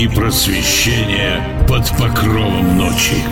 [0.00, 3.22] и просвещение под покровом ночи.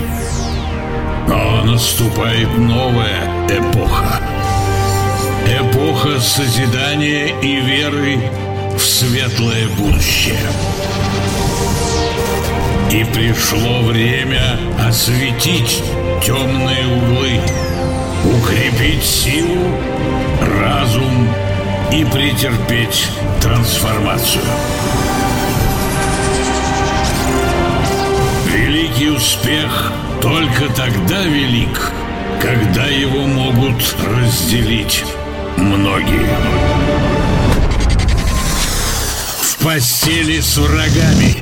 [1.27, 4.21] Но наступает новая эпоха.
[5.47, 8.19] Эпоха созидания и веры
[8.77, 10.37] в светлое будущее.
[12.93, 15.83] И пришло время осветить
[16.23, 17.41] темные углы,
[18.27, 19.75] укрепить силу,
[20.43, 21.31] разум
[21.91, 23.09] и претерпеть
[23.41, 24.45] трансформацию.
[28.99, 31.93] Великий успех только тогда велик,
[32.43, 35.05] когда его могут разделить
[35.57, 36.27] многие.
[39.41, 41.37] В постели с врагами.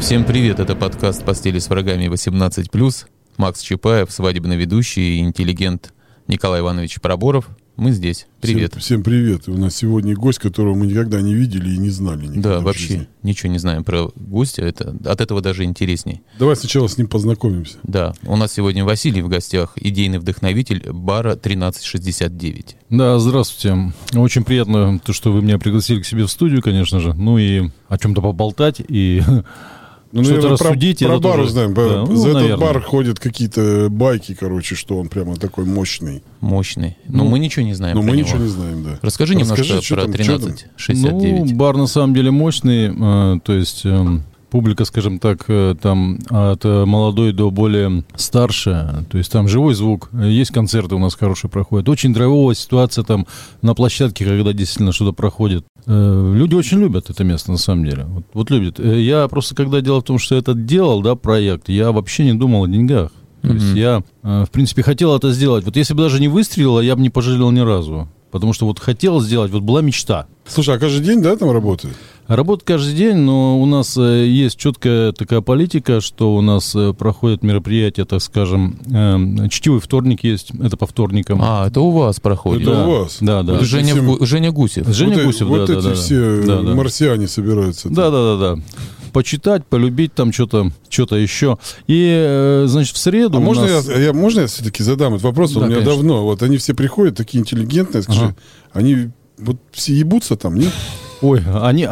[0.00, 3.06] Всем привет, это подкаст «Постели с врагами 18+.»
[3.38, 5.94] Макс Чапаев, свадебный ведущий и интеллигент
[6.26, 7.48] Николай Иванович Проборов.
[7.78, 8.26] Мы здесь.
[8.40, 8.72] Привет.
[8.72, 9.48] Всем, всем привет.
[9.48, 12.26] У нас сегодня гость, которого мы никогда не видели и не знали.
[12.26, 13.08] Да, вообще жизни.
[13.22, 14.62] ничего не знаем про гостя.
[14.62, 16.22] Это, от этого даже интересней.
[16.40, 17.76] Давай сначала с ним познакомимся.
[17.84, 22.76] Да, у нас сегодня Василий в гостях, идейный вдохновитель бара 1369.
[22.90, 23.92] Да, здравствуйте.
[24.12, 27.14] Очень приятно, то, что вы меня пригласили к себе в студию, конечно же.
[27.14, 29.22] Ну и о чем-то поболтать и
[30.10, 31.00] Ну, Что-то рассудить.
[31.00, 31.48] Про, про бар уже...
[31.48, 31.74] узнаем.
[31.74, 32.46] Да, ну, За наверное.
[32.46, 36.22] этот бар ходят какие-то байки, короче, что он прямо такой мощный.
[36.40, 36.96] Мощный.
[37.06, 38.26] Но ну, мы ничего не знаем Но мы него.
[38.26, 38.98] ничего не знаем, да.
[39.02, 41.50] Расскажи, Расскажи немножко про 1369.
[41.50, 42.88] Ну, бар на самом деле мощный.
[42.88, 43.82] Э, то есть...
[43.84, 44.20] Э,
[44.50, 50.10] публика, скажем так, э, там от молодой до более старше, то есть там живой звук,
[50.12, 51.88] есть концерты у нас хорошие проходят.
[51.88, 53.26] Очень драйвовая ситуация там
[53.62, 55.64] на площадке, когда действительно что-то проходит.
[55.86, 58.04] Э, люди очень любят это место, на самом деле.
[58.04, 58.78] Вот, вот любят.
[58.78, 62.34] Э, я просто, когда дело в том, что это делал, да, проект, я вообще не
[62.34, 63.10] думал о деньгах.
[63.42, 63.54] То mm-hmm.
[63.54, 65.64] есть я, э, в принципе, хотел это сделать.
[65.64, 68.08] Вот если бы даже не выстрелило, я бы не пожалел ни разу.
[68.30, 70.26] Потому что вот хотел сделать, вот была мечта.
[70.48, 71.94] Слушай, а каждый день, да, там работает?
[72.28, 76.92] Работает каждый день, но у нас э, есть четкая такая политика, что у нас э,
[76.92, 81.40] проходят мероприятия, так скажем, э, чтивый вторник есть, это по вторникам.
[81.42, 82.62] А, это у вас проходит?
[82.68, 82.86] Это да.
[82.86, 83.16] у вас?
[83.22, 83.54] Да, да.
[83.54, 84.26] Вот Женя, все...
[84.26, 84.86] Женя Гусев.
[84.88, 86.74] Женя вот Гусев, вот да, эти да, все да, да.
[86.74, 87.88] марсиане собираются.
[87.88, 88.62] Да, да, да, да
[89.10, 91.56] почитать, полюбить там что-то, что-то еще.
[91.86, 93.38] И, значит, в среду.
[93.38, 93.88] А можно нас...
[93.88, 95.52] я, я, можно я все-таки задам этот вопрос?
[95.52, 95.94] Да, у меня конечно.
[95.94, 96.24] давно.
[96.24, 98.36] Вот они все приходят такие интеллигентные, скажи, ага.
[98.74, 99.08] они
[99.38, 100.72] вот все ебутся там, нет?
[101.20, 101.86] Ой, они,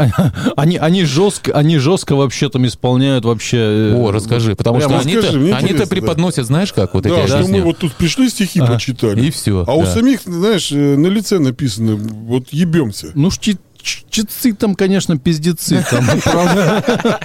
[0.56, 3.56] они, они жестко, они жестко вообще там исполняют вообще.
[3.56, 6.44] Э, О, расскажи, потому что они-то, они-то преподносят, да.
[6.44, 7.30] знаешь, как вот да, эти.
[7.30, 8.74] Да, что мы вот тут пришли стихи ага.
[8.74, 9.24] почитали.
[9.24, 9.62] И все.
[9.62, 9.74] А да.
[9.74, 13.08] у самих, знаешь, э, на лице написано, вот ебемся.
[13.14, 15.84] Ну, чти, чтецы там, конечно, пиздецы.
[15.90, 17.20] Там, правда,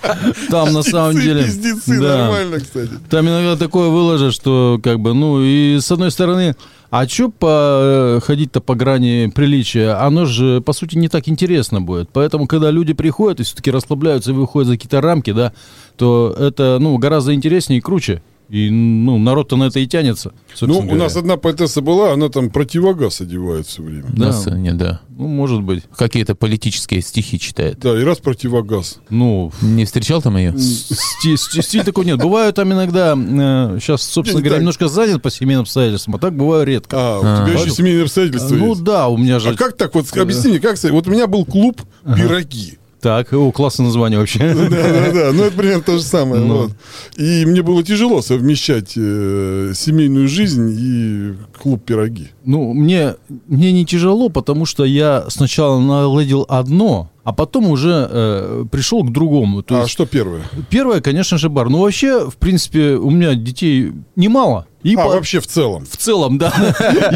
[0.49, 1.43] там на самом деле...
[1.43, 2.91] Пиздецы, нормально, кстати.
[3.09, 6.55] Там иногда такое выложат, что как бы, ну, и с одной стороны,
[6.91, 9.91] а что по, ходить-то по грани приличия?
[9.93, 12.09] Оно же, по сути, не так интересно будет.
[12.11, 15.53] Поэтому, когда люди приходят и все-таки расслабляются и выходят за какие-то рамки, да,
[15.95, 18.21] то это, ну, гораздо интереснее и круче.
[18.51, 20.33] И, ну, народ-то на это и тянется.
[20.59, 24.07] Ну, у нас одна поэтесса была, она там противогаз одевает все время.
[24.09, 24.25] Да.
[24.25, 24.99] На сцене, да.
[25.07, 25.83] Ну, может быть.
[25.95, 27.79] Какие-то политические стихи читает.
[27.79, 28.99] Да, и раз противогаз.
[29.09, 29.53] Ну...
[29.61, 30.53] Не встречал там ее?
[30.57, 32.17] Стиль, стиль такой нет.
[32.17, 33.15] Бывают там иногда...
[33.15, 36.97] Э, сейчас, собственно говоря, немножко занят по семейным обстоятельствам, а так бываю редко.
[36.99, 37.61] А, у тебя а.
[37.61, 39.51] еще семейные обстоятельства Ну да, у меня же...
[39.51, 39.95] А как так?
[39.95, 40.77] Вот объясни мне, как...
[40.83, 42.79] Вот у меня был клуб «Пироги».
[43.01, 44.53] Так, о, классное название вообще.
[44.53, 45.31] Да, да, да.
[45.33, 46.43] Ну, это примерно то же самое.
[46.43, 46.57] Ну.
[46.57, 46.71] Вот.
[47.17, 52.29] И мне было тяжело совмещать э, семейную жизнь и клуб пироги.
[52.45, 53.15] Ну, мне,
[53.47, 59.11] мне не тяжело, потому что я сначала наладил одно, а потом уже э, пришел к
[59.11, 59.63] другому.
[59.63, 60.43] То а есть, что первое?
[60.69, 61.69] Первое, конечно же, бар.
[61.69, 64.67] Ну, вообще, в принципе, у меня детей немало.
[64.83, 65.09] И а, по...
[65.09, 65.85] вообще в целом?
[65.85, 66.51] В целом, да.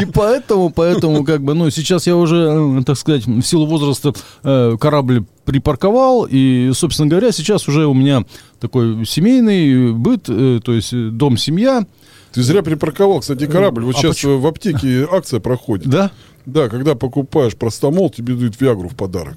[0.00, 4.12] И поэтому, поэтому, как бы, ну, сейчас я уже, э, так сказать, в силу возраста
[4.44, 8.24] э, корабль припарковал, и, собственно говоря, сейчас уже у меня
[8.60, 11.86] такой семейный быт, э, то есть дом, семья.
[12.32, 13.84] Ты зря припарковал, кстати, корабль.
[13.84, 14.38] Вот а сейчас почему?
[14.38, 15.88] в аптеке акция проходит.
[15.88, 16.10] Да?
[16.44, 19.36] Да, когда покупаешь простомол, тебе дают Виагру в подарок.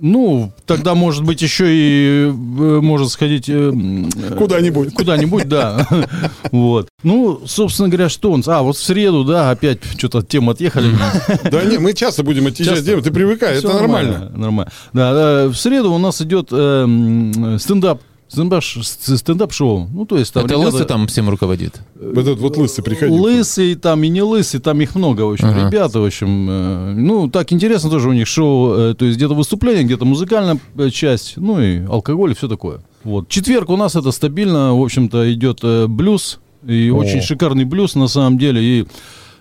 [0.00, 3.48] Ну, тогда, может быть, еще и э, может сходить...
[3.48, 3.72] Э,
[4.36, 4.94] куда-нибудь.
[4.94, 5.86] Куда-нибудь, да.
[6.50, 6.88] Вот.
[7.02, 8.42] Ну, собственно говоря, что он...
[8.46, 10.90] А, вот в среду, да, опять что-то тему отъехали.
[11.50, 12.84] Да нет, мы часто будем отъезжать.
[12.84, 14.30] Ты привыкай, это нормально.
[14.34, 14.72] Нормально.
[14.92, 18.00] Да, в среду у нас идет э, стендап
[18.34, 19.88] стендап-шоу.
[19.92, 20.70] Ну, то есть там Это ребята...
[20.72, 21.80] Лысый там всем руководит?
[22.00, 23.14] Этот вот Лысый приходил.
[23.14, 25.66] Лысый там и не Лысый, там их много, в общем, ага.
[25.66, 26.46] ребята, в общем.
[26.50, 30.58] Э, ну, так интересно тоже у них шоу, э, то есть где-то выступление, где-то музыкальная
[30.76, 32.80] э, часть, ну и алкоголь и все такое.
[33.04, 33.28] Вот.
[33.28, 36.96] Четверг у нас это стабильно, в общем-то, идет блюз, и О.
[36.96, 38.86] очень шикарный блюз на самом деле, и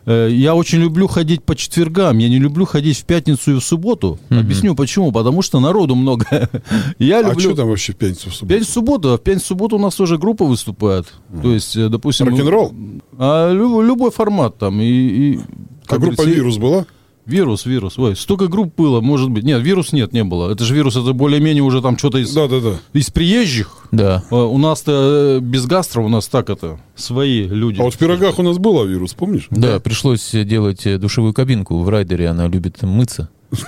[0.06, 4.20] я очень люблю ходить по четвергам, я не люблю ходить в пятницу и в субботу.
[4.30, 5.12] Объясню почему.
[5.12, 6.26] Потому что народу много.
[7.00, 7.40] Я А люблю...
[7.40, 8.48] что там вообще в пятницу в субботу?
[8.54, 11.14] Пятницу субботу, а в пятницу субботу у нас тоже группа выступает.
[11.42, 12.28] То есть, э, допустим...
[12.30, 12.74] Рок-н-ролл?
[13.18, 14.82] А, лю- любой формат там.
[14.82, 15.40] И, и,
[15.88, 16.86] А группа «Вирус» была?
[17.26, 17.98] Вирус, вирус.
[17.98, 19.44] Ой, столько групп было, может быть.
[19.46, 20.52] Нет, вирус нет, не было.
[20.52, 22.76] Это же вирус, это более-менее уже там что-то из, Да-да-да.
[22.92, 23.88] из приезжих.
[23.92, 24.24] Да.
[24.30, 27.80] А У нас-то э, без гастро, у нас так это, свои люди.
[27.80, 29.48] А вот в «Пирогах» у нас была «Вирус», помнишь?
[29.52, 33.30] Да, пришлось делать э, душевую кабинку в райдере, она любит мыться.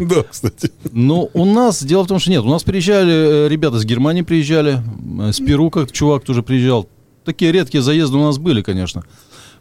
[0.00, 0.70] Да, кстати.
[0.92, 4.22] Ну, у нас, дело в том, что нет, у нас приезжали, э, ребята с Германии
[4.22, 4.82] приезжали,
[5.32, 6.88] с Перу как чувак тоже приезжал.
[7.24, 9.04] Такие редкие заезды у нас были, конечно.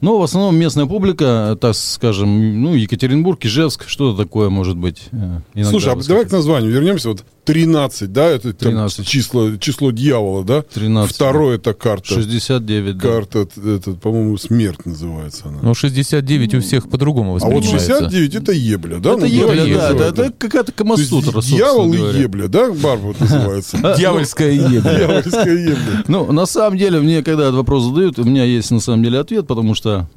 [0.01, 5.09] Но в основном местная публика, так скажем, ну, Екатеринбург, Ижевск, что-то такое может быть.
[5.11, 7.09] э, иногда Слушай, а давай к названию вернемся.
[7.09, 9.07] Вот 13, да, это там 13.
[9.07, 10.61] число, число дьявола, да?
[10.61, 11.15] 13.
[11.15, 12.13] Второе это карта.
[12.13, 13.01] 69, да.
[13.01, 15.57] Карта, это, по-моему, смерть называется она.
[15.63, 18.03] Но 69 у всех по-другому а вот воспринимается.
[18.03, 19.13] 69 это ебля, да?
[19.13, 22.19] это Ну, ебля, давай да, ебля, это, какая-то камасутра, Дьявол и говоря.
[22.19, 22.71] ебля, да?
[22.71, 23.95] Бар вот называется.
[23.97, 24.81] Дьявольская ебля.
[24.81, 26.03] Дьявольская ебля.
[26.07, 29.17] Ну, на самом деле, мне когда этот вопрос задают, у меня есть на самом деле
[29.17, 30.07] ответ, потому что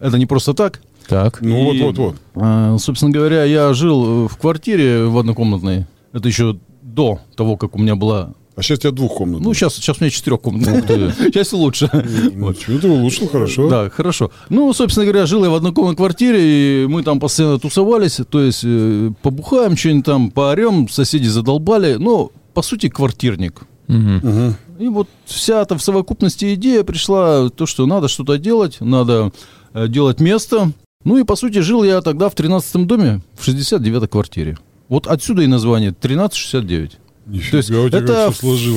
[0.00, 0.80] это не просто так.
[1.06, 1.40] Так.
[1.40, 2.16] Ну И, вот, вот, вот.
[2.34, 5.86] а, Собственно говоря, я жил э, в квартире в однокомнатной.
[6.16, 8.32] Это еще до того, как у меня была...
[8.56, 9.46] А сейчас у тебя двухкомнатная.
[9.46, 11.12] Ну, сейчас, сейчас у меня четырехкомнатная.
[11.18, 11.90] Сейчас лучше.
[12.32, 13.68] Ну, чего ты улучшил, хорошо.
[13.68, 14.30] Да, хорошо.
[14.48, 18.62] Ну, собственно говоря, жил я в однокомнатной квартире, и мы там постоянно тусовались, то есть
[18.64, 21.96] э, побухаем, что-нибудь там поорем, соседи задолбали.
[21.98, 23.64] Ну, по сути, квартирник.
[23.86, 29.32] И вот вся эта в совокупности идея пришла, то, что надо что-то делать, надо
[29.74, 30.72] э, делать место.
[31.04, 34.56] Ну и, по сути, жил я тогда в 13-м доме, в 69-й квартире.
[34.88, 36.90] Вот отсюда и название 1369.
[36.92, 38.30] То Нифига есть у тебя это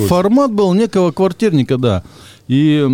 [0.08, 2.04] формат был некого квартирника, да.
[2.48, 2.88] И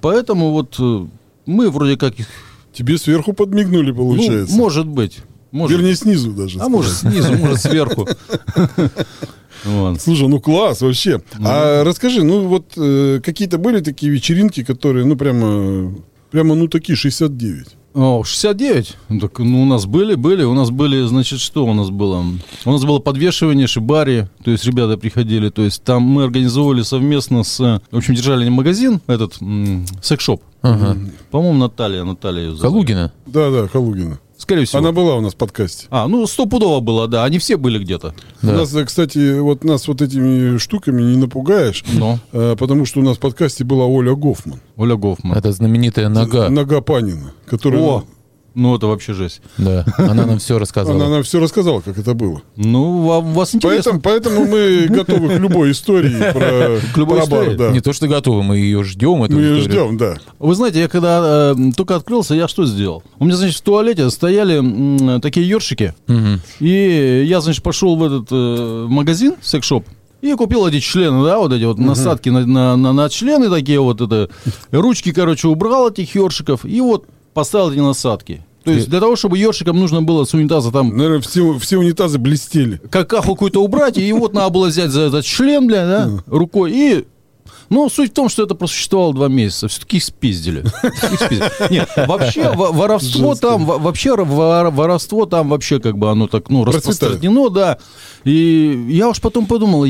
[0.00, 1.06] поэтому вот э,
[1.46, 2.26] мы вроде как их...
[2.72, 4.54] Тебе сверху подмигнули, Ну, получается.
[4.56, 5.18] может быть.
[5.50, 6.58] Может, Вернее, снизу даже.
[6.60, 8.06] а может снизу, может сверху.
[9.64, 9.98] Вот.
[10.00, 11.22] Слушай, ну класс вообще.
[11.42, 15.94] А расскажи, ну вот э, какие-то были такие вечеринки, которые, ну прямо,
[16.30, 17.68] прямо, ну такие 69.
[17.94, 18.96] О, 69?
[19.08, 20.42] Ну, Так, ну, у нас были, были.
[20.42, 22.24] У нас были, значит, что у нас было?
[22.64, 27.44] У нас было подвешивание шибари, то есть ребята приходили, то есть там мы организовывали совместно
[27.44, 27.80] с...
[27.92, 30.42] В общем, держали магазин, этот, м, секс-шоп.
[30.62, 30.96] Ага.
[31.30, 32.62] По-моему, Наталья, Наталья ее зовут.
[32.62, 33.12] Калугина?
[33.26, 34.18] Да-да, Калугина.
[34.44, 34.80] Скорее всего.
[34.80, 35.86] Она была у нас в подкасте.
[35.88, 37.24] А, ну, стопудово была, да.
[37.24, 38.14] Они все были где-то.
[38.42, 38.52] У Да.
[38.52, 42.18] нас, э, кстати, вот нас вот этими штуками не напугаешь, Но.
[42.32, 44.60] э, потому что у нас в подкасте была Оля Гофман.
[44.76, 45.34] Оля Гофман.
[45.34, 46.50] Это знаменитая нога.
[46.50, 47.80] Нога Панина, которая...
[47.80, 48.04] О,
[48.54, 49.40] ну, это вообще жесть.
[49.58, 51.08] Да, она нам все Она рассказала.
[51.08, 52.42] нам все рассказала, как это было.
[52.56, 53.98] Ну, у вас интересно.
[54.02, 57.56] Поэтому, поэтому мы готовы к любой истории про, К любой про бар, истории?
[57.56, 57.70] да.
[57.70, 59.22] Не то, что готовы, мы ее ждем.
[59.24, 59.84] эту Мы ее историю.
[59.88, 60.16] ждем, да.
[60.38, 63.02] Вы знаете, я когда э, только открылся, я что сделал?
[63.18, 65.94] У меня, значит, в туалете стояли м, такие ёршики.
[66.06, 66.40] Мгм.
[66.60, 69.84] И я, значит, пошел в этот э, магазин, секс-шоп,
[70.22, 73.78] и купил эти члены, да, вот эти вот насадки на, на, на, на члены такие
[73.78, 74.30] вот, это,
[74.70, 78.42] ручки, короче, убрал этих ёршиков, и вот поставил эти насадки.
[78.64, 82.18] То есть для того, чтобы ёршикам нужно было с унитаза там Наверное, все, все унитазы
[82.18, 82.80] блестели.
[82.90, 87.04] какаху какую-то убрать, и вот надо было взять за этот член, бля, да, рукой, и...
[87.70, 89.68] Ну, суть в том, что это просуществовало два месяца.
[89.68, 90.60] Все-таки их спиздили.
[90.82, 91.50] Их спиздили.
[91.70, 93.48] Нет, вообще во- воровство Жестко.
[93.48, 97.78] там, во- вообще вор- воровство там вообще как бы оно так, ну, распространено, да.
[98.24, 99.86] И я уж потом подумал,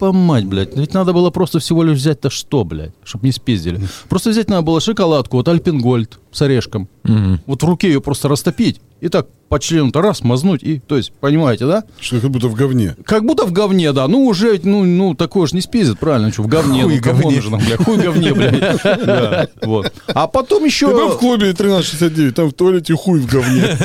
[0.00, 3.80] ёпа мать, блядь, ведь надо было просто всего лишь взять-то что, блядь, чтобы не спиздили.
[4.08, 6.88] Просто взять надо было шоколадку, вот Альпенгольд с орешком.
[7.04, 7.40] Мгм.
[7.46, 8.80] Вот в руке ее просто растопить.
[9.00, 10.62] И так по члену-то раз мазнуть.
[10.62, 11.82] И, то есть, понимаете, да?
[11.98, 12.94] Что как будто в говне.
[13.04, 14.06] Как будто в говне, да.
[14.06, 16.32] Ну, уже, ну, ну такое же не спиздит, правильно?
[16.32, 16.84] Что, в говне.
[16.84, 17.36] Хуй ну, говне.
[17.36, 18.80] нужно, бля, хуй говне, блядь.
[18.84, 19.92] Да, вот.
[20.06, 20.86] А потом еще...
[20.86, 23.64] Ты был в клубе 1369, там в туалете хуй в говне.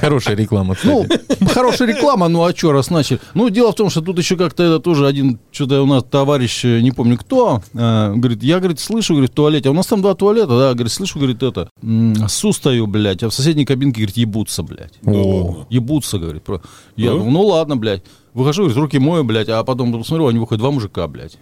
[0.00, 1.06] Хорошая реклама, Ну,
[1.52, 3.20] хорошая реклама, ну а что, раз начали.
[3.34, 6.64] Ну, дело в том, что тут еще как-то это тоже один, что-то у нас товарищ,
[6.64, 9.86] э, не помню кто, э, говорит, я, говорит, слышу, говорит, в туалете, а у нас
[9.86, 13.64] там два туалета, да, говорит, слышу, говорит, это, м, су стою, блядь, а в соседней
[13.64, 14.94] кабинке, говорит, ебутся, блядь.
[15.04, 15.66] О.
[15.70, 16.42] Ебутся, говорит.
[16.44, 16.62] Про-
[16.96, 18.02] Я думаю, ну ладно, блядь.
[18.34, 21.38] Выхожу, говорит, руки мою, блядь, а потом посмотрю, они выходят, два мужика, блядь.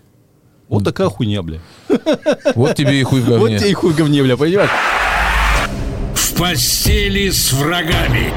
[0.69, 1.61] Вот такая хуйня, блядь.
[2.54, 3.59] Вот тебе и хуй в Вот говне.
[3.59, 4.71] тебе и хуй в говне, блядь, понимаешь?
[6.14, 8.33] В постели с врагами.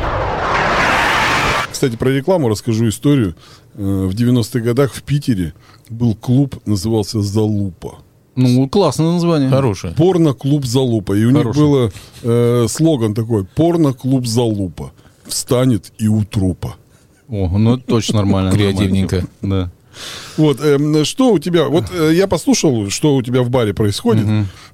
[1.71, 3.35] Кстати, про рекламу расскажу историю.
[3.75, 5.53] Э, В 90-х годах в Питере
[5.89, 7.99] был клуб, назывался «Залупа».
[8.35, 9.49] Ну, классное название.
[9.49, 9.93] Хорошая.
[9.93, 11.13] Порно-клуб «Залупа».
[11.13, 11.59] И у них Хороший.
[11.59, 11.91] был
[12.23, 14.91] э, слоган такой «Порно-клуб «Залупа».
[15.25, 16.75] Встанет и у трупа.
[17.29, 18.51] О, ну это точно нормально.
[18.53, 19.25] Креативненько.
[19.41, 19.71] Да.
[20.37, 24.25] Вот, эм, что у тебя, вот э, я послушал, что у тебя в баре происходит,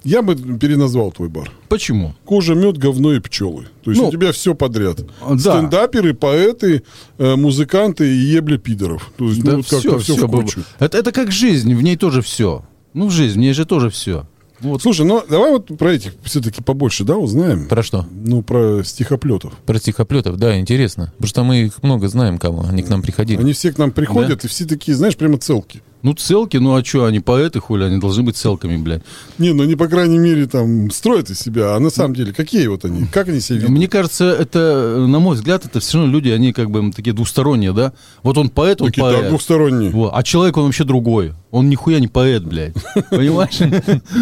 [0.02, 1.50] я бы переназвал твой бар.
[1.68, 2.14] Почему?
[2.24, 3.66] Кожа, мед, говно и пчелы.
[3.84, 5.00] То есть Ну, у тебя все подряд.
[5.20, 5.38] да.
[5.38, 6.84] Стендаперы, поэты,
[7.18, 9.12] э, музыканты и ебля пидоров.
[9.18, 10.62] То есть, ну, вот как-то все, в кучу.
[10.78, 12.64] Это, это как жизнь, в ней тоже все.
[12.94, 14.26] Ну, жизнь, в ней же тоже все.
[14.60, 14.82] Вот.
[14.82, 17.66] Слушай, ну давай вот про этих все-таки побольше, да, узнаем?
[17.66, 18.06] Про что?
[18.10, 19.54] Ну, про стихоплетов.
[19.64, 21.12] Про стихоплетов, да, интересно.
[21.16, 22.66] Потому что мы их много знаем, кого.
[22.68, 23.40] Они к нам приходили.
[23.40, 25.82] Они все к нам приходят, и все такие, знаешь, прямо целки.
[26.02, 29.02] Ну, целки, ну а что, они поэты, хули, они должны быть целками, блядь.
[29.38, 31.76] Не, ну они, по крайней мере, там строят из себя.
[31.76, 33.06] А на самом деле, какие вот они?
[33.06, 33.70] Как они себя ведут?
[33.70, 37.72] Мне кажется, это, на мой взгляд, это все равно люди, они как бы такие двусторонние,
[37.72, 37.92] да?
[38.22, 39.28] Вот он поэт, он Такие, да, поэт.
[39.28, 39.90] двухсторонние.
[39.90, 40.12] Вот.
[40.14, 41.34] А человек, он вообще другой.
[41.50, 42.74] Он нихуя не поэт, блядь.
[43.10, 43.58] Понимаешь?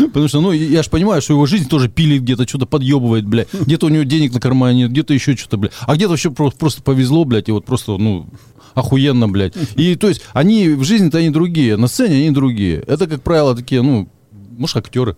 [0.08, 3.49] Потому что, ну, я же понимаю, что его жизнь тоже пилит где-то, что-то подъебывает, блядь.
[3.52, 5.73] Где-то у него денег на кармане нет, где-то еще что-то, блядь.
[5.87, 8.26] А где-то вообще просто повезло, блядь, и вот просто, ну,
[8.75, 9.54] охуенно, блядь.
[9.76, 12.78] И, то есть, они в жизни-то они другие, на сцене они другие.
[12.87, 14.08] Это, как правило, такие, ну,
[14.56, 15.16] может, актеры.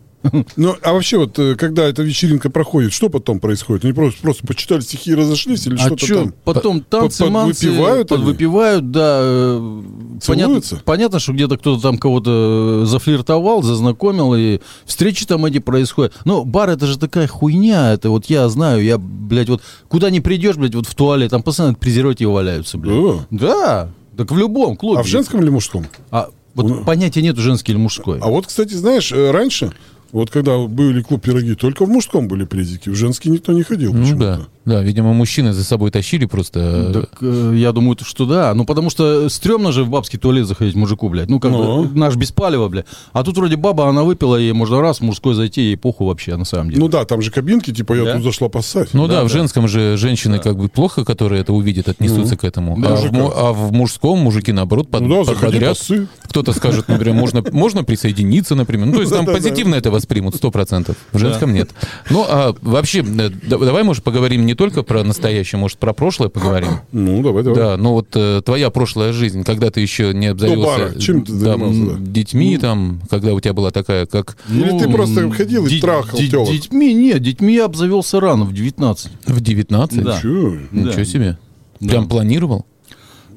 [0.57, 3.85] Ну, а вообще вот, э, когда эта вечеринка проходит, что потом происходит?
[3.85, 6.35] Они просто, просто почитали стихи и разошлись или А что-то что, там?
[6.45, 8.19] потом танцы, манцы, подвыпивают они?
[8.19, 9.21] подвыпивают, да.
[9.23, 9.83] э,
[10.27, 16.13] Понятно, понятно, что где-то кто-то там кого-то э, зафлиртовал, зазнакомил, и встречи там эти происходят.
[16.27, 20.21] Но бар это же такая хуйня, это вот я знаю, я, блядь, вот куда не
[20.21, 23.23] придешь, блядь, вот в туалет, там постоянно презервативы валяются, блядь.
[23.31, 23.89] Да,
[24.19, 25.01] так в любом клубе.
[25.01, 25.87] А в женском или мужском?
[26.11, 26.85] А вот Ну.
[26.85, 28.19] понятия нету женский или мужской.
[28.21, 29.73] А вот, кстати, знаешь, э, раньше,
[30.13, 33.93] вот когда были клуб пироги, только в мужском были презики, в женский никто не ходил
[33.93, 34.25] Ну почему-то.
[34.25, 34.47] да.
[34.67, 36.91] Да, видимо, мужчины за собой тащили просто.
[36.93, 38.53] Так, э, я думаю, что да.
[38.55, 41.29] Ну, потому что стрёмно же в бабский туалет заходить мужику, блядь.
[41.31, 41.85] Ну, как Ну.
[41.85, 42.85] бы, наш без палева, блядь.
[43.13, 46.37] А тут вроде баба, она выпила, ей можно раз в мужской зайти, ей похуй вообще,
[46.37, 46.81] на самом деле.
[46.83, 48.15] Ну да, там же кабинки, типа, я Да?
[48.15, 48.91] тут зашла поссать.
[48.93, 49.33] Ну да, Да, в да.
[49.39, 52.77] женском же женщины как бы плохо, которые это увидят, отнесутся к этому.
[52.81, 53.33] Да, а, в, мужика.
[53.37, 55.33] а в мужском мужики, наоборот, под, Ну да,
[55.71, 56.07] поссы.
[56.25, 58.87] Кто-то скажет, например, можно, можно присоединиться, например.
[58.87, 60.97] Ну, то есть там позитивно это воспримут, сто процентов.
[61.13, 61.71] В женском нет.
[62.11, 66.29] Ну, а вообще, э, да- давай, может, поговорим не только про настоящее, может, про прошлое
[66.29, 66.71] поговорим.
[66.93, 67.59] Ну, давай, давай.
[67.59, 70.99] Да, ну вот э, твоя прошлая жизнь, когда ты еще не обзавелся бара.
[70.99, 72.11] Чем ты там, занимался, да?
[72.13, 76.51] детьми, там, когда у тебя была такая, как Или ты просто ходил и трахал тёлок?
[76.51, 79.11] Детьми, нет, детьми я обзавелся рано, в 19.
[79.27, 80.03] в 19?
[80.03, 80.21] Да.
[80.21, 80.57] Чё?
[80.73, 81.05] Ничего Да.
[81.05, 81.39] себе.
[81.79, 81.89] Да.
[81.89, 82.67] Прям планировал?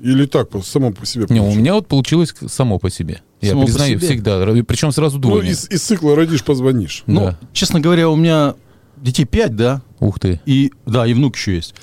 [0.02, 3.22] Или так, само по себе Не, у меня вот получилось само по себе.
[3.40, 4.46] Я Само признаю, всегда.
[4.68, 5.52] Причем сразу Ну, двойня.
[5.52, 7.04] из, из цикла родишь, позвонишь.
[7.08, 7.40] Ну, Да.
[7.54, 8.56] честно говоря, у меня
[9.04, 10.40] детей 5, да, Ух ты.
[10.46, 11.76] и, да, и внук еще есть.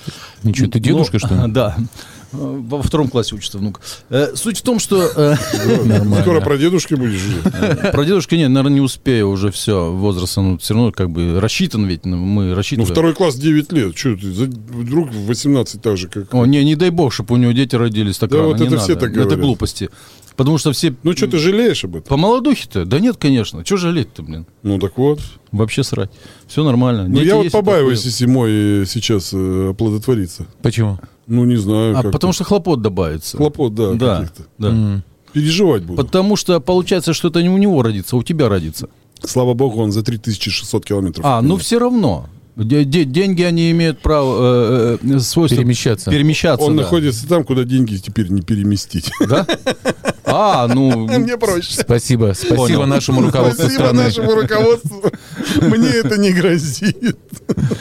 [0.42, 1.52] Ничего, ты дедушка, Ну, что ли?
[1.52, 1.76] Да.
[2.32, 3.80] Э, Во втором классе учится внук.
[4.08, 5.02] Э, Суть в том, что...
[5.02, 5.34] э,
[6.22, 7.42] Скоро про дедушки будешь жить.
[7.92, 9.90] Про дедушку нет, наверное, не успею уже все.
[9.92, 12.90] Возраст, ну, все равно как бы рассчитан ведь, ну, мы Ну, рассчитываем.
[12.92, 13.96] второй класс 9 лет.
[13.98, 14.26] Что ты?
[14.28, 16.32] Вдруг в 18 так же, как...
[16.34, 18.94] О, не, не дай бог, чтобы у него дети родились так Да вот это все
[18.94, 19.40] так Это говорят.
[19.40, 19.90] глупости.
[20.40, 20.94] Потому что все...
[21.02, 22.09] Ну, что ты жалеешь об этом?
[22.09, 22.87] По молодухе-то?
[22.87, 23.62] Да нет, конечно.
[23.62, 24.47] Чего жалеть-то, блин?
[24.62, 25.20] Ну, так вот.
[25.52, 26.11] Вообще срать.
[26.47, 27.09] Все нормально.
[27.09, 28.11] Ну, Дети я вот побаиваюсь, такое.
[28.11, 30.47] если мой э, сейчас э, оплодотворится.
[30.62, 30.99] Почему?
[31.26, 31.94] Ну, не знаю.
[31.94, 33.37] А потому что хлопот добавится.
[33.37, 34.42] Хлопот, да, Да, каких-то.
[34.56, 34.68] да.
[34.70, 35.02] М.
[35.35, 36.02] Переживать буду.
[36.02, 38.88] Потому что получается, что это не у него родится, а у тебя родится.
[39.23, 41.23] Слава богу, он за 3600 километров.
[41.23, 42.30] А, ну все равно.
[42.57, 46.11] Де- де- деньги они имеют право, э, э, свойство Перемещаться.
[46.11, 46.66] перемещаться.
[46.66, 46.83] Он да.
[46.83, 49.11] находится там, куда деньги теперь не переместить.
[49.28, 49.47] Да?
[50.33, 51.09] А, ну...
[51.09, 51.75] Мне проще.
[51.75, 52.35] Спасибо.
[52.37, 52.87] Спасибо Понял.
[52.87, 54.02] нашему руководству Спасибо страны.
[54.04, 55.02] нашему руководству.
[55.61, 57.19] Мне это не грозит.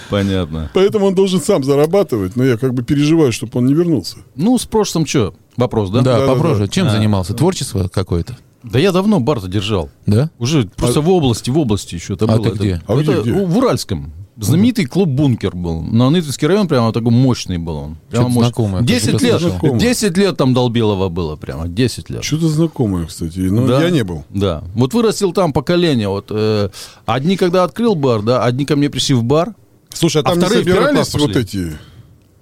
[0.10, 0.72] Понятно.
[0.74, 4.18] Поэтому он должен сам зарабатывать, но я как бы переживаю, чтобы он не вернулся.
[4.36, 5.36] Ну, с прошлым что?
[5.58, 6.02] Вопрос, да?
[6.02, 6.60] Да, Да, попроще.
[6.66, 6.90] да, Чем А.
[6.90, 7.34] занимался?
[7.36, 8.36] Творчество какое-то?
[8.64, 9.90] Да я давно бар держал.
[10.08, 10.32] Да?
[10.40, 12.44] Уже просто в области, в области еще это А было.
[12.44, 12.82] ты Это- где?
[12.88, 13.32] А где, это где?
[13.32, 14.12] в Уральском.
[14.46, 15.82] Знаменитый клуб «Бункер» был.
[15.82, 17.98] На Нытвинский район прямо такой мощный был он.
[18.10, 18.48] Прямо Что-то мощный.
[18.48, 19.78] знакомое, 10 как-то лет.
[19.78, 21.68] 10 лет там Долбилова было прямо.
[21.68, 22.24] 10 лет.
[22.24, 23.40] Что-то знакомое, кстати.
[23.40, 23.84] Но Да.
[23.84, 24.24] я не был.
[24.30, 24.64] Да.
[24.76, 26.08] Вот вырастил там поколение.
[26.08, 26.70] Вот, э,
[27.06, 29.56] одни, когда открыл бар, да, одни ко мне пришли в бар.
[29.94, 31.78] Слушай, а А там не вторые в первый собирались вот эти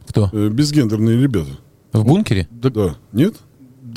[0.07, 0.29] Кто?
[0.33, 1.49] э, безгендерные ребята?
[1.93, 2.47] В бункере?
[2.51, 2.95] Да.
[3.11, 3.35] Нет?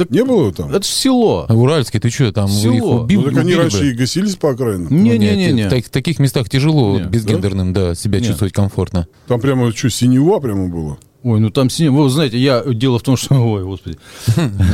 [0.09, 0.71] Да Не было там?
[0.71, 1.47] Это ж село.
[1.49, 2.75] А Уральский, ты что, там Село.
[2.75, 3.21] их убил?
[3.23, 3.87] Ну, так они убили раньше бы?
[3.89, 4.89] и гасились по окраинам.
[4.91, 5.67] Ну, Не-не-не.
[5.67, 7.05] В так- в таких местах тяжело Не.
[7.05, 8.27] безгендерным, да, себя Не.
[8.27, 9.07] чувствовать комфортно.
[9.29, 10.99] Там прямо что, синева прямо было?
[11.23, 11.91] Ой, ну там синее.
[11.93, 13.35] Вы знаете, я дело в том, что.
[13.53, 13.99] Ой, господи.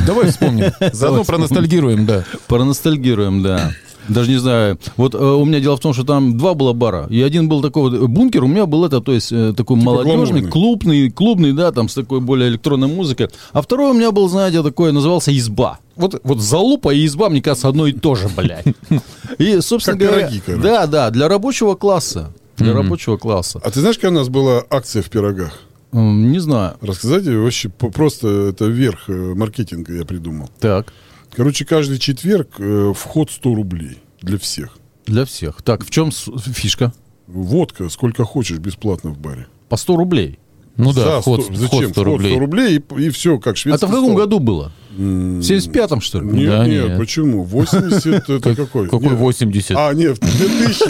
[0.05, 0.71] Давай вспомним.
[0.93, 2.23] Заодно проностальгируем, да.
[2.47, 3.71] Проностальгируем, да.
[4.07, 4.77] Даже не знаю.
[4.95, 7.07] Вот э, у меня дело в том, что там два было бара.
[7.09, 9.77] И один был такой вот э, бункер, у меня был это, то есть э, такой
[9.77, 10.51] молодежный, гламурный.
[10.51, 13.29] клубный, клубный, да, там с такой более электронной музыкой.
[13.53, 15.79] А второй у меня был, знаете, такой, назывался изба.
[15.95, 18.65] Вот, вот залупа и изба, мне кажется, одно и то же, блядь.
[19.39, 22.31] И, собственно Как говоря, пироги, да, да, для рабочего класса.
[22.57, 23.59] Для рабочего класса.
[23.63, 25.59] А ты знаешь, какая у нас была акция в пирогах?
[25.91, 26.75] Не знаю.
[26.81, 30.49] Рассказать вообще просто это верх э, маркетинга я придумал.
[30.59, 30.93] Так.
[31.35, 34.77] Короче, каждый четверг э, вход 100 рублей для всех.
[35.05, 35.61] Для всех.
[35.61, 36.93] Так, в чем фишка?
[37.27, 39.47] Водка сколько хочешь бесплатно в баре.
[39.69, 40.39] По 100 рублей.
[40.77, 41.89] Ну да, За вход, 100 вход зачем?
[41.89, 42.31] 100 Вход рублей.
[42.33, 44.17] 100 рублей и, и все, как шведский Это в каком стол.
[44.17, 44.71] году было?
[44.95, 46.27] В 75-м, что ли?
[46.27, 46.97] Нет, Да, нет, нет.
[46.99, 47.43] почему?
[47.43, 48.85] 80 это Как- какой?
[48.87, 49.17] Какой Нет.
[49.19, 49.75] 80?
[49.77, 50.85] А, нет, 2000,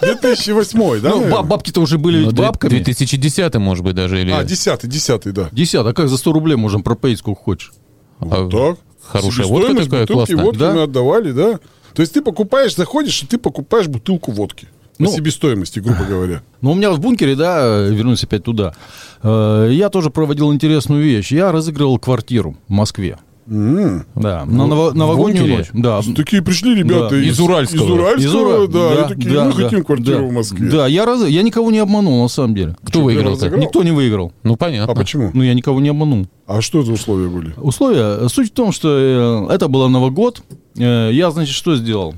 [0.00, 1.10] 2008, да?
[1.10, 2.70] Ну, бабки-то уже были Ну, ведь две- бабками.
[2.70, 4.30] 2010 может быть, даже, или...
[4.30, 5.48] А, 10 10 да.
[5.52, 5.86] Десят.
[5.86, 7.72] А как за 100 рублей можем пропоить сколько хочешь?
[8.20, 8.78] А, Так.
[9.04, 10.44] Хорошая водка такая, бутылки классная.
[10.44, 10.72] водки Да?
[10.72, 11.60] мы отдавали, да.
[11.94, 14.68] То есть ты покупаешь, заходишь, и ты покупаешь бутылку водки.
[14.98, 15.10] По Ну.
[15.10, 16.42] себестоимости, грубо говоря.
[16.60, 18.74] Ну, у меня в бункере, да, вернусь опять туда,
[19.22, 21.32] э, я тоже проводил интересную вещь.
[21.32, 23.18] Я разыгрывал квартиру в Москве.
[23.48, 24.04] М.
[24.14, 25.66] Да, на ново- новогоднюю ночь.
[25.72, 27.16] Да, Такие пришли ребята Да.
[27.18, 27.84] из, Из Уральского.
[27.84, 30.24] Из Уральского, Из Ура- да, и такие, мы хотим квартиру да.
[30.24, 30.70] в Москве.
[30.70, 31.26] Да, я, раз...
[31.26, 32.76] я никого не обманул, на самом деле.
[32.82, 33.30] Кто Что, выиграл-то?
[33.46, 33.60] разыграл?
[33.60, 34.32] Никто не выиграл.
[34.44, 34.92] Ну, понятно.
[34.92, 35.30] А почему?
[35.34, 36.26] Ну, я никого не обманул.
[36.46, 37.52] А что за условия были?
[37.56, 38.28] Условия.
[38.28, 40.42] Суть в том, что э, это было Новый год.
[40.78, 42.14] Э, Я, значит, что сделал?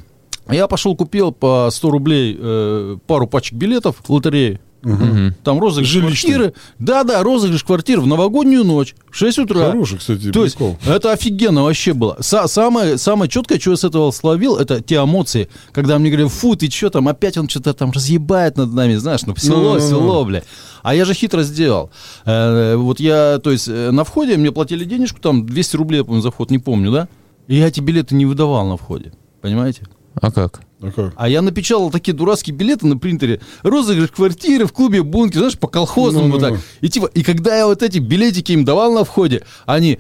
[0.50, 4.60] Я пошел купил по 100 рублей э, пару пачек билетов в лотерее.
[4.84, 5.34] Мгм.
[5.42, 6.30] Там розыгрыш Жилищный.
[6.34, 6.54] квартиры.
[6.78, 9.70] Да-да, розыгрыш квартир в новогоднюю ночь в 6 утра.
[9.70, 10.76] Хороший, кстати, То есть прикол.
[10.86, 12.16] это офигенно вообще было.
[12.20, 16.28] Са- самое, самое четкое, что я с этого словил, это те эмоции, когда мне говорили,
[16.28, 19.80] фу, ты что там, опять он что-то там разъебает над нами, знаешь, ну село, Ну-ну-ну.
[19.88, 20.42] село, бля.
[20.82, 21.90] А я же хитро сделал.
[22.26, 26.04] Э, вот я, то есть э, на входе мне платили денежку, там 200 рублей, я
[26.04, 27.08] помню, за вход, не помню, да?
[27.46, 29.82] И я эти билеты не выдавал на входе, понимаете?
[30.20, 30.60] А как?
[30.86, 31.12] А как?
[31.16, 33.40] А я напечатал такие дурацкие билеты на принтере.
[33.62, 36.56] Розыгрыш квартиры в клубе бункер, знаешь, по колхозному Ну-ну-ну.
[36.56, 36.60] так.
[36.80, 39.98] И типа, и когда я вот эти билетики им давал на входе, они,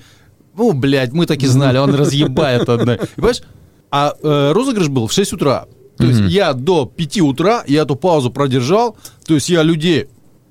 [0.56, 2.94] ну, блядь, мы так и знали, он разъебает одна.
[2.96, 3.42] И понимаешь,
[3.90, 5.66] а э, розыгрыш был в 6 утра.
[5.96, 10.08] То есть я до 5 утра, я эту паузу продержал, то есть я людей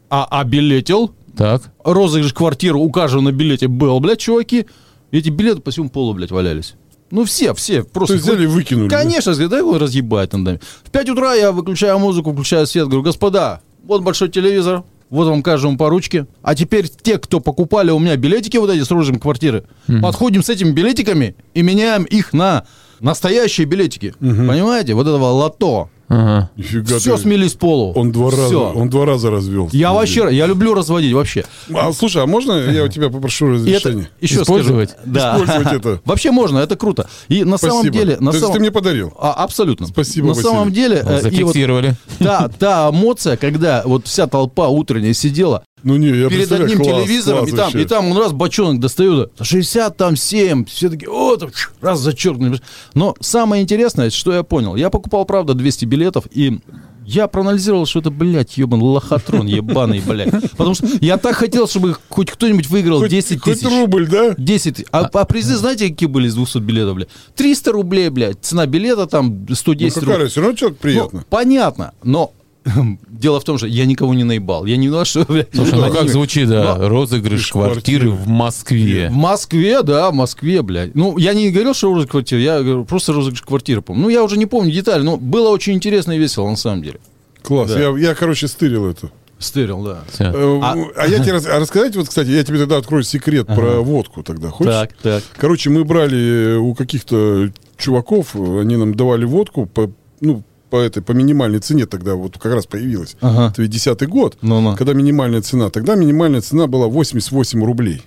[0.09, 1.63] а, обилетил, Так.
[1.83, 4.65] розыгрыш квартиры у каждого на билете был, блядь, чуваки.
[5.11, 6.75] И эти билеты по всему полу, блядь, валялись.
[7.13, 7.83] Ну, все, все.
[7.83, 8.89] То Просто есть взяли и выкинули.
[8.89, 8.97] да?
[8.97, 10.59] Конечно, дай его разъебать над нами.
[10.83, 15.43] В 5 утра я выключаю музыку, включаю свет, говорю, господа, вот большой телевизор, вот вам
[15.43, 16.25] каждому по ручке.
[16.41, 19.65] А теперь те, кто покупали у меня билетики вот эти с оружием квартиры,
[20.01, 22.65] подходим с этими билетиками и меняем их на
[22.99, 24.15] настоящие билетики.
[24.19, 24.95] Понимаете?
[24.95, 25.91] Вот этого лото.
[26.13, 26.49] Ага.
[26.57, 27.21] Нифига Все ты.
[27.23, 27.91] смели с полу.
[27.93, 29.69] Он два раза, он два раза развел.
[29.71, 31.43] Я вообще, я люблю разводить вообще.
[31.73, 34.09] А, слушай, а можно я у тебя попрошу И это, разрешения?
[34.21, 34.91] еще Использовать?
[34.91, 35.03] скажу.
[35.07, 35.33] Да.
[35.37, 36.01] Использовать это.
[36.05, 37.07] Вообще можно, это круто.
[37.29, 37.93] И на самом Спасибо.
[37.97, 38.17] деле...
[38.19, 38.53] На То есть самом...
[38.53, 39.13] ты мне подарил?
[39.19, 39.87] А, абсолютно.
[39.87, 40.47] Спасибо, На Василий.
[40.49, 40.97] самом деле...
[40.97, 41.95] э, и вот Зафиксировали.
[42.19, 47.03] Та, та эмоция, когда вот вся толпа утренняя сидела Ну не, я перед одним класс,
[47.03, 47.81] телевизором, класс и, там, вообще.
[47.81, 51.49] и там он раз бочонок достает, 60, там 7, все такие, о, там,
[51.81, 52.59] раз зачеркнули.
[52.93, 56.59] Но самое интересное, что я понял, я покупал, правда, 200 билетов, и
[57.05, 60.51] я проанализировал, что это, блядь, ебан, лохотрон ебаный, блядь.
[60.51, 63.65] Потому что я так хотел, чтобы хоть кто-нибудь выиграл Хоть- 10 хоть тысяч.
[63.69, 64.35] рубль, да?
[64.37, 64.85] 10.
[64.89, 67.09] А, а призы, знаете, какие были из 200 билетов, блядь?
[67.35, 68.37] 300 рублей, блядь.
[68.41, 70.29] Цена билета там Ну 110 какая рублей.
[70.29, 71.25] все равно человек Ну, приятно.
[71.29, 72.31] понятно, но
[73.09, 74.65] дело в том, что я никого не наебал.
[74.65, 75.25] Я не знал, что...
[75.25, 79.09] Слушай, ну как звучит, да, Но- розыгрыш квартиры в В Москве.
[79.11, 80.95] Москве, да, в Москве, блядь.
[80.95, 84.03] Ну, я не говорил, что розыгрыш квартиры, я говорю, просто розыгрыш квартиры, помню.
[84.03, 86.99] Ну, я уже не помню детали, но было очень интересно и весело, на самом деле.
[87.41, 87.71] Класс.
[87.71, 87.79] да.
[87.79, 89.09] Я, я, короче, стырил это.
[89.39, 90.03] Стырил, да.
[90.19, 93.45] Э, А- А, я тебе рас- а рассказать, вот, кстати, я тебе тогда открою секрет
[93.47, 94.49] про водку тогда.
[94.49, 94.71] Хочешь?
[94.71, 95.23] Так, так.
[95.35, 101.11] Короче, мы брали у каких-то чуваков, они нам давали водку по, ну, по этой, по
[101.11, 103.15] минимальной цене тогда вот как раз появилась.
[103.21, 103.51] Ага.
[103.51, 104.75] Это ведь десятый год, Ну-ну.
[104.75, 105.69] когда минимальная цена.
[105.69, 108.01] Тогда минимальная цена была 88 рублей.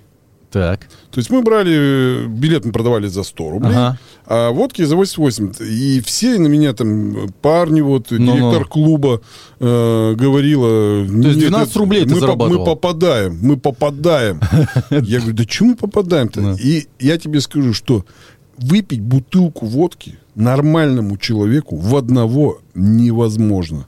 [0.51, 0.81] Так.
[1.11, 3.99] То есть мы брали, э, билет мы продавали за 100 рублей, Ага.
[4.25, 5.53] а водки за 88.
[5.61, 8.33] И все на меня там, э, парни, вот, Ну-ну.
[8.33, 9.21] директор клуба
[9.61, 11.05] э, говорила...
[11.07, 12.59] То есть 12 рублей ты мы, зарабатывал?
[12.59, 14.41] мы попадаем, мы попадаем.
[14.89, 16.41] Я говорю, да чему попадаем-то?
[16.41, 16.55] Да.
[16.61, 18.03] И я тебе скажу, что
[18.57, 23.85] выпить бутылку водки нормальному человеку в одного невозможно.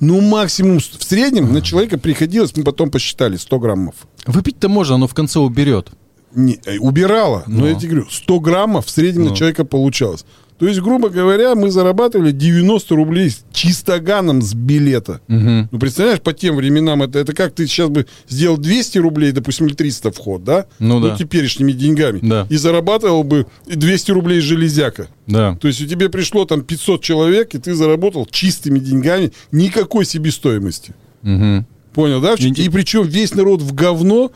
[0.00, 3.94] Ну, максимум, в среднем на человека приходилось, мы потом посчитали, 100 граммов.
[4.26, 5.90] Выпить-то можно, но в конце уберет.
[6.34, 7.66] Не, э, убирала, но Ну.
[7.66, 9.30] я тебе говорю, 100 граммов в среднем Ну.
[9.30, 10.24] на человека получалось.
[10.62, 15.20] То есть, грубо говоря, мы зарабатывали 90 рублей с чистоганом с билета.
[15.26, 15.68] Мгм.
[15.72, 19.66] Ну, представляешь, по тем временам, это, это как ты сейчас бы сделал 200 рублей, допустим,
[19.66, 20.66] или 300 вход, да?
[20.78, 21.16] Ну да.
[21.16, 22.20] теперешними деньгами.
[22.22, 22.46] Да.
[22.48, 25.08] И зарабатывал бы 200 рублей железяка.
[25.26, 25.58] Да.
[25.60, 30.94] То есть, у тебя пришло там 500 человек, и ты заработал чистыми деньгами никакой себестоимости.
[31.22, 31.66] Мгм.
[31.94, 32.34] Понял, да?
[32.34, 34.32] Инте- И причем весь народ в говно.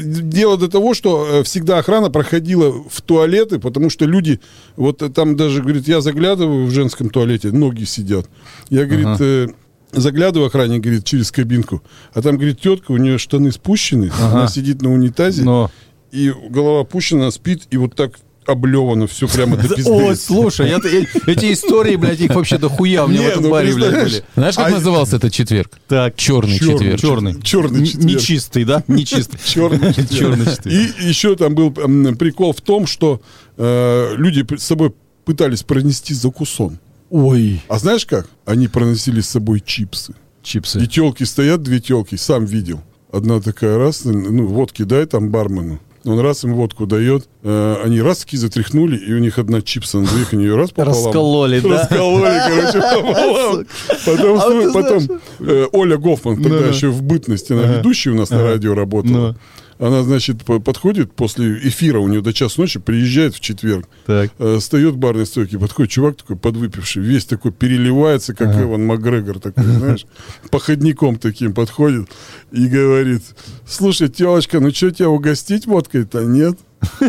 [0.00, 4.40] Дело до того, что э, всегда охрана проходила в туалеты, потому что люди,
[4.76, 8.28] вот э, там даже, говорит, я заглядываю в женском туалете, ноги сидят.
[8.70, 9.24] Я, говорит, Ага.
[9.24, 9.48] э,
[9.92, 14.40] заглядываю охране, говорит, через кабинку, а там, говорит, тетка, у нее штаны спущены, Ага.
[14.40, 15.70] она сидит на унитазе, Но.
[16.12, 18.12] и голова опущена, спит, и вот так
[18.48, 19.90] облевано, все прямо до пизды.
[19.90, 23.50] Ой, слушай, я- э, эти истории, блядь, их вообще дохуя у меня в этом ну,
[23.50, 24.24] баре, блядь, были.
[24.34, 25.78] Знаешь, как А- назывался этот четверг?
[25.86, 27.00] Так, Черный Черный, четверг.
[27.00, 27.42] черный.
[27.42, 28.04] Черный четверг.
[28.06, 28.82] Нечистый, да?
[28.88, 29.38] Нечистый.
[29.44, 30.10] Черный четверг.
[30.10, 30.66] Черный четверг.
[30.98, 33.20] И еще там был прикол в том, что
[33.56, 34.92] э, люди с собой
[35.24, 36.78] пытались пронести закусон.
[37.10, 38.28] Ой, А знаешь как?
[38.46, 40.12] Они проносили с собой чипсы.
[40.12, 40.86] И чипсы.
[40.86, 42.80] телки стоят, две телки, сам видел.
[43.12, 45.80] Одна такая раз, ну, водки дай там бармену.
[46.04, 49.98] Он раз им водку дает, э, они раз таки затряхнули, и у них одна чипса
[49.98, 51.04] на двоих, они ее раз пополам.
[51.06, 51.68] Раскололи, да?
[51.68, 53.66] Раскололи, короче, пополам.
[54.06, 56.68] Потом, А потом э, Оля Гофман, тогда Да-да.
[56.68, 57.78] еще в бытности, она Ага.
[57.78, 59.28] ведущая у нас на радио работала.
[59.32, 59.36] Ну.
[59.78, 64.30] Она, значит, по- подходит после эфира, у нее до час ночи, приезжает в четверг, Так.
[64.38, 69.38] э, встает к барной стойке, подходит чувак такой подвыпивший, весь такой переливается, как Эван Макгрегор
[69.38, 70.06] такой, знаешь,
[70.50, 72.08] походником таким подходит
[72.50, 73.22] и говорит,
[73.66, 76.22] слушай, телочка, ну что, тебя угостить водкой-то?
[76.24, 76.58] Нет.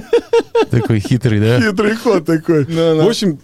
[0.72, 1.62] Такой хитрый, да?
[1.62, 2.64] Хитрый ход такой.
[2.66, 3.40] В общем,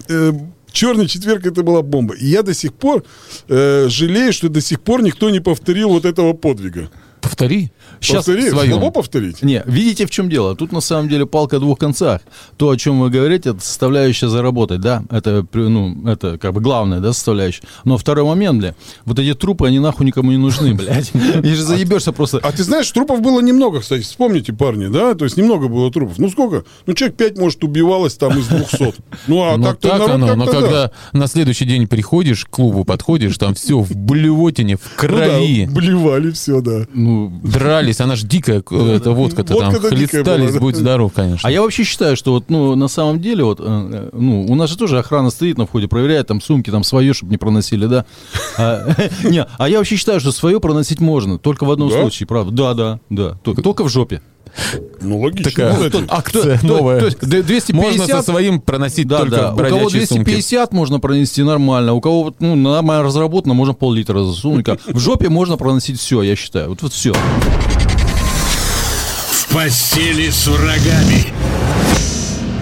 [0.71, 2.15] Черный четверг это была бомба.
[2.15, 3.05] И я до сих пор
[3.47, 6.89] э, жалею, что до сих пор никто не повторил вот этого подвига.
[7.21, 7.71] Повтори.
[7.99, 9.41] Сейчас Повтори, слабо повторить?
[9.41, 10.55] Не, видите, в чем дело?
[10.55, 12.21] Тут на самом деле палка о двух концах.
[12.57, 15.03] То, о чем вы говорите, это составляющая заработать, да?
[15.09, 17.63] Это, ну, это как бы главная, да, составляющая.
[17.83, 21.11] Но второй момент, бля, вот эти трупы, они нахуй никому не нужны, блядь.
[21.43, 22.39] И же заебешься просто.
[22.39, 25.13] А ты знаешь, трупов было немного, кстати, вспомните, парни, да?
[25.15, 26.17] То есть немного было трупов.
[26.17, 26.63] Ну сколько?
[26.85, 28.93] Ну человек пять, может, убивалось там из 200.
[29.27, 33.37] Ну а ну так-то так оно, но когда на следующий день приходишь к клубу, подходишь,
[33.37, 35.65] там все в блевотине, в Ну крови.
[35.71, 36.85] блевали все, да.
[36.93, 37.29] Ну,
[37.85, 41.47] Дрались, она ж дикая, эта водка-то там, хлестались, будь здоров, конечно.
[41.47, 44.69] А я вообще считаю, что вот, ну, на самом деле, вот, э, ну, у нас
[44.69, 48.05] же тоже охрана стоит на входе, проверяет там сумки, там свое, чтобы не проносили, да?
[48.57, 48.87] А,
[49.23, 52.51] Не, а я вообще считаю, что свое проносить можно, только в одном случае, правда?
[52.51, 54.21] Да, да, да, Тол- только в жопе.
[55.01, 55.51] Ну логично.
[55.51, 57.01] Такая Ну, это- акция то- новая.
[57.01, 59.53] то д- 250 Можно со своим проносить Да, только да.
[59.53, 60.23] У кого бродячей сумке.
[60.23, 64.69] 250 можно пронести нормально, у кого вот, ну, нормально разработано, можно пол-литра засунуть.
[64.69, 66.69] А В жопе можно проносить все, я считаю.
[66.69, 67.13] Вот, вот все.
[69.47, 71.33] В постели с врагами.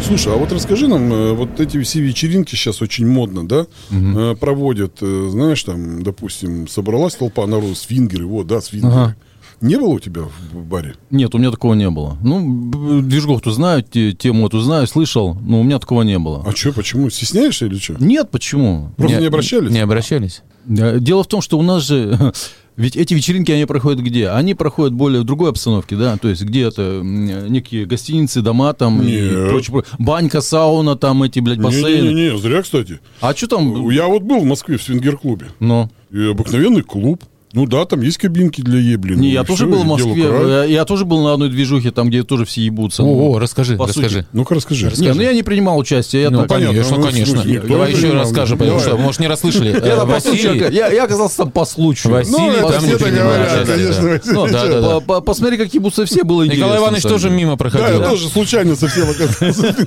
[0.06, 4.36] Слушай, а вот расскажи нам, э, вот эти все вечеринки сейчас очень модно, да, э,
[4.39, 8.93] проводят, э, знаешь, там, допустим, собралась толпа народу, свингеры, вот, да, свингеры.
[8.93, 9.15] Ага.
[9.62, 10.96] Не было у тебя в баре?
[11.10, 12.17] Нет, у меня такого не было.
[12.22, 16.43] Ну, движгов-то знаю, те- тему эту знаю, слышал, но у меня такого не было.
[16.46, 17.10] А что, почему?
[17.10, 17.96] Стесняешься или что?
[17.98, 18.91] Нет, почему?
[18.98, 19.72] Просто не обращались?
[19.72, 20.41] Не обращались.
[20.65, 22.34] Дело в том, что у нас же...
[22.75, 24.29] Ведь эти вечеринки, они проходят где?
[24.29, 26.17] Они проходят более в другой обстановке, да?
[26.17, 29.49] То есть где-то некие гостиницы, дома там и Нет.
[29.49, 29.71] прочее.
[29.71, 29.95] прочее.
[29.99, 32.07] Банька, сауна, там эти, блядь, бассейны.
[32.07, 32.99] Не-не-не, зря, кстати.
[33.21, 33.89] А что там?
[33.89, 35.47] Я вот был в Москве в свингер-клубе.
[35.59, 37.23] Ну, И обыкновенный клуб.
[37.54, 39.13] Ну да, там есть кабинки для ебли.
[39.16, 40.24] не, ну, я тоже всё, был в Москве.
[40.24, 43.04] Я, я тоже был на одной движухе, там, где тоже все ебутся.
[43.04, 43.88] О, о, расскажи, сути.
[43.89, 44.26] расскажи.
[44.34, 44.92] Ну-ка расскажи.
[44.98, 46.24] Не, ну я не принимал участие.
[46.24, 46.74] Я Ну, так- понятно.
[46.74, 47.42] конечно, ну, конечно.
[47.42, 48.24] смысле, Давай еще принимал.
[48.24, 49.70] расскажем, потому что, может, не расслышали.
[49.86, 52.13] Я, Э, Василий, я, я оказался там по случаю.
[52.13, 54.20] Василий Ну, там все не говорят, конечно, да.
[54.26, 54.89] Ну, да, да, да.
[55.00, 56.63] По- по- Посмотри, как ебутся все, было интересно.
[56.66, 58.00] Николай Иванович тоже мимо Да, проходил.
[58.02, 59.76] я тоже случайно совсем оказался.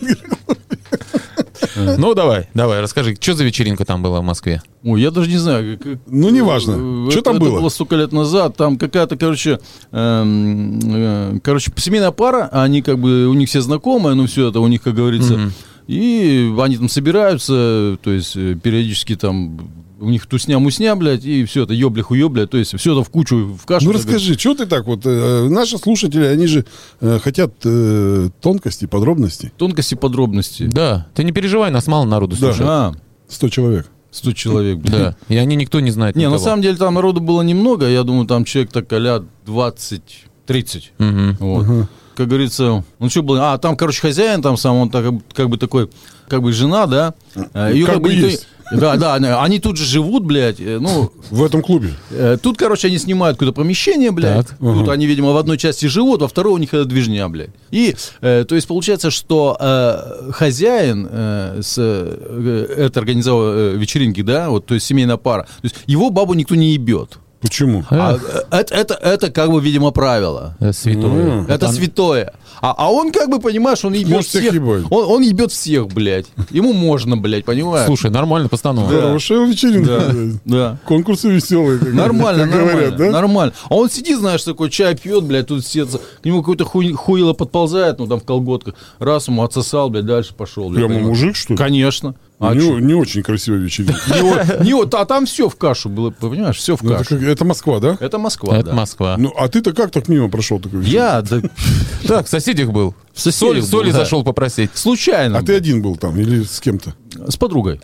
[1.99, 4.63] Ну, давай, давай, расскажи, что за вечеринка там была в Москве?
[4.85, 5.79] Ой, я даже не знаю.
[5.79, 6.73] как- Ну, неважно.
[7.09, 7.61] Э, Что это- там это было?
[7.61, 8.57] было столько лет назад.
[8.57, 9.59] Там какая-то, короче,
[9.93, 14.61] эм, э, короче, семейная пара, они как бы, у них все знакомые, ну, все это
[14.61, 15.53] у них, как говорится.
[15.89, 19.59] И они там собираются, то есть э, периодически там
[19.99, 23.65] у них тусня-мусня, блядь, и все это ебля-хуебля, то есть все это в кучу, в
[23.67, 23.87] кашу.
[23.87, 25.01] Ну расскажи, что ты так вот?
[25.05, 26.65] э, Наши слушатели, они же
[27.01, 29.53] э, хотят э, тонкостей, подробностей.
[29.57, 30.65] Тонкости, подробности.
[30.65, 32.53] Да, ты не переживай, нас мало народу Да.
[32.53, 32.69] слушает.
[32.69, 32.93] А,
[33.29, 33.87] 100 человек.
[34.11, 34.93] 100 человек, блядь.
[34.93, 36.45] Да, и они никто не знает Не, на никого.
[36.45, 40.83] самом деле там народу было немного, я думаю, там человек так а 20-30.
[40.99, 41.37] Мгм.
[41.41, 41.89] Вот.
[42.15, 43.53] Как говорится, ну что было?
[43.53, 45.05] А, там, короче, хозяин там сам, он так,
[45.35, 45.91] как бы такой,
[46.29, 47.15] как бы жена, да?
[47.53, 48.49] А, её Как бы никто- есть.
[48.73, 51.95] Да, да, они- тут же живут, блядь, э, ну, В этом клубе.
[52.11, 54.59] э, тут, короче, они снимают какое-то помещение, блядь, Так.
[54.59, 54.93] тут Ага.
[54.93, 57.51] они, видимо, в одной части живут, во второй у них это движня, блядь.
[57.71, 64.23] И, э, то есть, получается, что э, хозяин э, с, э, это организовал э, вечеринки,
[64.23, 67.19] да, вот, то есть, семейная пара, то есть, его бабу никто не ебет.
[67.41, 67.85] Почему?
[67.91, 70.57] А, Эх, э, это, это, это как бы, видимо, правило.
[70.61, 71.45] э, святое.
[71.49, 72.33] Это святое.
[72.63, 74.55] А, а он как бы, понимаешь, он ебет Может всех всех.
[74.55, 74.85] ебать.
[74.91, 76.27] Он, он ебет всех, блядь.
[76.51, 77.87] Ему можно, блядь, понимаешь?
[77.87, 78.89] Слушай, нормально постанова.
[78.89, 80.01] Хорошая вечеринка.
[80.11, 80.41] блядь.
[80.47, 80.79] Да.
[80.87, 81.79] Конкурсы веселые.
[81.79, 83.11] как- Нормально, как нормально, говорят, да?
[83.11, 83.53] нормально.
[83.69, 85.89] А он сидит, знаешь, такой чай пьет, блядь, тут сидит,
[86.23, 90.35] к нему какой-то хуй, хуило подползает, ну там в колготках, раз ему отсосал, блядь, дальше
[90.35, 90.71] пошел.
[90.71, 91.09] блядь, Прямо понимаешь?
[91.19, 91.59] мужик, что ли?
[91.59, 92.15] Конечно.
[92.39, 93.99] А не, не очень красивая вечеринка.
[94.15, 97.17] Не вот- не а там все в кашу было, понимаешь, все в Ну, это, кашу.
[97.19, 97.97] как- это Москва, да?
[97.99, 98.73] Это Москва, Это да.
[98.75, 99.17] Москва.
[99.19, 100.85] Ну, а ты-то как так мимо прошел такой?
[100.85, 101.41] Я, да,
[102.07, 102.95] Так, в соседях был.
[103.15, 103.99] В соседях Соли, был, соли да.
[104.01, 104.71] зашел попросить.
[104.75, 105.39] случайно.
[105.39, 106.93] А ты один был там или с кем-то?
[107.27, 107.81] С подругой.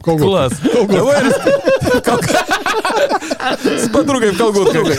[0.00, 0.58] В колготках.
[0.60, 0.86] Класс.
[0.88, 1.22] Давай
[3.78, 4.98] С подругой в колготках.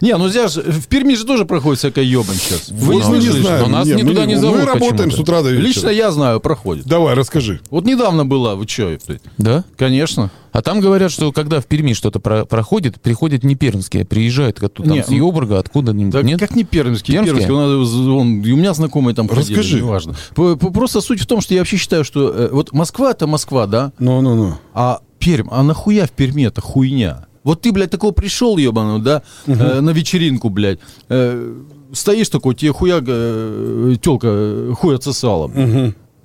[0.00, 2.68] Не, ну здесь же- в Перми же тоже проходит всякая ебань сейчас.
[2.68, 3.40] Вы не слышали?
[3.42, 3.62] знаем.
[3.62, 5.66] Но нас мы не зовут Мы работаем с утра до вечера.
[5.66, 6.86] Лично я знаю, проходит.
[6.86, 7.60] Давай, расскажи.
[7.70, 8.96] Вот недавно была, вы что?
[9.38, 9.64] Да?
[9.76, 10.30] Конечно.
[10.52, 14.62] А там говорят, что когда в Перми что-то про- проходит, приходят не пермские, а приезжают
[14.62, 16.12] оттуда, там, Не, с Йобурга, откуда-нибудь.
[16.12, 16.38] Да Нет?
[16.38, 17.14] как не пермский?
[17.14, 17.34] Пермский?
[17.46, 19.78] Пермский, он, он- и у меня знакомые там ходили, Расскажи.
[19.78, 20.14] неважно.
[20.36, 23.26] П- п- Просто суть в том, что я вообще считаю, что э, вот Москва это
[23.26, 24.54] Москва, да, Ну-ну-ну.
[24.74, 27.26] а Пермь, а нахуя в Перми это хуйня?
[27.44, 30.78] Вот ты, блядь, такого пришел, ебаный, да, э, на вечеринку, блядь,
[31.10, 31.54] э,
[31.92, 35.50] стоишь такой, тебе хуя, э, телка хуй отсосала.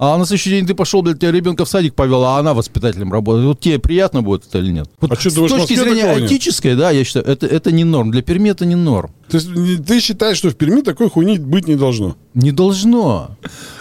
[0.02, 3.12] А на следующий день ты пошел, блядь, тебя ребенка в садик повел, а она воспитателем
[3.12, 3.46] работает.
[3.46, 4.90] Вот тебе приятно будет это или нет?
[5.02, 8.10] Вот А что, с думаешь, точки зрения этической, да, я считаю, это, это не норм.
[8.10, 9.12] Для Перми это не норм.
[9.30, 12.16] То есть ты считаешь, что в Перми такой хуйни быть не должно?
[12.34, 13.38] Не должно.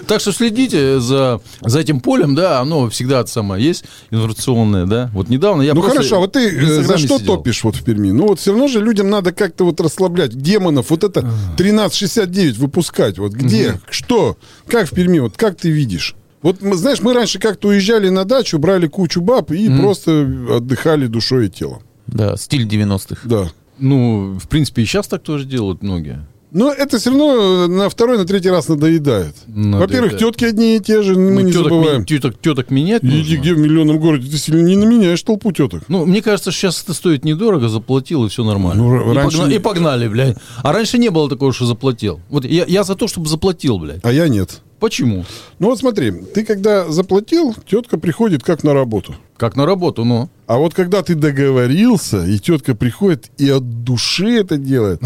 [0.07, 5.11] Так что следите за, за этим полем, да, оно всегда самое есть, информационное, да.
[5.15, 7.37] Вот недавно я ну хорошо, а вот ты э, за что сидел.
[7.37, 8.11] топишь вот в Перми?
[8.11, 13.19] Ну вот все равно же людям надо как-то вот расслаблять демонов, вот это 1369 выпускать.
[13.19, 16.15] Вот где, что, как в Перми, вот как ты видишь?
[16.43, 21.07] Вот, мы, знаешь, мы раньше как-то уезжали на дачу, брали кучу баб и просто отдыхали
[21.07, 21.83] душой и телом.
[22.07, 23.23] Да, стиль 90-х.
[23.25, 23.51] Да.
[23.79, 26.27] Ну, в принципе, и сейчас так тоже делают многие.
[26.51, 29.35] Но это все равно на второй, на третий раз надоедает.
[29.49, 29.81] Надоедает.
[29.83, 32.01] Во-первых, тетки одни и те же, мы Ну, не теток, забываем.
[32.01, 33.37] ми- теток, теток менять Иди нужно.
[33.37, 35.83] где в миллионном городе, ты сильно не наменяешь толпу теток.
[35.89, 38.83] Ну, мне кажется, сейчас это стоит недорого, заплатил, и все нормально.
[38.83, 40.39] Ну, и, раньше погна- не- и погнали, блядь.
[40.63, 42.21] А раньше не было такого, что заплатил.
[42.31, 44.01] Вот я, я за то, чтобы заплатил, блядь.
[44.03, 44.63] А я нет.
[44.81, 45.25] Почему?
[45.59, 49.15] Ну вот смотри, ты когда заплатил, тетка приходит как на работу.
[49.37, 50.29] Как на работу, ну.
[50.47, 55.01] А вот когда ты договорился, и тетка приходит и от души это делает,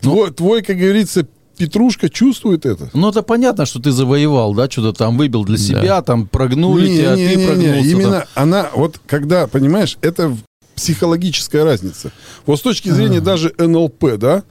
[0.00, 2.90] твой, твой, как говорится, Петрушка чувствует это.
[2.94, 6.96] Ну, это понятно, что ты завоевал, да, что-то там выбил для себя, там прогнули Не,
[6.96, 7.90] тебя, а не, ты не, не, прогнулся.
[7.90, 8.28] Именно там.
[8.34, 10.36] она, вот когда, понимаешь, это
[10.74, 12.10] психологическая разница.
[12.46, 14.42] Вот с точки зрения даже НЛП, да,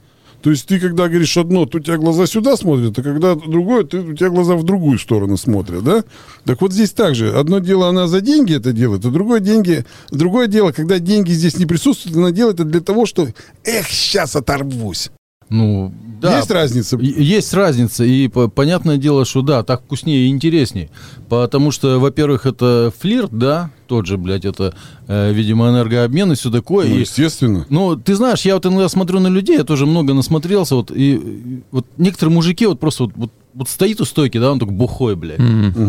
[0.44, 3.84] то есть ты когда говоришь одно, то у тебя глаза сюда смотрят, а когда другое,
[3.84, 6.04] ты, у тебя глаза в другую сторону смотрят, да?
[6.44, 7.32] Так вот здесь также.
[7.32, 11.56] Одно дело, она за деньги это делает, а другое, деньги, другое дело, когда деньги здесь
[11.56, 13.26] не присутствуют, она делает это для того, что,
[13.64, 15.10] эх, сейчас оторвусь.
[15.50, 16.38] Ну, да.
[16.38, 16.96] Есть разница?
[16.98, 20.88] Есть разница, и по- понятное дело, что да, так вкуснее и интересней.
[21.28, 24.74] Потому что, во-первых, это флирт, да, тот же, блядь, это,
[25.06, 26.88] э, видимо, энергообмен и все такое.
[26.88, 27.66] Ну, и, естественно.
[27.68, 31.14] ну, ты знаешь, я вот иногда смотрю на людей, я тоже много насмотрелся, вот, и,
[31.16, 34.74] и вот некоторые мужики вот просто вот, вот, вот стоит у стойки, да, он такой
[34.74, 35.40] бухой, блядь.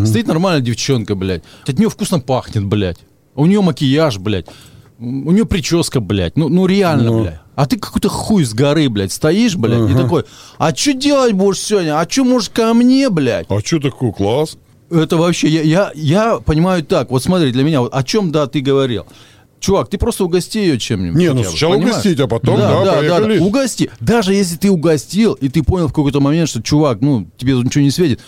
[0.08, 1.44] Стоит нормальная девчонка, блядь.
[1.66, 3.00] От нее вкусно пахнет, блядь.
[3.36, 4.48] А У нее макияж, блядь.
[5.00, 6.38] У нее прическа, блядь.
[6.38, 7.22] Ну, ну реально, Ну.
[7.22, 7.40] блядь.
[7.56, 10.26] А ты какой-то хуй с горы, блядь, стоишь, блядь, и такой,
[10.58, 12.00] а что делать будешь сегодня?
[12.00, 13.46] А что, может, ко мне, блядь?
[13.50, 14.58] А что такое класс?
[14.92, 18.48] Это вообще, я, я, я понимаю так, вот смотри, для меня, вот о чем, да,
[18.48, 19.06] ты говорил.
[19.60, 21.18] Чувак, ты просто угости ее чем-нибудь.
[21.18, 21.96] Не, ну сначала понимаешь?
[21.96, 23.40] угостить, а потом, да, поехали.
[23.40, 23.90] Угости.
[24.00, 27.66] Даже если ты угостил, и ты понял в какой-то момент, что, чувак, ну, тебе тут
[27.66, 28.20] ничего не светит,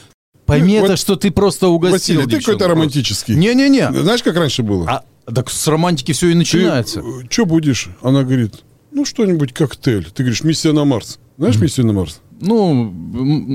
[0.47, 3.35] пойми Ну, это, вот, что ты просто угостил Василий, ты какой-то романтический.
[3.35, 3.91] Не-не-не.
[4.01, 4.89] Знаешь, как раньше было?
[4.89, 7.03] А, так с романтики все и начинается.
[7.29, 7.89] Что будешь?
[8.01, 8.63] Она говорит,
[8.97, 10.07] ну что-нибудь коктейль.
[10.13, 11.19] Ты говоришь, миссия на Марс.
[11.37, 12.19] Знаешь миссию на Марс?
[12.41, 12.91] Ну,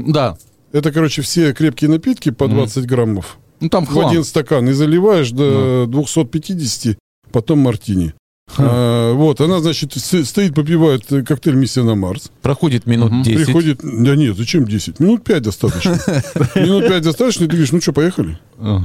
[0.07, 0.37] да.
[0.73, 4.09] Это, короче, все крепкие напитки по 20 граммов Ну, там в хлам.
[4.09, 4.69] один стакан.
[4.69, 6.97] И заливаешь до 250,
[7.33, 8.15] потом мартини.
[8.57, 12.31] А, вот, она, значит, стоит, попивает э, коктейль «Миссия на Марс».
[12.43, 13.23] Проходит минут Мгм.
[13.23, 13.45] 10.
[13.47, 15.01] Приходит, да нет, зачем 10?
[15.01, 15.93] Минут 5 достаточно.
[16.55, 18.39] Минут 5 достаточно, и ты говоришь, ну что, поехали?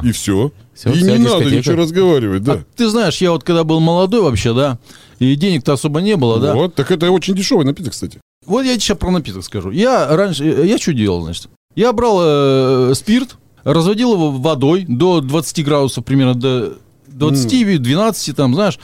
[0.03, 0.51] И все.
[0.85, 2.53] И не надо ничего разговаривать, да.
[2.53, 4.79] А ты знаешь, я вот когда был молодой вообще, да,
[5.19, 6.53] и денег-то особо не было, да.
[6.55, 8.19] Вот, так это очень дешевый напиток, кстати.
[8.45, 9.71] Вот я сейчас про напиток скажу.
[9.71, 11.47] Я раньше, я что делал, значит?
[11.75, 16.73] Я брал э, спирт, разводил его водой до 20 градусов, примерно до
[17.07, 18.79] 20, 12 там, знаешь.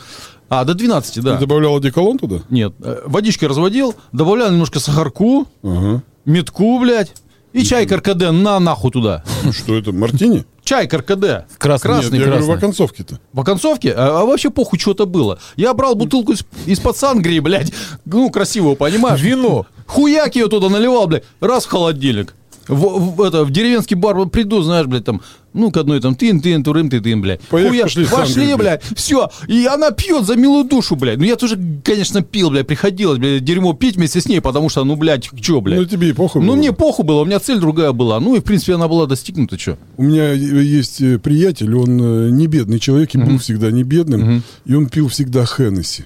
[0.50, 1.36] А, до 12, да.
[1.36, 2.42] Ты добавлял одеколон туда?
[2.50, 6.04] Нет, э, водичкой разводил, добавлял немножко сахарку, Ага.
[6.26, 7.14] метку, блядь,
[7.54, 9.24] и чай каркаде на нахуй туда.
[9.52, 10.46] Что это, мартини?
[10.64, 11.46] Чай каркаде.
[11.58, 11.90] Красный.
[11.90, 12.58] Красный, Нет, я говорю, в красный.
[12.58, 13.20] оконцовке-то.
[13.34, 13.94] В оконцовке?
[13.94, 15.40] А, а вообще похуй, что-то было.
[15.58, 17.74] Я брал бутылку из- из-под сангрии, блядь.
[18.06, 19.20] Ну, красивого, понимаешь?
[19.22, 19.66] Вино.
[19.88, 21.24] Хуяк ее туда наливал, блядь.
[21.42, 22.34] Раз в холодильник.
[22.68, 25.22] В, в- это, в деревенский бар приду, знаешь, блядь, там,
[25.54, 27.42] ну, к одной там тын, тын, турым, ты, тын, блядь.
[27.42, 29.30] Поехали, Хуя- пошли, Пошли, блядь, все.
[29.48, 31.18] И она пьет за милую душу, блядь.
[31.20, 34.84] Ну, я тоже, конечно, пил, блядь, приходилось, блядь, дерьмо пить вместе с ней, потому что,
[34.84, 35.80] ну, блядь, чё, блядь.
[35.80, 36.56] Ну, тебе и похуй Ну, было.
[36.56, 38.20] мне похуй было, у меня цель другая была.
[38.20, 39.78] Ну, и, в принципе, она была достигнута, что.
[39.98, 44.42] У меня есть э, приятель, он э, не бедный человек и был всегда не бедным,
[44.66, 46.06] и он пил всегда Хеннесси.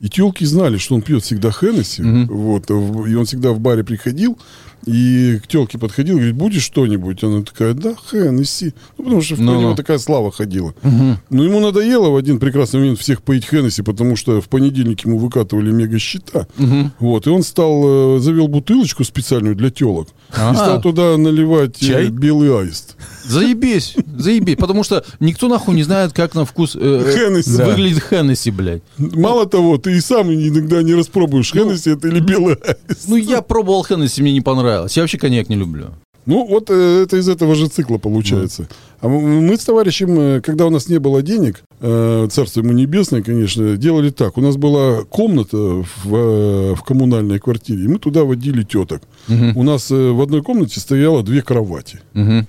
[0.00, 4.38] И телки знали, что он пьет всегда Хеннесси, вот, и он всегда в баре приходил,
[4.86, 7.22] и к телке подходил, говорит, будешь что-нибудь?
[7.24, 8.72] Она такая, да, Хеннесси.
[8.98, 9.58] Ну, потому что Ну-ну.
[9.58, 10.74] у него такая слава ходила.
[10.82, 15.18] Но ему надоело в один прекрасный момент всех поить Хеннесси, потому что в понедельник ему
[15.18, 16.46] выкатывали мега-счета.
[16.98, 20.54] Вот, и он стал, э, завел бутылочку специальную для телок, и А.
[20.54, 22.08] стал туда наливать э, Чай?
[22.08, 22.96] белый аист.
[23.26, 24.56] Заебись, заебись.
[24.56, 27.56] Потому что никто нахуй не знает, как на вкус э, Хеннесси.
[27.56, 27.66] Да.
[27.66, 28.82] выглядит Хеннесси, блядь.
[28.98, 33.08] Мало того, ты и сам иногда не распробуешь, Хеннесси это или белый аист.
[33.08, 34.96] Ну, я пробовал Хеннесси, мне не понравилось.
[34.96, 35.86] Я вообще коньяк не люблю.
[36.26, 38.68] Ну, вот э, это из этого же цикла получается.
[39.00, 42.72] А м- мы с товарищем, э, когда у нас не было денег, э, царство ему
[42.72, 44.36] небесное, конечно, делали так.
[44.36, 49.02] У нас была комната в, э, в коммунальной квартире, и мы туда водили теток.
[49.28, 52.00] У нас э, в одной комнате стояло две кровати.
[52.12, 52.46] Мгм.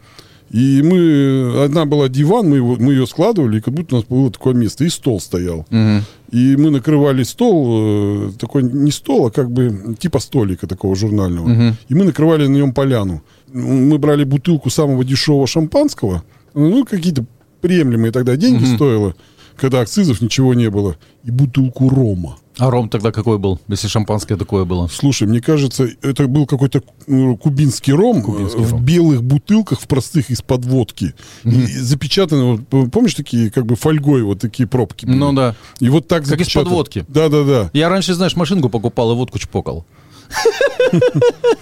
[0.52, 4.08] И мы, одна была диван, мы, его, мы ее складывали, и как будто у нас
[4.08, 5.66] было такое место, и стол стоял.
[5.70, 6.04] Мгм.
[6.32, 11.76] И мы накрывали стол, э, такой не стол, а как бы типа столика такого журнального.
[11.88, 13.22] И мы накрывали на нем поляну.
[13.54, 17.26] Мы брали бутылку самого дешевого шампанского, ну, какие-то
[17.62, 19.16] приемлемые тогда деньги стоило,
[19.56, 22.38] когда акцизов ничего не было, и бутылку рома.
[22.58, 24.88] А ром тогда какой был, если шампанское такое было?
[24.88, 28.84] Слушай, мне кажется, это был какой-то э, кубинский ром Кубинский э, в ром.
[28.84, 31.14] белых бутылках, в простых из-под водки.
[31.44, 35.18] И запечатаны, вот, помнишь, такие как бы фольгой вот такие пробки были?
[35.18, 35.56] Ну да.
[35.80, 37.06] И вот так Как из-под водки.
[37.08, 37.70] Да-да-да.
[37.74, 39.86] Я раньше, знаешь, машинку покупал и водку чпокал.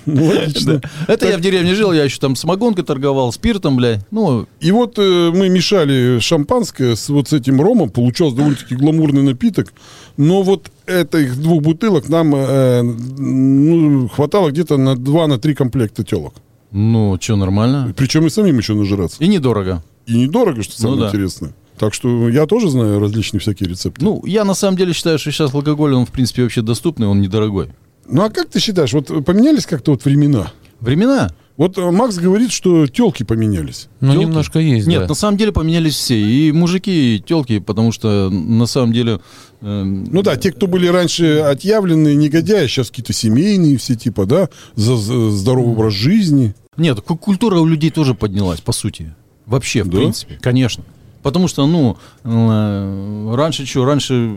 [0.05, 0.81] Ну, логично.
[1.07, 4.01] Это я в деревне жил, я еще там самогонкой торговал, спиртом, блядь.
[4.11, 9.23] Ну, И вот э, мы мешали шампанское с вот с этим ромом, получался довольно-таки гламурный
[9.23, 9.73] напиток,
[10.19, 16.03] но вот этих двух бутылок нам э, ну, хватало где-то на два, на три комплекта
[16.03, 16.33] телок.
[16.71, 17.93] ну, что, нормально?
[17.95, 19.23] Причем и самим еще нажираться.
[19.23, 19.81] И недорого.
[20.07, 21.07] И недорого, что самое Ну да.
[21.07, 21.53] интересное.
[21.77, 24.03] Так что я тоже знаю различные всякие рецепты.
[24.03, 27.21] Ну, я на самом деле считаю, что сейчас алкоголь, он, в принципе, вообще доступный, он
[27.21, 27.69] недорогой.
[28.05, 30.51] Ну а как ты считаешь, вот поменялись как-то вот времена?
[30.81, 31.33] Времена?
[31.59, 33.89] Вот э, Макс говорит, что телки поменялись.
[33.99, 34.25] Ну, Тёлки?
[34.25, 35.07] немножко есть, Нет, да.
[35.09, 36.17] на самом деле поменялись все.
[36.17, 39.19] И мужики, и телки, потому что на самом деле...
[39.61, 44.47] эм, Ну да, те, кто были раньше отъявленные негодяи, сейчас какие-то семейные все типа, да,
[44.75, 46.55] за, за здоровый образ жизни.
[46.77, 49.13] Нет, ку- культура у людей тоже поднялась, по сути.
[49.45, 49.97] Вообще, в Да?
[49.97, 50.85] принципе, конечно.
[51.23, 54.33] Потому что, ну, э, раньше что, раньше...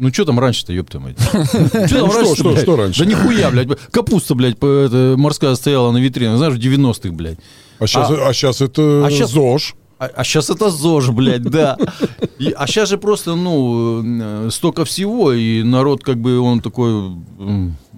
[0.02, 1.16] Ну, что там раньше-то, ёпта мать?
[1.20, 3.04] Что там Ну, что, раньше?
[3.04, 3.68] Да нихуя, блядь.
[3.90, 7.38] Капуста, блядь, морская стояла на витрине, знаешь, в 90-х, блядь.
[7.78, 9.74] А сейчас, а, щас это а щас- ЗОЖ.
[10.00, 11.76] А, сейчас это ЗОЖ, блядь, да.
[12.38, 16.90] И- а сейчас же просто, ну, э, столько всего, и народ как бы, он такой...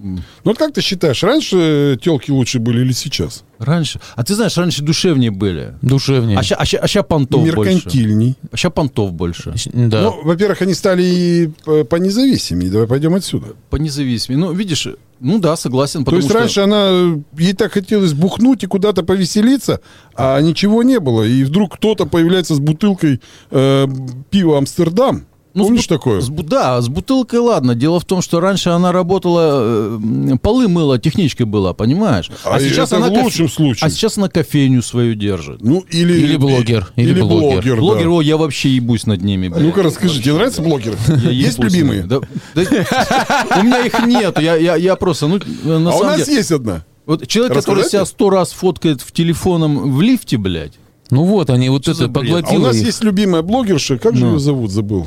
[0.04, 3.44] Ну вот как ты считаешь, раньше телки лучше были или сейчас?
[3.60, 4.00] Раньше...
[4.16, 5.74] А ты знаешь, раньше душевнее были.
[5.80, 6.36] Душевнее.
[6.38, 7.56] А сейчас понтов больше.
[7.74, 8.36] Меркантильней.
[8.50, 9.54] А сейчас понтов больше.
[9.72, 10.02] Да.
[10.02, 12.68] Ну, во-первых, они стали и по- понезависимее.
[12.72, 13.54] Давай пойдем отсюда.
[13.70, 14.32] По независимости.
[14.40, 14.88] Ну, видишь,
[15.22, 16.04] ну да, согласен.
[16.04, 19.80] То есть что- раньше она, ей так хотелось бухнуть и куда-то повеселиться,
[20.14, 21.22] а ничего не было.
[21.22, 23.86] И вдруг кто-то появляется с бутылкой э,
[24.30, 25.26] пива Амстердам.
[25.54, 26.20] Ну, с Помнишь бут- такое?
[26.22, 27.74] с да, с бутылкой ладно.
[27.74, 32.30] Дело в том, что раньше она работала, э, полы мыла, техничкой была, понимаешь?
[32.44, 33.86] А это в кофе- лучшем случае.
[33.86, 35.60] А сейчас она кофейню свою держит.
[35.62, 36.14] Ну, или...
[36.14, 37.74] Или блогер, или блогер.
[37.74, 37.80] да.
[37.80, 39.48] Блогер, о, я вообще ебусь над ними.
[39.48, 39.62] блядь.
[39.62, 40.96] Ну-ка, расскажи, тебе нравятся блогеры?
[41.30, 42.04] Есть любимые?
[42.04, 44.38] У меня их нет.
[44.40, 46.84] Я, просто, ну, на А у нас есть одна.
[47.04, 50.74] Вот человек, который себя сто раз фоткает в телефоном в лифте, блядь.
[51.10, 52.46] Ну вот, они вот Что это бред?
[52.48, 52.86] А у нас их.
[52.86, 53.98] есть любимая блогерша.
[53.98, 54.32] Как же Ну.
[54.34, 54.70] ее зовут?
[54.70, 55.06] Забыл.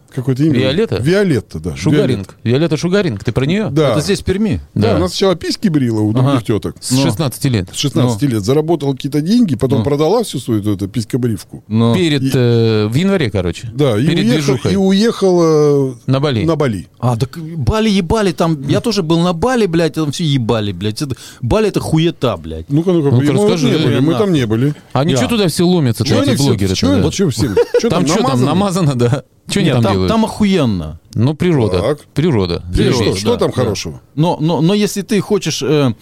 [0.13, 0.59] Какое-то имя.
[0.59, 0.97] Виолетта?
[1.01, 1.75] Виолетта, да.
[1.75, 2.35] Шугаринг.
[2.43, 3.69] Виолетта Шугаринг, ты про нее?
[3.71, 3.91] Да.
[3.91, 4.59] Это здесь в Перми.
[4.73, 4.95] Да, Да.
[4.97, 6.41] она сначала письки брила у других Ага.
[6.41, 6.75] теток.
[6.79, 7.01] С Ну.
[7.03, 7.69] 16 лет.
[7.73, 8.43] С 16 лет.
[8.43, 9.83] Заработала какие-то деньги, потом Ну.
[9.85, 11.63] продала всю свою эту, писькобривку.
[11.67, 11.95] Но...
[11.95, 13.69] Перед, э, в январе, короче.
[13.73, 14.73] Да, и, Перед уехал, движухой.
[14.73, 16.43] и уехала На Бали.
[16.45, 16.87] на Бали.
[16.99, 18.61] А, так Бали ебали там.
[18.67, 21.01] Я тоже был на Бали, блядь, там все ебали, блядь.
[21.01, 22.69] Это, Бали это хуета, блядь.
[22.69, 23.69] Ну-ка, ну-ка, мы вот расскажи.
[23.69, 24.73] не были, мы там не были.
[24.93, 25.17] Они Я.
[25.17, 26.73] что туда все ломятся, они эти блогеры?
[26.81, 27.01] да?
[27.01, 27.55] вот чё всем?
[27.89, 29.23] Там что там, намазано, да?
[29.47, 30.11] Что они Нет, там там, делают?
[30.11, 30.99] там охуенно.
[31.13, 31.81] Ну, природа.
[31.81, 32.01] Так.
[32.13, 32.63] Природа.
[32.71, 32.95] Заебись.
[32.95, 33.55] что, что да, там да.
[33.55, 34.01] хорошего?
[34.15, 35.93] Но, но, но если ты хочешь, э,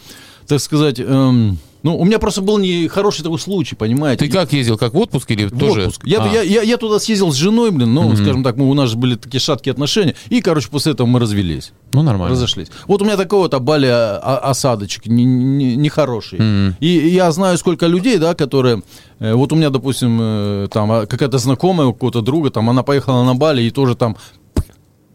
[0.46, 4.26] так сказать, эм, Ну, у меня просто был не хороший такой случай, понимаете?
[4.26, 5.82] Ты как ездил, как в отпуск или В тоже?
[5.84, 6.02] отпуск.
[6.06, 8.74] Я, А, я, я, я туда съездил с женой, блин, ну, скажем так, мы, у
[8.74, 11.72] нас же были такие шаткие отношения, и, короче, после этого мы развелись.
[11.94, 12.36] Ну, нормально.
[12.36, 12.68] Разошлись.
[12.88, 16.40] Вот у меня такой вот обали а, осадочек не- не- нехороший.
[16.40, 16.76] Мгм.
[16.82, 18.84] И, я знаю, сколько людей, да, которые...
[19.20, 22.84] э, вот у меня, допустим, э, там а, какая-то знакомая у какого-то друга, там она
[22.84, 24.18] поехала на Бали и тоже там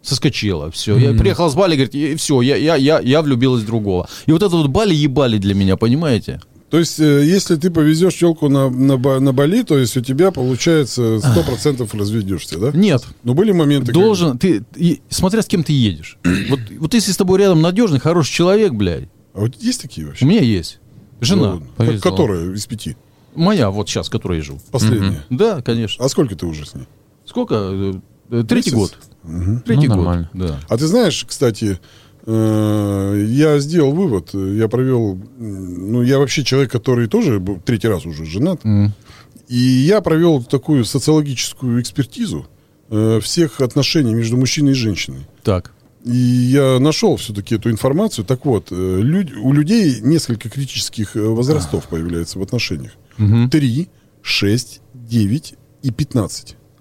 [0.03, 0.97] соскочила, все.
[0.99, 4.09] Я приехал с Бали, говорит, и все, я, я, я, я влюбилась в другого.
[4.27, 6.41] И вот это вот Бали ебали для меня, понимаете?
[6.75, 10.33] То есть, э, если ты повезешь челку на, на, на Бали, то есть у тебя,
[10.33, 12.73] получается, 100% разведешься, да?
[12.77, 13.05] Нет.
[13.23, 13.93] Но были моменты...
[13.93, 16.19] когда- Должен, ты, и- смотря с кем ты едешь.
[16.51, 20.09] Вот, вот если с тобой рядом надежный, хороший человек, блядь, А вот есть такие у
[20.11, 20.25] вообще?
[20.25, 20.81] меня есть.
[21.21, 21.55] Жена.
[21.55, 22.11] Ну, Повезло.
[22.11, 22.97] Которая из пяти?
[23.37, 24.61] Моя, вот сейчас, которой я живу.
[24.73, 25.25] Последняя.
[25.31, 26.05] Да, конечно.
[26.05, 26.89] А сколько ты уже с ней?
[27.25, 27.55] Сколько?
[28.31, 28.75] Э, Третий Месяц?
[29.23, 29.63] год.
[29.65, 30.05] Третий Ну, год.
[30.05, 30.31] нормально.
[30.35, 30.59] Да.
[30.69, 31.79] А ты знаешь, кстати,
[32.27, 38.25] я сделал вывод, э, я провел, ну, я вообще человек, который тоже третий раз уже
[38.25, 38.61] женат,
[39.49, 42.47] и я провел такую социологическую экспертизу
[42.91, 45.27] э, всех отношений между мужчиной и женщиной.
[45.43, 45.73] Так.
[46.05, 48.25] И я нашел все-таки эту информацию.
[48.27, 52.93] Так вот, э, люд- у людей несколько критических э, возрастов появляется в отношениях.
[53.51, 53.89] Три,
[54.23, 55.91] шесть, девять и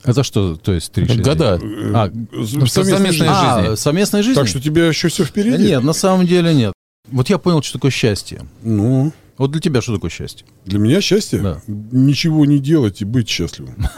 [0.03, 0.07] пятнадцать.
[0.09, 1.59] Это что, то есть три года.
[1.93, 2.11] А,
[2.45, 3.17] Совместной совместная жизни.
[3.25, 3.73] жизни.
[3.73, 4.35] а, совместная жизнь?
[4.39, 5.63] Так что у тебя еще все Да впереди?
[5.63, 6.73] Нет, на самом деле нет.
[7.11, 8.41] Вот я понял, что такое счастье.
[8.63, 10.45] Ну, Вот для тебя что такое счастье?
[10.65, 11.61] Для меня счастье Да.
[11.67, 13.87] ничего не делать и быть счастливым.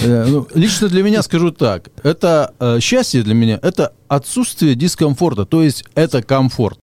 [0.00, 1.90] Э, ну, лично для меня скажу так.
[2.02, 5.44] Это э, счастье для меня, это отсутствие дискомфорта.
[5.44, 6.78] То есть это комфорт.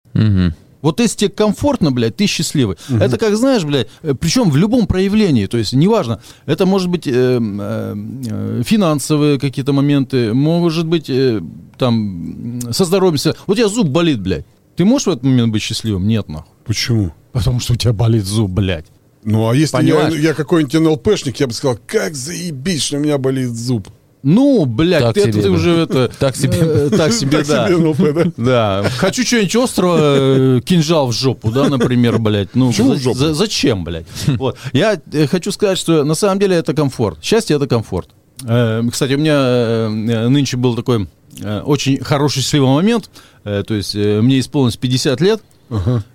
[0.86, 2.76] Вот если тебе комфортно, блядь, ты счастливый.
[2.88, 3.88] Это как, знаешь, блядь,
[4.20, 9.72] причем в любом проявлении, то есть неважно, это может быть э, э, э, финансовые какие-то
[9.72, 11.40] моменты, может быть э,
[11.76, 13.18] там со здоровьем.
[13.24, 14.46] Вот у тебя зуб болит, блядь.
[14.76, 16.06] Ты можешь в этот момент быть счастливым?
[16.06, 16.52] Нет, нахуй.
[16.64, 17.12] Почему?
[17.32, 18.86] Потому что у тебя болит зуб, блядь.
[19.24, 23.18] Ну, а если я, я какой-нибудь НЛПшник, я бы сказал, как заебись, что у меня
[23.18, 23.88] болит зуб.
[24.28, 25.50] Ну, блядь, Так ты, себе, ты да.
[25.50, 26.10] уже это...
[26.18, 26.58] Так себе.
[26.60, 27.68] э, так себе, Так да.
[27.68, 28.82] себе да?
[28.82, 28.90] Да.
[28.98, 32.54] Хочу что-нибудь острого, э, кинжал в жопу, да, например, блядь.
[32.56, 34.06] Ну, зачем, блядь?
[34.26, 34.58] Вот.
[34.72, 37.22] Я э, хочу сказать, что на самом деле это комфорт.
[37.22, 38.08] Счастье это комфорт.
[38.44, 41.06] Э, Кстати, у меня э, нынче был такой
[41.40, 43.08] э, очень хороший счастливый момент.
[43.44, 45.40] Э, То есть э, мне исполнилось 50 лет.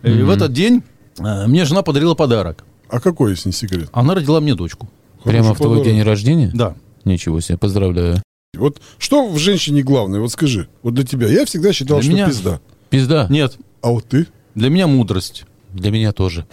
[0.03, 0.84] И в этот день
[1.18, 2.66] э, мне жена подарила подарок.
[2.89, 3.88] А какой, если не секрет?
[3.93, 4.89] Она родила мне дочку.
[5.24, 5.86] Прямо в твой подарок.
[5.86, 6.51] день рождения?
[6.53, 6.76] Да.
[7.06, 8.22] Ничего себе, поздравляю.
[8.58, 10.20] Вот что в женщине главное?
[10.20, 10.68] Вот скажи.
[10.84, 11.28] Вот для тебя.
[11.28, 12.28] Я всегда считал, Для что меня?
[12.28, 12.60] пизда.
[12.89, 13.28] Пизда.
[13.30, 14.28] Нет, А вот ты?
[14.56, 15.45] для меня мудрость.
[15.74, 16.45] Для меня тоже.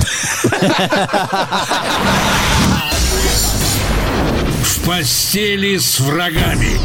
[4.62, 6.78] В постели с врагами.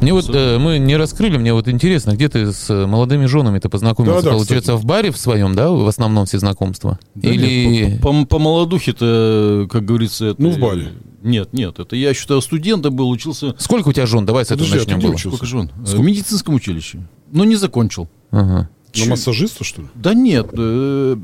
[0.00, 3.68] Мне вот э, мы не раскрыли, мне вот интересно, где ты с э, молодыми женами-то
[3.68, 4.22] познакомился?
[4.22, 7.00] Да-да, Получается, в баре в своем, да, в основном все знакомства?
[7.16, 7.64] Да Или...
[7.66, 10.40] нет, по, по, по молодухе-то, как говорится, это...
[10.40, 10.92] Ну, в баре.
[11.22, 13.56] Нет, нет, это я считаю студентом был, учился...
[13.58, 14.24] Сколько у тебя жен?
[14.24, 14.98] Давай с этого Подожди, а ты начнем.
[14.98, 15.18] где было.
[15.32, 15.66] Сколько же он?
[15.66, 17.00] Э, В медицинском училище.
[17.32, 18.08] Но не закончил.
[18.30, 18.68] Ага.
[18.96, 19.88] На массажиста, что ли?
[19.96, 20.48] Да нет.
[20.52, 21.16] э,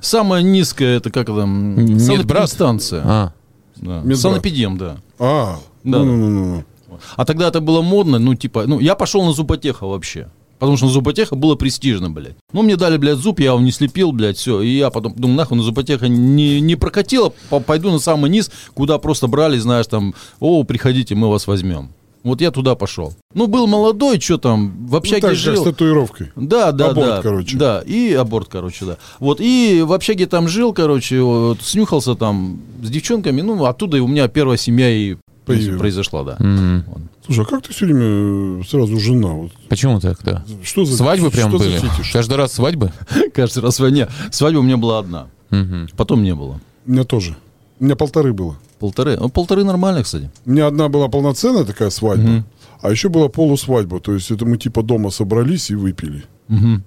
[0.00, 1.76] самая низкая, это как там?
[1.84, 2.00] Медбрат?
[2.50, 3.02] Санэпидемстанция.
[3.04, 3.32] А,
[3.76, 3.98] Да.
[4.00, 4.18] Медбрат.
[4.18, 4.96] Санэпидем, да.
[5.20, 5.98] А, Да.
[6.02, 6.64] ну-ну-ну.
[7.16, 10.28] А тогда это было модно, ну, типа, ну, я пошел на зуботеха вообще.
[10.58, 12.36] Потому что на зуботеха было престижно, блядь.
[12.52, 14.62] Ну, мне дали, блядь, зуб, я его не слепил, блядь, все.
[14.62, 18.50] И я потом, думаю, нахуй на зуботеха не, не прокатило, по- пойду на самый низ,
[18.72, 21.90] куда просто брали, знаешь, там, о, приходите, мы вас возьмем.
[22.22, 23.12] Вот я туда пошел.
[23.34, 25.64] Ну, был молодой, что там, в Ну, общаге так же, как с жил.
[25.72, 26.32] татуировкой.
[26.34, 27.22] Да, да, Аборт, да.
[27.22, 27.56] короче.
[27.56, 28.96] Да, и аборт, короче, да.
[29.20, 34.08] Вот, и в общаге там жил, короче, вот, снюхался там с девчонками, ну, оттуда у
[34.08, 35.16] меня первая семья и
[35.46, 35.78] Появилась.
[35.78, 36.36] произошла, да.
[36.40, 36.84] м.
[37.24, 39.28] Слушай, а как ты все время э, сразу жена?
[39.28, 40.44] Вот Почему так, да?
[40.62, 41.80] что за Свадьбы прям что были?
[42.12, 42.92] Каждый раз свадьбы?
[43.34, 44.08] Каждый раз свадьба.
[44.30, 45.28] Свадьба у меня была одна.
[45.50, 45.88] Мгм.
[45.96, 46.60] Потом не было.
[46.86, 47.36] У меня тоже.
[47.80, 48.56] У меня полторы было.
[48.78, 49.16] Полторы.
[49.18, 50.30] Ну, полторы нормально, кстати.
[50.44, 52.44] У меня одна была полноценная такая свадьба,
[52.82, 54.00] а еще была полусвадьба.
[54.00, 56.24] То есть это мы типа дома собрались и выпили.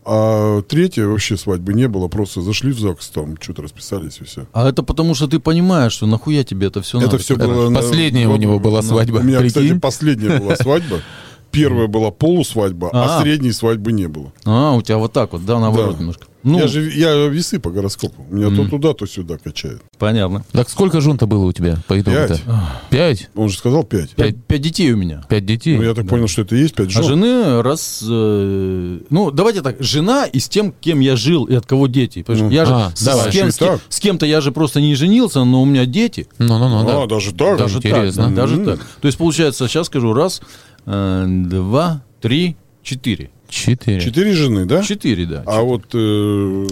[0.05, 4.47] А третья вообще свадьбы не было, просто зашли в ЗАГС, там что-то расписались и все.
[4.53, 7.16] А это потому, что ты понимаешь, что нахуя тебе это все надо.
[7.16, 7.70] Это все Это было...
[7.70, 9.80] на- последняя у вот, него была свадьба, У меня, кстати, прикинь?
[9.82, 11.01] последняя была свадьба.
[11.51, 13.21] Первая была полусвадьба, а А.
[13.21, 14.31] средней свадьбы не было.
[14.45, 15.99] А, у тебя вот так вот, да, наоборот Да.
[15.99, 16.25] немножко.
[16.41, 18.25] Ну, Я же я весы по гороскопу.
[18.29, 19.81] Меня то туда, то сюда качает.
[19.97, 20.45] понятно.
[20.53, 22.27] Так сколько жен-то было у тебя по итогу-то?
[22.37, 22.43] Пять.
[22.89, 23.29] Пять?
[23.35, 24.11] Он же сказал пять.
[24.11, 24.37] Пять.
[24.45, 25.21] Пять, детей у меня.
[25.27, 25.75] Пять детей?
[25.75, 27.03] Ну, я так понял, что это и есть пять А жен.
[27.03, 28.01] жены раз...
[28.09, 29.75] э, ну, давайте так.
[29.81, 32.23] Жена и с тем, кем я жил, и от кого дети.
[32.25, 33.81] Ну, я же а, с, давай, с кем- еще и с кем- так.
[33.89, 36.27] с кем-то я же просто не женился, но у меня дети.
[36.37, 37.03] Ну-ну-ну, да.
[37.03, 37.57] А, даже так?
[37.57, 38.23] Даже интересно.
[38.25, 38.79] так, да, даже так.
[39.01, 40.41] То есть, получается, сейчас скажу, раз,
[40.86, 43.30] два, три, четыре.
[43.47, 43.99] Четыре.
[43.99, 44.84] Четыре жены, да?
[44.84, 45.43] Четыре, да.
[45.47, 46.67] А вот э,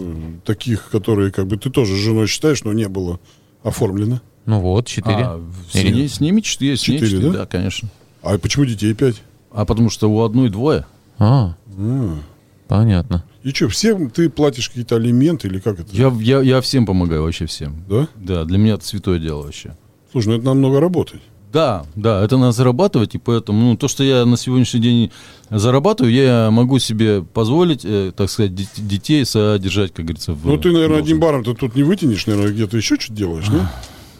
[0.45, 3.19] таких, которые как бы ты тоже женой считаешь, но не было
[3.63, 4.21] оформлено.
[4.45, 5.17] Ну вот, четыре.
[5.23, 5.41] А,
[5.71, 7.39] с, ней- с ними четыре, с ней Четыре, четыре, да?
[7.39, 7.89] да, конечно.
[8.21, 9.15] А почему детей пять?
[9.51, 10.85] А потому что у одной двое.
[11.17, 12.21] А, М.
[12.67, 13.23] понятно.
[13.43, 15.95] И что, всем ты платишь какие-то алименты или как это?
[15.95, 17.83] Я, я, я всем помогаю, вообще всем.
[17.89, 18.07] Да?
[18.15, 19.75] Да, для меня это святое дело вообще.
[20.11, 21.21] Слушай, ну это нам много работать.
[21.53, 25.11] Да, да, это надо зарабатывать, и поэтому, ну, то, что я на сегодняшний день
[25.49, 30.57] зарабатываю, я могу себе позволить, э, так сказать, дет- детей содержать, как говорится, в Ну
[30.57, 31.03] ты, наверное, должном.
[31.05, 33.61] одним баром ты тут не вытянешь, наверное, где-то еще что-то делаешь, нет?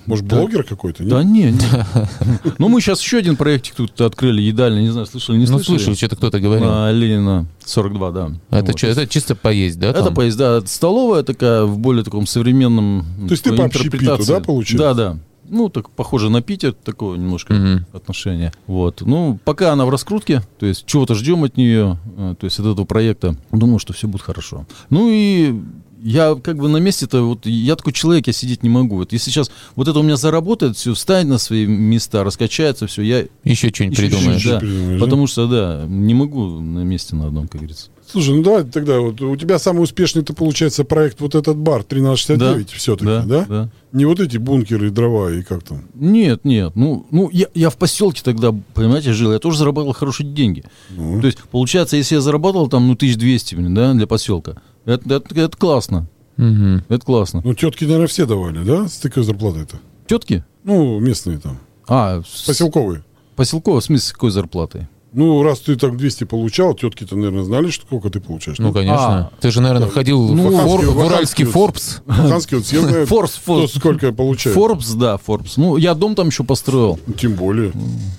[0.05, 0.37] Может, Да.
[0.37, 1.11] блогер какой-то, нет?
[1.11, 1.59] Да не, не.
[2.59, 5.77] Ну, мы сейчас еще один проектик тут открыли, едальный, не знаю, слышали, не Ну, слышали?
[5.79, 6.65] слышал, что-то кто-то говорил.
[6.65, 8.31] На Ленина 42, да.
[8.51, 8.75] Это, Вот.
[8.79, 9.89] чё, это чисто поесть, да?
[9.89, 10.13] Это там?
[10.13, 14.39] поезд, да, это столовая такая в более таком современном То есть ты по общепиту, да,
[14.39, 14.77] получается?
[14.77, 15.17] Да, да.
[15.49, 17.85] Ну, так похоже на Питер, такое немножко Мгм.
[17.93, 18.51] отношение.
[18.67, 19.01] Вот.
[19.01, 22.65] Ну, пока она в раскрутке, то есть чего-то ждем от нее, э, то есть от
[22.65, 23.35] этого проекта.
[23.51, 24.65] Думаю, что все будет хорошо.
[24.89, 25.55] Ну и
[26.03, 28.97] я как бы на месте-то, вот я такой человек, я сидеть не могу.
[28.97, 33.01] Вот если сейчас вот это у меня заработает, все встанет на свои места, раскачается, все,
[33.01, 34.35] я Еще что-нибудь придумаешь.
[34.35, 34.59] чуть-чуть, да.
[34.59, 35.05] придумаешь, да?
[35.05, 37.89] Потому что, да, не могу на месте на одном, как говорится.
[38.09, 41.81] Слушай, ну давай тогда, вот у тебя самый успешный, это получается проект вот этот бар
[41.81, 43.23] 1369 все-таки, да?
[43.23, 43.69] да, да.
[43.91, 45.83] Не вот эти бункеры, дрова и как там?
[45.93, 46.73] Нет, нет.
[46.75, 49.33] Ну, ну я, я в поселке тогда, понимаете, жил.
[49.33, 50.63] Я тоже зарабатывал хорошие деньги.
[50.89, 51.19] Ну.
[51.19, 55.35] То есть, получается, если я зарабатывал там, ну, 1200, блин, да, для поселка, это, это,
[55.41, 56.07] это классно.
[56.37, 56.83] Мгм.
[56.87, 57.41] Это классно.
[57.43, 59.79] Ну, тетки, наверное, все давали, да, с такой зарплатой-то?
[60.07, 60.45] Тетки?
[60.63, 63.03] Ну, местные там, А, поселковые.
[63.35, 64.87] поселково, в смысле, с какой зарплатой?
[65.17, 68.59] Ну, раз ты так 200 получал, тетки-то, наверное, знали, что сколько ты получаешь.
[68.59, 69.17] Ну, конечно.
[69.17, 69.31] А.
[69.41, 72.01] Ты же, наверное, входил в, Ну, Фор- Ваханский- в уральский Форбс.
[72.05, 73.73] Вот все знают, Форбс, кто Форбс.
[73.73, 74.55] сколько получает.
[74.55, 75.57] Форбс, да, Форбс.
[75.57, 76.99] Ну, я дом там еще построил.
[77.07, 77.71] Ну, Тем более.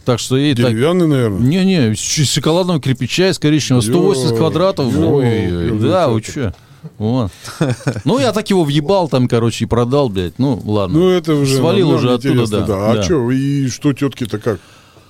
[0.05, 0.73] Так что и так...
[0.73, 1.39] Деревянный, наверное.
[1.39, 2.01] Не-не, из
[2.33, 4.97] шоколадного кирпича, из коричневого, 180 Ё, квадратов.
[4.99, 6.53] Ой, да, вы чё?
[6.99, 7.31] Вот.
[8.05, 10.41] Ну, я так его въебал там, короче, и продал, блядь.
[10.41, 10.99] Ну, ладно.
[10.99, 11.59] Ну, это уже...
[11.59, 12.91] Свалил уже оттуда, интересно, да.
[12.91, 13.03] А да.
[13.05, 14.59] что, и что тетки-то как?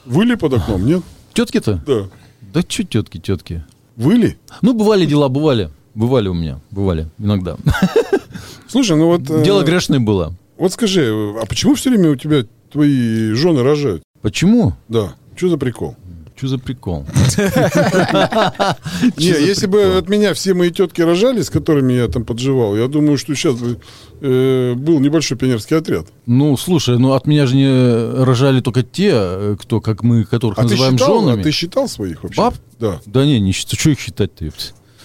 [0.05, 1.03] Выли под окном, нет?
[1.39, 1.80] Тетки-то?
[1.86, 2.09] Да.
[2.53, 3.62] Да что тетки, тетки?
[3.95, 4.36] Выли?
[4.61, 5.70] Ну, бывали дела, бывали.
[5.95, 7.57] Бывали у меня, бывали, иногда.
[8.66, 9.30] Слушай, ну вот...
[9.30, 10.34] э, Дело грешное было.
[10.57, 11.07] Вот скажи,
[11.41, 14.03] а почему все время у тебя твои жены рожают?
[14.20, 14.74] Почему?
[14.89, 15.14] Да.
[15.36, 15.95] Что за прикол?
[16.39, 17.05] Что за прикол?
[19.16, 22.86] Не, если бы от меня все мои тетки рожали, с которыми я там подживал, я
[22.86, 23.80] думаю, что сейчас бы
[24.20, 26.07] э, был небольшой пионерский отряд.
[26.26, 30.59] Ну, слушай, ну от меня же не рожали только те, э, кто, как мы, которых
[30.59, 31.43] А ты, называем считал, а женами.
[31.43, 32.41] ты считал своих вообще?
[32.41, 32.55] Баб?
[32.78, 33.01] Да.
[33.05, 33.80] Да не, не считаю.
[33.80, 34.49] Что их считать-то?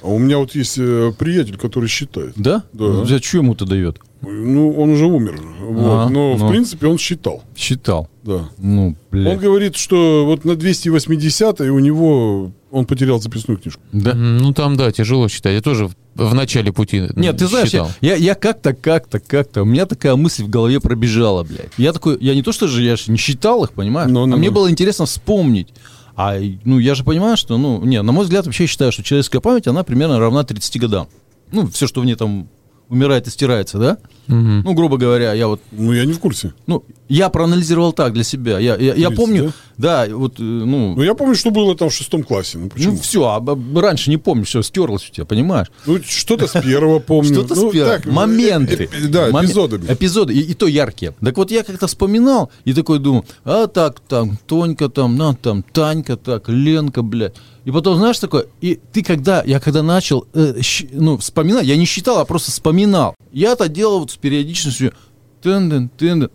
[0.03, 2.33] А у меня вот есть э, приятель, который считает.
[2.35, 2.63] Да?
[2.73, 2.85] Да.
[2.85, 3.99] Ну, За что ему-то дает?
[4.23, 5.39] Ну, он уже умер.
[5.59, 6.07] Вот.
[6.07, 6.49] А, Но, в ну.
[6.49, 7.43] принципе, он считал.
[7.55, 8.09] Считал.
[8.23, 8.49] Да.
[8.57, 9.39] Ну, Он блядь.
[9.39, 13.81] говорит, что вот на 280 у него он потерял записную книжку.
[13.91, 14.13] Да?
[14.13, 15.53] Ну, там, да, тяжело считать.
[15.53, 17.91] Я тоже в, в начале пути Нет, ты знаешь, считал.
[18.01, 21.71] я, я, я как-то, как-то, как-то, у меня такая мысль в голове пробежала, блядь.
[21.77, 24.09] Я такой, я не то, что же, я же не считал их, понимаешь?
[24.09, 25.69] Ну, ну, а мне было интересно вспомнить.
[26.15, 29.39] А, ну, я же понимаю, что, ну, не, на мой взгляд, вообще считаю, что человеческая
[29.41, 31.07] память, она примерно равна 30 годам.
[31.51, 32.47] Ну, все, что в ней там
[32.93, 33.97] умирает и стирается, да?
[34.27, 34.61] Мгм.
[34.63, 36.53] Ну, грубо говоря, я вот, Ну, я не в курсе.
[36.67, 38.57] ну, я проанализировал так для себя.
[38.59, 41.89] Я, я, я 30, помню, да, вот, э, ну, Ну, я помню, что было там
[41.89, 42.57] в шестом классе.
[42.57, 42.93] Ну, почему?
[42.93, 45.67] ну, все, а б- раньше не помню, все, стерлось у тебя, понимаешь?
[45.85, 47.33] Ну, что-то с первого помню.
[47.33, 47.93] Что-то Ну, с первого.
[47.97, 48.89] так, Моменты.
[48.93, 49.85] э, э, Да, эпизодами.
[49.91, 51.13] Эпизоды, и, и то яркие.
[51.21, 55.63] Так вот я как-то вспоминал и такой думал, а так там, Тонька там, на там,
[55.63, 57.35] Танька так, Ленка, блядь.
[57.65, 61.77] И потом, знаешь, такое, и ты когда, я когда начал, э, щ- ну, вспоминать, я
[61.77, 63.15] не считал, а просто вспоминал.
[63.31, 64.93] Я это делал вот с периодичностью,
[65.41, 66.29] тын тын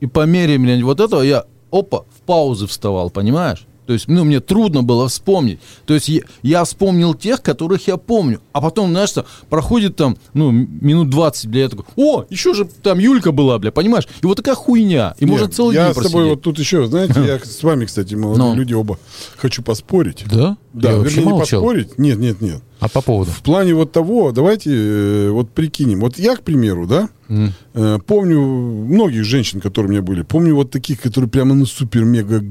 [0.00, 3.66] и по мере, блядь, вот этого я, опа, в паузы вставал, понимаешь?
[3.86, 5.58] То есть, ну, мне трудно было вспомнить.
[5.84, 8.40] То есть, я, я вспомнил тех, которых я помню.
[8.52, 12.64] А потом, знаешь, что, проходит там, ну, минут 20, бля, я такой, о, еще же
[12.66, 14.06] там Юлька была, бля, понимаешь?
[14.22, 15.14] И вот такая хуйня.
[15.18, 16.30] И можно Нет, целый я день с тобой просидеть.
[16.30, 18.54] вот тут еще, знаете, я с вами, кстати, молодые Ну.
[18.54, 18.98] люди оба,
[19.36, 20.24] хочу поспорить.
[20.30, 20.56] Да?
[20.72, 21.98] Да, я вернее, не поспорить.
[21.98, 22.62] Нет, нет, нет.
[22.78, 23.30] А по поводу?
[23.32, 26.00] В плане вот того, давайте э, вот прикинем.
[26.00, 27.52] Вот я, к примеру, да, Мгм.
[27.74, 30.22] э, помню многих женщин, которые у меня были.
[30.22, 32.42] Помню вот таких, которые прямо на супер-мега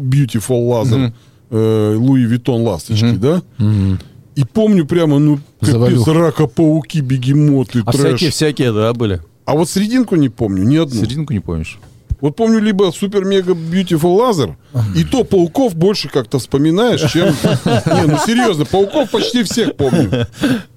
[0.00, 1.14] beautiful лазер, Мгм.
[1.50, 3.20] э, Louis Vuitton ласточки, Мгм.
[3.20, 3.42] да?
[3.58, 3.98] Мгм.
[4.36, 6.12] И помню прямо, ну, капец, Завалюха.
[6.14, 8.04] рака-пауки, бегемоты, А трэш.
[8.16, 9.20] всякие, всякие, да, были.
[9.44, 11.00] А вот серединку не помню, ни одну.
[11.00, 11.78] Серединку не помнишь?
[12.20, 14.56] Вот помню либо супер-мега beautiful лазер,
[14.96, 17.26] и то пауков больше как-то вспоминаешь, чем...
[17.44, 20.26] Не, ну серьезно, пауков почти всех помню.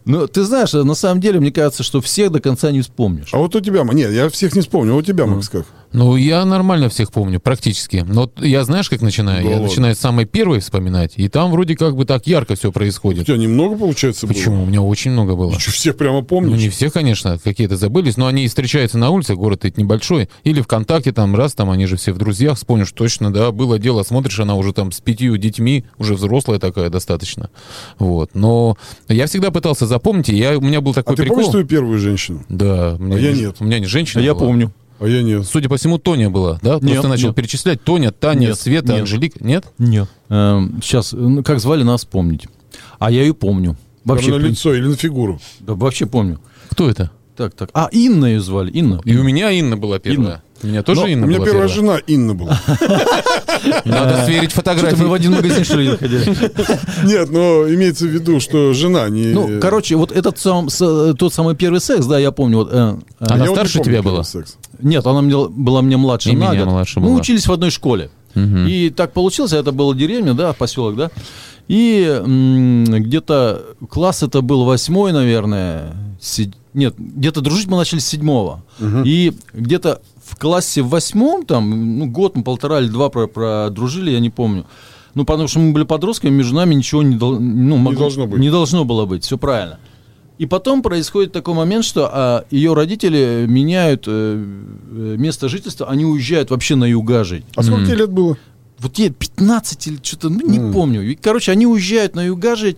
[0.09, 3.27] Ну, ты знаешь, на самом деле, мне кажется, что всех до конца не вспомнишь.
[3.33, 5.65] А вот у тебя, нет, я всех не вспомню, а у тебя, Макс, как?
[5.97, 8.05] Ну, я нормально всех помню, практически.
[8.07, 9.43] Но вот я знаешь, как начинаю?
[9.43, 12.69] Да я начинаю с самой первой вспоминать, и там вроде как бы так ярко все
[12.69, 13.25] У происходит.
[13.25, 14.61] тебя немного, получается, Почему?
[14.61, 15.49] У меня очень много было.
[15.49, 15.59] было?
[15.59, 16.59] Что, всех прямо Ну, помнишь?
[16.61, 20.29] не все, конечно, какие-то забылись, но они и встречаются на улице, город ведь небольшой.
[20.43, 24.03] Или ВКонтакте там раз, там они же все в друзьях, вспомнишь точно, да, было дело,
[24.03, 27.49] смотришь, она уже там с пятью детьми, уже взрослая такая достаточно.
[27.97, 28.31] Вот.
[28.35, 28.77] Но
[29.07, 31.37] я всегда пытался запомнить, и я, у меня был а такой ты прикол.
[31.37, 32.43] помнишь свою первую женщину?
[32.49, 33.55] Да, у меня А я не- нет.
[33.59, 34.45] У меня не женщина Я была.
[34.47, 34.71] помню.
[34.99, 35.45] А я нет.
[35.45, 36.79] Судя по всему, Тоня была, да?
[36.81, 37.35] Нет, Просто начал нет.
[37.35, 37.83] перечислять.
[37.83, 39.01] Тоня, Таня, Нет, Света, нет.
[39.01, 39.43] Анжелика.
[39.43, 39.65] Нет?
[39.77, 40.09] Нет.
[40.29, 42.47] сейчас, ну, как звали, нас помнить.
[42.99, 43.75] А я ее помню.
[44.03, 45.39] Вообще, на лицо или на фигуру?
[45.59, 46.39] Да, вообще помню.
[46.69, 47.11] Кто это?
[47.35, 47.69] Так, так.
[47.73, 48.71] А, Инна ее звали.
[48.71, 48.99] Инна.
[49.05, 50.41] И у меня Инна была первая.
[50.63, 51.97] У меня тоже Но Инна У меня была первая первая.
[51.97, 52.59] жена Инна была.
[53.85, 55.15] Надо сверить Что-то мы в фотографии.
[55.15, 56.37] один магазин, что ли, ходили?
[57.05, 59.27] Нет, но имеется в виду, что жена не...
[59.27, 62.57] Ну, короче, вот этот сам, с- тот самый первый секс, да, я помню.
[62.57, 64.23] Вот, э, э, Она Я старше помню тебя была?
[64.23, 64.57] секс.
[64.81, 66.73] Нет, она мне, была мне младше И на меня год.
[66.73, 67.17] младше Мы была.
[67.19, 68.09] учились в одной школе.
[68.35, 68.67] Мгм.
[68.67, 71.11] И так получилось, это была деревня, да, поселок, да.
[71.67, 75.93] И м, где-то класс это был восьмой, наверное.
[76.21, 78.63] си- Нет, где-то дружить мы начали с седьмого.
[79.03, 84.11] И где-то в классе в восьмом, там, ну, год, мы полтора или два про- продружили,
[84.11, 84.65] я не помню.
[85.15, 88.39] Ну, потому что мы были подростками, между нами ничего не, дол- ну, могло- должно быть.
[88.39, 89.79] не должно было быть, все правильно.
[90.37, 96.05] И потом происходит такой момент, что а, ее родители меняют э, э, место жительства, они
[96.05, 97.43] уезжают вообще на юга жить.
[97.55, 98.37] А сколько тебе лет было?
[98.77, 101.01] Вот ей 15 или что-то, ну, не помню.
[101.09, 102.77] И, короче, они уезжают на юга жить,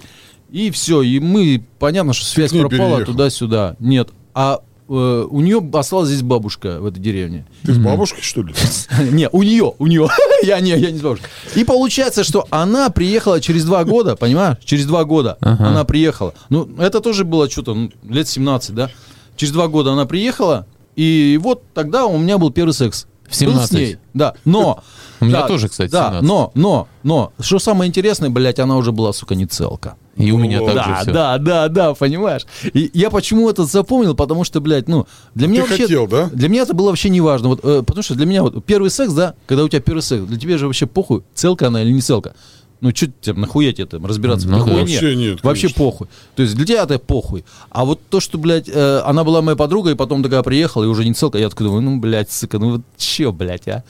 [0.50, 1.02] и все.
[1.02, 3.06] И мы, понятно, что связь пропала переехал?
[3.12, 3.76] туда-сюда.
[3.80, 4.10] Нет.
[4.34, 7.46] А э, у нее осталась здесь бабушка в этой деревне.
[7.64, 8.54] Ты с бабушкой, что ли?
[9.12, 10.08] Не, у нее, у нее.
[10.44, 11.30] я не, я не с бабушкой.
[11.56, 14.58] И получается, что она приехала через два года, понимаешь?
[14.64, 16.34] Через два года она приехала.
[16.50, 18.90] Ну, это тоже было что-то, ну, лет 17, да?
[19.36, 20.66] Через два года она приехала,
[20.96, 23.08] и вот тогда у меня был первый секс.
[23.30, 23.62] В 17?
[23.62, 24.34] Был с ней, да.
[24.44, 24.84] Но...
[25.22, 26.26] У меня да, тоже, кстати, Да, 17.
[26.26, 29.96] но, но, но, что самое интересное, блядь, она уже была, сука, не целка.
[30.20, 31.14] И у меня О, так да, же все.
[31.14, 32.46] да, да, да, понимаешь?
[32.74, 35.84] И я почему это запомнил, потому что, блядь, ну, для меня Ты вообще...
[35.84, 36.30] хотел, да?
[36.34, 37.48] Для меня это было вообще не важно.
[37.48, 40.26] Вот, э, потому что для меня вот первый секс, да, когда у тебя первый секс,
[40.26, 42.34] для тебя же вообще похуй, целка она или не целка.
[42.82, 44.80] Ну, что тебе, нахуя тебе там разбираться Ну в этой да.
[44.82, 45.84] Вообще нет, Вообще конечно.
[45.84, 46.08] похуй.
[46.36, 47.46] То есть для тебя это похуй.
[47.70, 50.88] А вот то, что, блядь, э, она была моей подругой, и потом такая приехала, и
[50.88, 53.84] уже не целка, я такой думаю, ну, блядь, сука, ну вот че, блядь, а?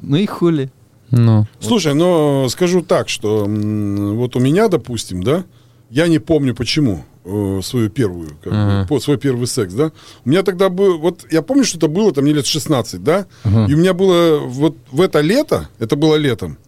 [0.00, 0.70] Ну и хули.
[1.10, 5.44] Ну, Слушай, но скажу так, что м, вот у меня, допустим, да,
[5.90, 8.86] я не помню почему э, свою первую, как бы, Ага.
[8.88, 9.92] по- свой первый секс, да.
[10.24, 13.26] У меня тогда был, вот я помню, что это было, там мне лет 16, да,
[13.44, 16.58] и у меня было вот в это лето, это было летом,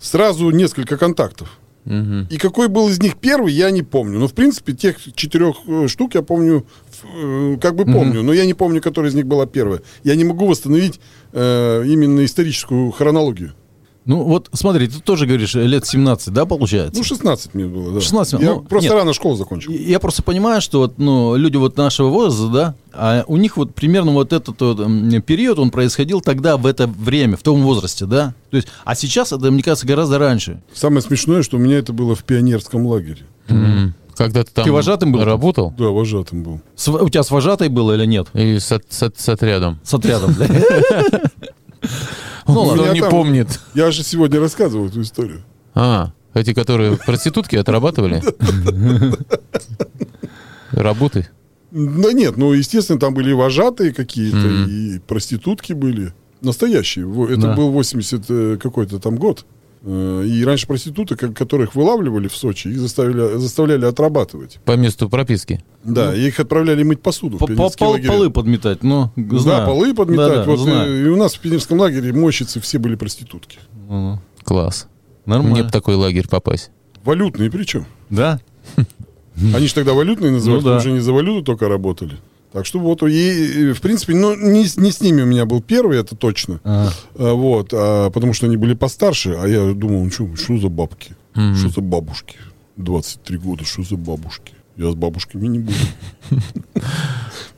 [0.00, 1.48] сразу несколько контактов.
[1.84, 2.26] мгм.
[2.30, 4.18] И какой был из них первый, я не помню.
[4.18, 6.64] Но, в принципе, тех четырех э, штук я помню,
[7.02, 9.80] э, как бы помню, но я не помню, которая из них была первая.
[10.04, 11.00] Я не могу восстановить
[11.32, 13.52] э, именно историческую хронологию.
[14.06, 16.98] Ну вот смотри, ты тоже говоришь, лет 17, да, получается?
[16.98, 18.00] Ну, 16 мне было, да.
[18.00, 18.98] 16, я ну, просто нет.
[18.98, 19.72] рано школу закончил.
[19.72, 23.74] Я просто понимаю, что вот, ну, люди вот нашего возраста, да, а у них вот
[23.74, 24.78] примерно вот этот вот,
[25.24, 28.34] период, он происходил тогда, в это время, в том возрасте, да.
[28.50, 30.62] То есть, а сейчас это, мне кажется, гораздо раньше.
[30.72, 33.26] Самое смешное, что у меня это было в пионерском лагере.
[33.48, 33.94] М.
[34.16, 35.24] Когда ты там Ты вожатым был?
[35.24, 35.72] работал?
[35.78, 36.60] Да, вожатым был.
[36.74, 38.28] С- у тебя с вожатой было или нет?
[38.34, 39.78] И с, с с отрядом?
[39.82, 40.46] С отрядом, да?
[42.54, 42.82] Ну, ладно.
[42.84, 43.60] он не там- помнит.
[43.74, 45.42] Я же сегодня рассказывал эту историю.
[45.74, 48.22] А, эти, которые проститутки отрабатывали?
[50.72, 51.28] Работы?
[51.70, 56.12] Да нет, ну, естественно, там были и вожатые какие-то, и проститутки были.
[56.40, 57.06] Настоящие.
[57.32, 59.44] Это был 80 э, какой-то там год.
[59.82, 64.58] Э, И раньше проституты, ко- которых вылавливали в Сочи, их заставили, заставляли отрабатывать.
[64.66, 65.62] По месту прописки?
[65.84, 68.16] Да, и их отправляли мыть посуду в По- по- пионерские пол-.
[68.18, 69.66] Полы подметать, ну, Да, знаю.
[69.66, 70.28] полы подметать.
[70.28, 70.90] Да-да, вот, знаю.
[70.92, 73.58] э, и у нас в пионерском лагере мощицы все были проститутки.
[73.88, 74.86] Ну, Класс.
[75.24, 75.52] Нормально.
[75.54, 76.70] Мне бы такой лагерь попасть.
[77.04, 77.86] Валютные причем.
[78.10, 78.38] Да?
[79.54, 80.76] Они же тогда валютные назывались, Ну да.
[80.76, 82.18] уже не за валюту только работали.
[82.52, 85.98] Так что вот, и, в принципе, ну, не, не с ними у меня был первый,
[85.98, 86.60] это точно.
[86.64, 86.90] А.
[87.16, 90.68] А, Вот, а, потому что они были постарше, а я думал, ну что, что за
[90.68, 91.14] бабки?
[91.32, 92.36] Что за бабушки?
[92.76, 94.54] 23 года, что за бабушки?
[94.76, 95.76] Я с бабушками не буду.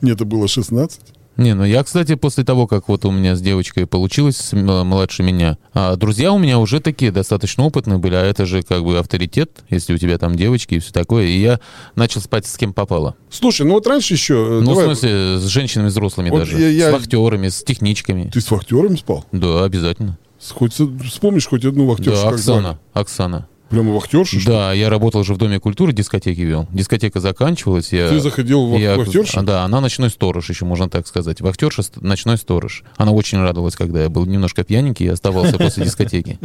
[0.01, 0.99] Мне это было 16.
[1.35, 5.23] Не, ну я, кстати, после того, как вот у меня с девочкой получилось, м- младше
[5.23, 8.99] меня, а друзья у меня уже такие достаточно опытные были, а это же как бы
[8.99, 11.59] авторитет, если у тебя там девочки и все такое, и я
[11.95, 13.15] начал спать с кем попало.
[13.31, 14.33] Слушай, ну вот раньше еще...
[14.35, 17.63] э, Ну, давай, в смысле, с женщинами взрослыми Вот даже, я- я- с вахтерами, с
[17.63, 18.29] техничками.
[18.31, 19.25] Ты с вахтером спал?
[19.31, 20.19] Да, обязательно.
[20.51, 22.33] Хоть, вспомнишь хоть одну вахтершу, Да, как?
[22.33, 23.47] Оксана, Оксана.
[23.73, 24.37] Прямо вахтерша?
[24.45, 26.67] Да, я работал же в Доме культуры, дискотеки вел.
[26.71, 27.91] Дискотека заканчивалась.
[27.91, 29.39] Я, Ты заходил в я- вахтершу?
[29.39, 31.41] а, Да, она ночной сторож, еще можно так сказать.
[31.41, 32.83] Вахтерша, ночной сторож.
[32.97, 36.37] Она очень радовалась, когда я был немножко пьяненький и оставался после дискотеки.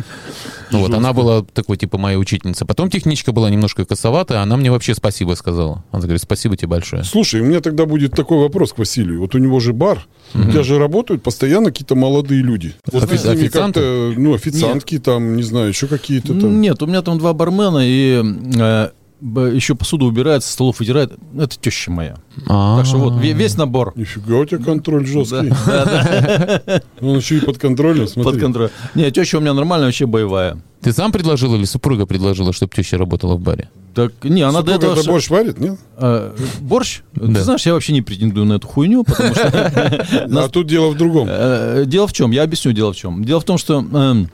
[0.70, 2.64] Вот, она была такой, типа, моя учительница.
[2.64, 5.84] Потом техничка была немножко косоватая, она мне вообще спасибо сказала.
[5.92, 7.04] Она говорит, спасибо тебе большое.
[7.04, 9.20] Слушай, у меня тогда будет такой вопрос к Василию.
[9.20, 12.74] Вот у него же бар, у тебя же работают постоянно какие-то молодые люди.
[12.90, 16.60] Вот с ними как-то, ну, официантки там, не знаю, еще какие-то там.
[16.60, 18.22] Нет, у меня там два бармена, и
[18.58, 18.90] э,
[19.20, 21.12] еще посуду убирает, со столов вытирает.
[21.36, 22.16] Это теща моя.
[22.46, 23.92] Так что вот, ве- весь набор.
[23.96, 25.52] Нифига у тебя контроль жесткий.
[27.00, 28.32] Он еще и под контролем, смотри.
[28.32, 28.70] под контроль.
[28.94, 30.58] Не, теща у меня нормальная, вообще боевая.
[30.80, 33.68] Ты сам предложил или супруга предложила, чтобы теща работала в баре?
[33.96, 35.00] Так, не, она до Супруга этого...
[35.00, 35.76] это борщ варит, нет?
[35.96, 37.00] э, борщ?
[37.14, 37.34] Да.
[37.34, 39.48] Ты знаешь, я вообще не претендую на эту хуйню, потому что...
[40.44, 41.26] А тут дело в другом.
[41.28, 42.30] Э, Дело в чем?
[42.30, 43.24] Я объясню дело в чем.
[43.24, 44.30] Дело в том, что эм,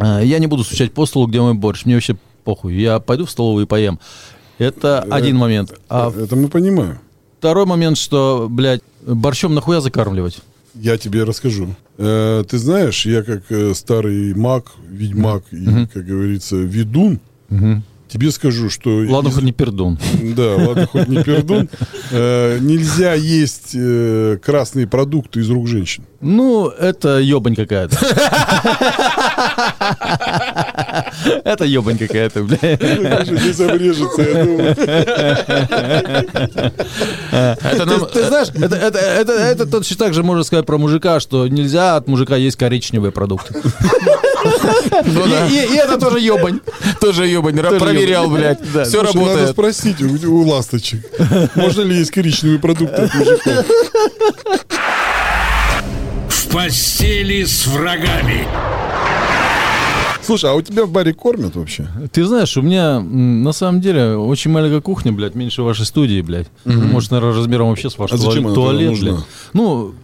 [0.00, 1.84] я не буду стучать по столу, где мой борщ.
[1.84, 2.74] Мне вообще похуй.
[2.74, 3.98] Я пойду в столовую и поем.
[4.58, 5.72] Это один момент.
[5.88, 6.98] А Это мы понимаем.
[7.38, 10.38] второй момент, что, блядь, борщом нахуя закармливать?
[10.74, 11.74] Я тебе расскажу.
[11.96, 17.20] Э, ты знаешь, я как э, старый маг, ведьмак и, как говорится, ведун,
[18.08, 19.04] тебе скажу, что...
[19.08, 19.98] Ладно, из- хоть не пердун.
[20.36, 21.68] Да, ладно, хоть не пердун.
[22.10, 26.04] Э, нельзя есть э, красные продукты из рук женщин.
[26.20, 27.96] Ну, это ебань какая-то.
[31.44, 33.26] Это ебань какая-то, блядь.
[33.26, 34.74] Здесь обрежется, я думаю.
[38.12, 42.56] Ты знаешь, это, точно так же можно сказать про мужика, что нельзя от мужика есть
[42.56, 43.54] коричневые продукты.
[45.04, 45.46] Ну да.
[45.48, 46.60] И, это тоже ебань.
[47.00, 48.38] Тоже ебань, Тоже проверял, ебань.
[48.40, 48.72] блядь.
[48.72, 48.84] Да.
[48.84, 49.50] Все Слушай, Надо работает.
[49.50, 51.00] спросить у, у ласточек,
[51.54, 53.66] можно ли есть коричневые продукты от мужиков.
[56.28, 58.46] В постели с врагами.
[60.28, 61.88] Слушай, а у тебя в баре кормят вообще?
[62.12, 66.48] Ты знаешь, у меня на самом деле очень маленькая кухня, блядь, меньше вашей студии, блядь.
[66.66, 69.14] Может, наверное, размером вообще с ваш А туалет, туалет, блядь.
[69.54, 69.94] Ну,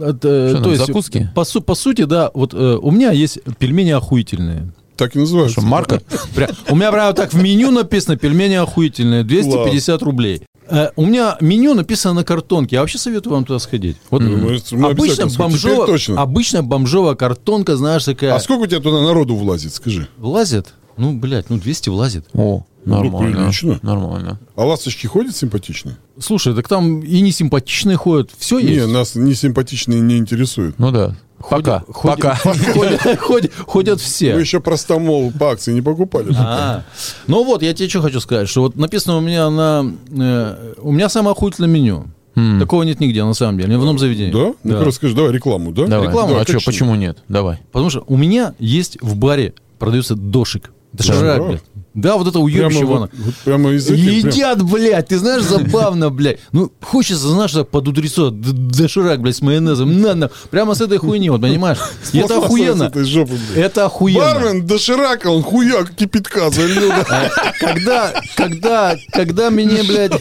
[0.00, 1.30] это, Что то нам, есть, закуски?
[1.36, 4.72] По, су- по сути, да, вот э, у меня есть пельмени охуительные.
[4.96, 5.60] Так и называется.
[5.60, 6.02] Что, марка?
[6.34, 10.42] Прям- у меня прямо так в меню написано пельмени охуительные, 250 рублей.
[10.70, 12.76] Э, у меня меню написано на картонке.
[12.76, 13.96] Я вообще советую вам туда сходить.
[14.10, 14.36] Вот Мы-
[14.72, 16.20] мы обычно бомжовая, точно.
[16.20, 18.34] обычная бомжовая картонка, знаешь, такая.
[18.34, 20.08] А сколько у тебя туда народу влазит, скажи?
[20.16, 20.74] Влазит?
[21.00, 22.26] Ну, блядь, ну 200 влазит.
[22.34, 23.36] О, Ну, нормально.
[23.38, 23.78] прилично.
[23.82, 24.38] Нормально.
[24.54, 25.96] А ласточки ходят симпатичные?
[26.18, 28.30] Слушай, так там и не симпатичные ходят.
[28.38, 28.88] Все Не, есть.
[28.92, 30.78] нас не симпатичные не интересуют.
[30.78, 31.16] Ну да.
[31.48, 31.80] Пока.
[31.88, 32.34] Ходят- Пока.
[32.34, 34.34] Ходят, ходят- ходят все.
[34.34, 36.34] Вы еще простомол по акции не покупали?
[36.36, 36.84] А,
[37.26, 39.90] ну вот, я тебе что хочу сказать, что вот написано у меня на...
[40.10, 42.04] э, у меня самое охуительное меню.
[42.58, 44.32] Такого нет нигде, на самом деле, ни в одном заведении.
[44.32, 44.52] Да?
[44.64, 45.86] Ну-ка расскажи, давай рекламу, да?
[45.86, 46.08] Давай.
[46.08, 47.18] Рекламу, а как что, почему нет?
[47.28, 47.58] Давай.
[47.72, 50.70] Потому что у меня есть в баре, продается дошик.
[50.92, 51.46] Доширак, Доширак?
[51.48, 51.62] блядь.
[51.92, 53.10] Да, вот это Прямо, уебище вот- вон.
[53.12, 54.04] вот прямо из этих...
[54.04, 56.38] прям- Едят, блядь, ты знаешь, забавно, блядь.
[56.52, 60.98] Ну, хочется, знаешь, так под утрецо, доширак, блядь, с майонезом, на, на, прямо с этой
[60.98, 61.78] хуйни, вот, понимаешь?
[62.12, 62.92] И это охуенно.
[62.94, 63.32] жопы.
[63.56, 64.20] Это охуенно.
[64.20, 66.92] Бармен доширака, он хуяк кипятка залил.
[67.58, 70.12] Когда, когда, когда мне, блядь,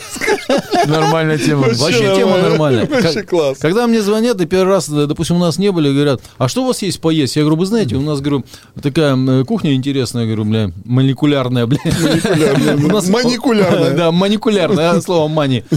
[0.87, 1.67] Нормальная тема.
[1.67, 2.87] вообще тема нормальная.
[2.87, 3.57] Вообще класс.
[3.59, 6.67] Когда мне звонят, и первый раз, допустим, у нас не были, говорят, а что у
[6.67, 7.35] вас есть поесть?
[7.35, 8.43] Я говорю, вы знаете, у нас, говорю,
[8.81, 11.79] такая кухня интересная, говорю, бля, молекулярная, бля.
[12.83, 13.93] У нас- Маникулярная.
[13.95, 15.63] Да, маникулярная, а, слово мани.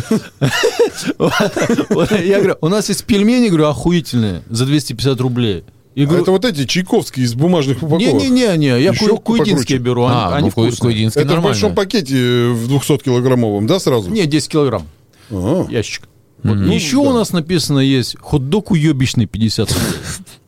[2.25, 5.65] Я говорю, у нас есть пельмени, говорю, охуительные, за 250 рублей.
[5.95, 8.01] И А говорю, это вот эти чайковские из бумажных упаковок.
[8.23, 9.79] не-не-не, я Еще ку- куйдинские покруче.
[9.79, 11.07] беру, А, они ну, ку- вкусные.
[11.09, 11.75] Это в большом нормально.
[11.77, 12.15] пакете
[12.49, 14.09] в 200-килограммовом, да, сразу?
[14.11, 14.87] Не, 10 килограмм,
[15.31, 15.67] А.
[15.69, 16.09] ящик.
[16.43, 16.57] Вот.
[16.59, 19.89] Еще у нас написано есть хот-дог уебищный 50 рублей.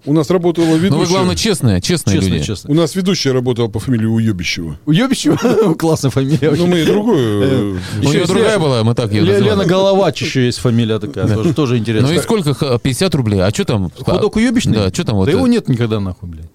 [0.06, 1.08] У нас работала Ну вы, ведущая.
[1.12, 2.72] главное, честные, честные Честно, люди.
[2.72, 4.78] У нас ведущая работала по фамилии Уебищева.
[4.84, 5.74] Уебищего?
[5.78, 6.50] Классная фамилия.
[6.50, 7.42] Ну, мы и другую.
[7.42, 9.64] э, У Еще другая была, мы так ее Ле- Лена.
[9.64, 12.08] Головач еще есть фамилия такая, тоже, тоже интересно.
[12.08, 12.52] Ну и сколько?
[12.52, 13.40] х- 50 рублей.
[13.40, 13.90] А что там?
[14.04, 14.74] Ходок уебищный?
[14.74, 15.24] Да, что там вот?
[15.26, 16.50] Да его нет никогда нахуй, блядь.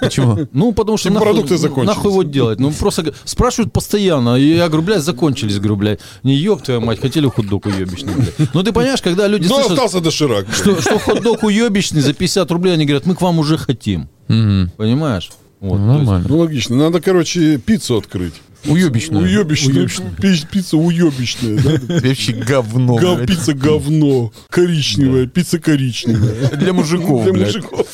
[0.00, 0.46] Почему?
[0.52, 1.96] Ну, потому что Типа нахуй, продукты ну, закончились.
[1.96, 2.58] нахуй его делать.
[2.60, 4.36] Ну, просто спрашивают постоянно.
[4.36, 6.00] И я говорю, блядь, закончились, говорю, блядь.
[6.22, 8.54] Не ёб твою мать, хотели хот-дог уебищный, блядь.
[8.54, 10.46] Ну, ты понимаешь, когда люди Но слышат, остался доширак.
[10.52, 14.08] что, что хот-дог уебищный за 50 рублей, они говорят, мы к вам уже хотим.
[14.28, 14.70] Мгм.
[14.76, 15.30] Понимаешь?
[15.60, 16.26] Вот, Ну, то есть- Нормально.
[16.28, 16.76] Ну, логично.
[16.76, 18.34] Надо, короче, пиццу открыть.
[18.64, 19.24] Уебищную.
[19.24, 19.88] Уебищная.
[20.20, 21.58] Пи- Пицца уебищная.
[21.60, 21.70] да?
[22.08, 22.94] Вообще говно.
[22.94, 23.26] Гав-.
[23.26, 24.32] Пицца говно.
[24.50, 25.26] Коричневая.
[25.26, 26.48] Пицца коричневая.
[26.56, 27.56] Для мужиков, Для блядь.
[27.56, 27.86] мужиков.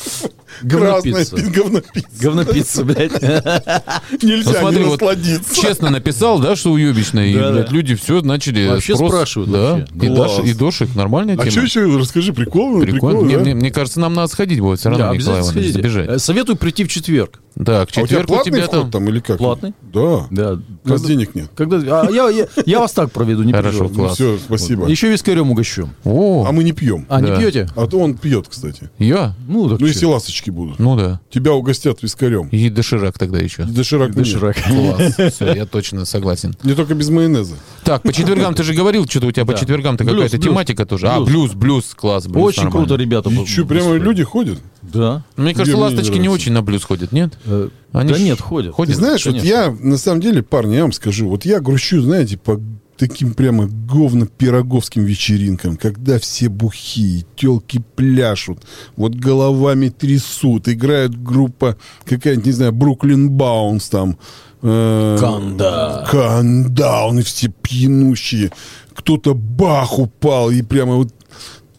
[0.61, 1.35] Говнопицца.
[1.37, 2.09] Говнопицца.
[2.21, 3.21] Говнопицца, блядь.
[4.21, 5.55] Нельзя Ну, смотри, не вот насладиться.
[5.55, 7.73] Честно написал, да, что уебищное, и, Да, блядь, да.
[7.73, 10.05] люди все начали Вообще спрос- спрашивают Да, вообще.
[10.05, 10.09] и.
[10.09, 11.51] Даш- и дошик, нормальная А тема.
[11.51, 11.97] что еще?
[11.97, 12.79] Расскажи, прикол?
[12.81, 12.91] Прикольно.
[12.91, 13.41] прикол, Мне, да?
[13.43, 16.09] мне- мне кажется, нам надо сходить будет все равно, Да, Николай обязательно Иванович, забежать.
[16.09, 17.39] Э, Советую прийти в четверг.
[17.55, 18.91] Так, А у тебя четверг у платный тебя вход там...
[18.91, 19.37] там или как?
[19.37, 19.73] Платный.
[19.81, 20.27] Да.
[20.31, 20.51] Да.
[20.53, 21.49] У нас Когда- денег нет.
[21.55, 23.83] Когда, а я, я, я вас так проведу, не Хорошо.
[23.83, 24.15] Ну класс.
[24.15, 24.87] все, спасибо.
[24.87, 25.89] Еще вискарем угощу.
[26.05, 27.05] О, А мы не пьем.
[27.09, 27.29] А, Да.
[27.35, 27.67] не пьете?
[27.75, 28.89] А то он пьет, кстати.
[28.97, 29.35] я?
[29.47, 30.05] Ну, так Ну, если
[30.39, 30.79] ласточки будут.
[30.79, 31.19] Ну да.
[31.29, 32.47] Тебя угостят вискарем.
[32.49, 33.63] И доширак тогда еще.
[33.63, 34.17] И доширак нет.
[34.17, 34.57] Доширак.
[34.63, 35.15] Класс.
[35.33, 36.55] Все, я точно согласен.
[36.63, 37.55] Не только без майонеза.
[37.83, 41.07] Так, по четвергам ты же говорил, что-то у тебя по четвергам-то какая-то тематика тоже.
[41.07, 41.53] А, Блюз.
[41.53, 42.27] блюз, класс.
[42.27, 43.29] блюз, Очень круто, ребята.
[43.29, 44.59] И что, прямо люди ходят?
[44.81, 45.23] Да.
[45.35, 47.37] Мне кажется, ласточки не очень на блюз ходят, нет?
[47.45, 48.73] Э, Они да ж нет, ходят.
[48.73, 48.95] ходят.
[48.95, 52.59] Знаешь, вот я, на самом деле, парни, я вам скажу, вот я грущу, знаете, по
[52.99, 58.59] таким прямо говно-пироговским вечеринкам, когда все бухие, телки пляшут,
[58.97, 64.17] вот головами трясут, играет группа какая-нибудь, не знаю, Бруклин Баунс там.
[64.61, 66.05] э, Канда.
[66.11, 68.51] Кандаун, и все пьянущие.
[68.93, 71.13] Кто-то бах упал, и прямо вот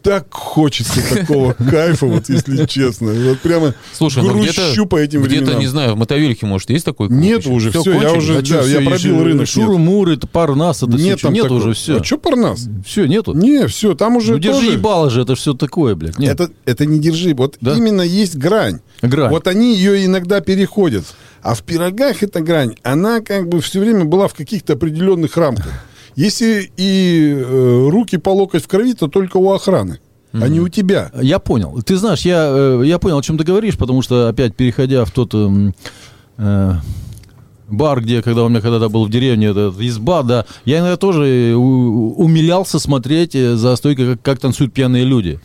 [0.01, 3.11] так хочется такого кайфа, вот если честно.
[3.13, 5.59] Вот прямо Слушай, ну где-то, по этим где-то, временам.
[5.59, 7.49] не знаю, в Мотовилихе, может, есть такой клуб Нет еще?
[7.49, 11.27] уже, всё, я уже- А да, я пробил рынок, Шуру-муры, это Парнас, это Нет все.
[11.27, 11.59] там Нет такого.
[11.59, 11.99] уже все.
[11.99, 12.67] А что Парнас?
[12.85, 13.33] Все, нету.
[13.33, 16.17] Не, все, там уже Ну, держи тоже- ебало же, это все такое, блядь.
[16.19, 16.39] Нет.
[16.39, 17.33] Это, это не держи.
[17.33, 17.75] Вот Да?
[17.75, 18.79] именно есть грань.
[19.01, 19.29] Грань.
[19.31, 21.05] Вот они ее иногда переходят.
[21.43, 25.67] А в пирогах эта грань, она как бы все время была в каких-то определенных рамках.
[26.21, 29.99] Если и э, руки по локоть в крови, то только у охраны,
[30.33, 31.11] а не у тебя.
[31.21, 31.81] Я понял.
[31.83, 35.11] Ты знаешь, я, э, я понял, о чем ты говоришь, потому что, опять переходя в
[35.11, 35.73] тот эм,
[36.37, 36.73] э,
[37.69, 41.53] бар, где, когда у меня когда-то был в деревне, этот изба, да, я иногда тоже
[41.55, 45.39] у- умилялся смотреть э, за стойкой, как, как танцуют пьяные люди.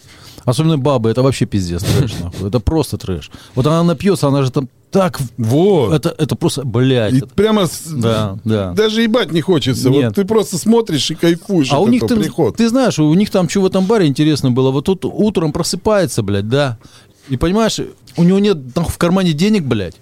[0.46, 2.48] Особенно бабы, это вообще пиздец, трэш, нахуй.
[2.48, 3.30] Это просто трэш.
[3.54, 5.18] Вот она напьется, она же там так...
[5.36, 5.92] Вот.
[5.92, 7.12] Это, это просто, блядь.
[7.12, 8.72] И это- прямо с- Да, да.
[8.72, 9.90] даже ебать не хочется.
[9.90, 10.04] Нет.
[10.06, 12.56] Вот ты просто смотришь и кайфуешь А у них, ты, приход.
[12.56, 14.70] ты знаешь, у них там что в этом баре интересно было.
[14.70, 16.78] Вот тут утром просыпается, блядь, да.
[17.28, 17.80] И понимаешь,
[18.16, 19.96] у него нет там, в кармане денег, блядь.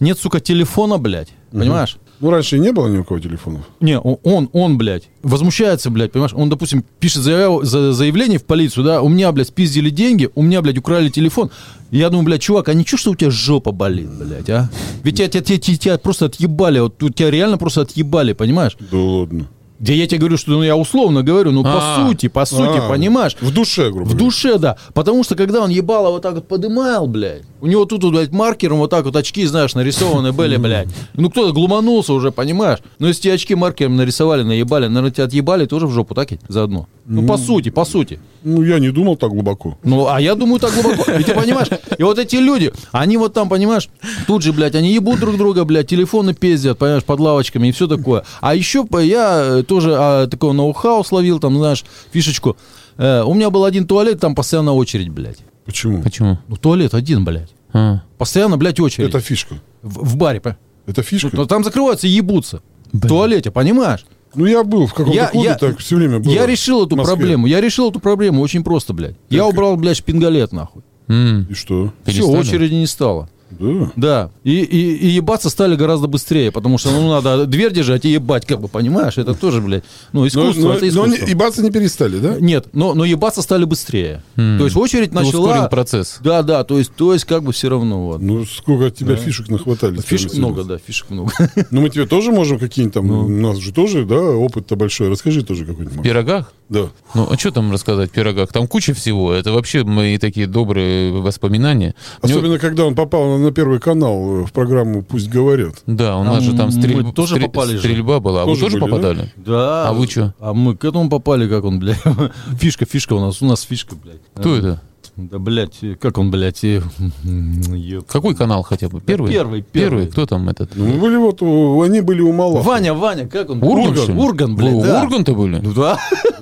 [0.00, 1.30] Нет, сука, телефона, блядь.
[1.50, 1.96] Понимаешь?
[2.20, 3.62] Ну, раньше и не было ни у кого телефонов.
[3.80, 6.34] Не, он, он, блядь, возмущается, блядь, понимаешь?
[6.34, 10.42] Он, допустим, пишет заяв- за- заявление в полицию, да, у меня, блядь, спиздили деньги, у
[10.42, 11.50] меня, блядь, украли телефон.
[11.92, 14.68] Я думаю, блядь, чувак, а ничего, что у тебя жопа болит, блядь, а?
[15.04, 18.76] Ведь тебя, тебя, тебя- тебя просто отъебали, вот тебя реально просто отъебали, понимаешь?
[18.90, 19.46] Да ладно.
[19.78, 22.06] Да я тебе говорю, что ну, я условно говорю, ну, по А.
[22.08, 23.36] сути, по сути, А, понимаешь?
[23.40, 24.24] В душе, грубо В говоря.
[24.24, 24.76] душе, да.
[24.92, 28.32] Потому что, когда он ебало вот так вот подымал, блядь, у него тут, вот, блядь,
[28.32, 30.88] маркером вот так вот очки, знаешь, нарисованы были, блядь.
[31.14, 32.78] Ну, кто-то глуманулся уже, понимаешь?
[32.98, 36.40] Ну, если тебе очки маркером нарисовали, наебали, наверное, тебя отъебали тоже в жопу, так ведь,
[36.48, 36.88] заодно?
[37.06, 38.18] Ну, по сути, по сути.
[38.42, 39.78] Ну, я не думал так глубоко.
[39.82, 41.10] Ну, а я думаю так глубоко.
[41.12, 43.88] И ты понимаешь, и вот эти люди, они вот там, понимаешь,
[44.26, 47.86] тут же, блядь, они ебут друг друга, блядь, телефоны пиздят, понимаешь, под лавочками и все
[47.86, 48.24] такое.
[48.40, 52.56] А еще по- я э, тоже а, такого ноу-хау словил, там, знаешь, фишечку.
[52.96, 55.38] Э, у меня был один туалет, там постоянно очередь, блядь.
[55.64, 56.02] Почему?
[56.02, 56.38] Почему?
[56.48, 57.50] Ну, туалет один, блядь.
[57.72, 58.00] А.
[58.16, 59.10] Постоянно, блядь, очередь.
[59.10, 59.56] Это фишка.
[59.82, 60.56] В, в баре, по-
[60.86, 61.30] Это фишка.
[61.32, 62.62] Но там закрываются и ебутся.
[62.92, 64.04] В туалете, понимаешь?
[64.34, 66.32] Ну, я был в каком-то Я- клубе, я- так все время было.
[66.32, 67.46] Я решил эту проблему.
[67.46, 69.16] Я решил эту проблему очень просто, блядь.
[69.30, 69.52] Я Так.
[69.52, 70.82] убрал, блядь, шпингалет, нахуй.
[71.08, 71.46] М.
[71.50, 71.92] И что?
[72.04, 73.28] Все, очереди не стало.
[73.50, 73.92] Да.
[73.96, 74.30] Да.
[74.44, 78.46] И, и, и ебаться стали гораздо быстрее, потому что ну надо дверь держать и ебать,
[78.46, 79.18] как бы, понимаешь?
[79.18, 81.24] Это тоже, блядь, ну, Но, искусство, но- это но искусство.
[81.24, 82.36] не- ебаться не перестали, да?
[82.40, 84.22] Нет, но, но ебаться стали быстрее.
[84.36, 85.68] То есть очередь Ты ускорил начала...
[85.68, 86.18] процесс.
[86.22, 88.20] Да, да, то есть, то есть как бы все равно вот.
[88.22, 90.00] Ну, сколько от тебя фишек нахватали.
[90.00, 91.32] Фишек много, да, фишек много.
[91.70, 93.10] Ну, мы тебе тоже можем какие-нибудь там...
[93.10, 95.08] У нас же тоже, да, опыт-то большой.
[95.08, 95.98] Расскажи тоже какой-нибудь.
[95.98, 96.52] В пирогах?
[96.68, 96.88] Да.
[97.14, 98.52] Ну, а что там рассказать в пирогах?
[98.52, 99.32] Там куча всего.
[99.32, 101.94] Это вообще мои такие добрые воспоминания.
[102.22, 105.74] Мне- Особенно, когда он попал на Первый канал э, в программу «Пусть говорят».
[105.86, 107.78] Да, у нас же там мы стрель- тоже стрель- попали же.
[107.78, 108.42] стрельба была.
[108.42, 108.96] А Тоже вы тоже были, да?
[108.96, 109.32] попадали?
[109.36, 109.88] Да.
[109.88, 110.32] А вы чё?
[110.40, 111.98] А мы к этому попали, как он, блядь.
[112.60, 114.20] Фишка, фишка у нас, у нас фишка, блядь.
[114.34, 114.82] Кто это?
[115.20, 116.80] Да, блядь, как он, блядь, э,
[117.24, 118.06] ёп.
[118.06, 119.00] Какой канал хотя бы?
[119.00, 119.32] Первый?
[119.32, 120.06] первый, первый.
[120.06, 120.76] Кто там этот?
[120.76, 122.62] Ну, мы были вот, у- они были у Малахова.
[122.62, 123.60] Ваня, Ваня, как он?
[123.60, 124.14] Урган, ли?
[124.14, 125.00] Урган, блядь, Вы да.
[125.00, 125.58] у Урганта были?
[125.60, 125.98] Ну да.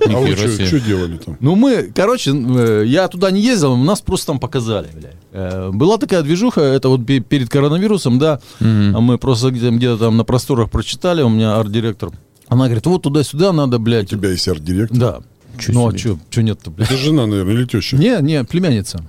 [0.07, 1.39] А вы что делали там?
[1.41, 5.17] Ну, мы, короче, э, я туда не ездил, нас просто там показали, блядь.
[5.33, 9.97] Э, Была такая движуха, это вот пе- перед коронавирусом, да, а мы просто где- где-то
[9.97, 12.11] там на просторах прочитали, у меня арт-директор.
[12.49, 14.11] Она говорит, вот туда-сюда надо, У блядь.
[14.11, 14.99] тебя есть арт-директор?
[14.99, 15.19] Да.
[15.59, 15.99] Чё ну, а себе.
[15.99, 16.91] что, что нет-то, блядь?
[16.91, 17.97] Это жена, наверное, или теща?
[17.97, 19.03] Не, не, племянница.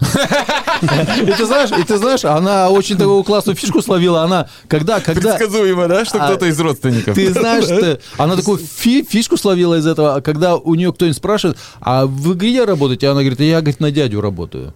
[1.24, 4.24] И ты знаешь, и ты знаешь, она очень такую классную фишку словила.
[4.24, 5.36] Она, когда, когда...
[5.36, 7.16] Предсказуемо, да, что А, кто-то из родственников?
[7.16, 11.18] Ты знаешь, ты- она такую фи- фишку словила из этого, а когда у нее кто-нибудь
[11.18, 13.08] спрашивает, а вы где работаете?
[13.10, 14.74] Она говорит, я, говорит, на дядю работаю.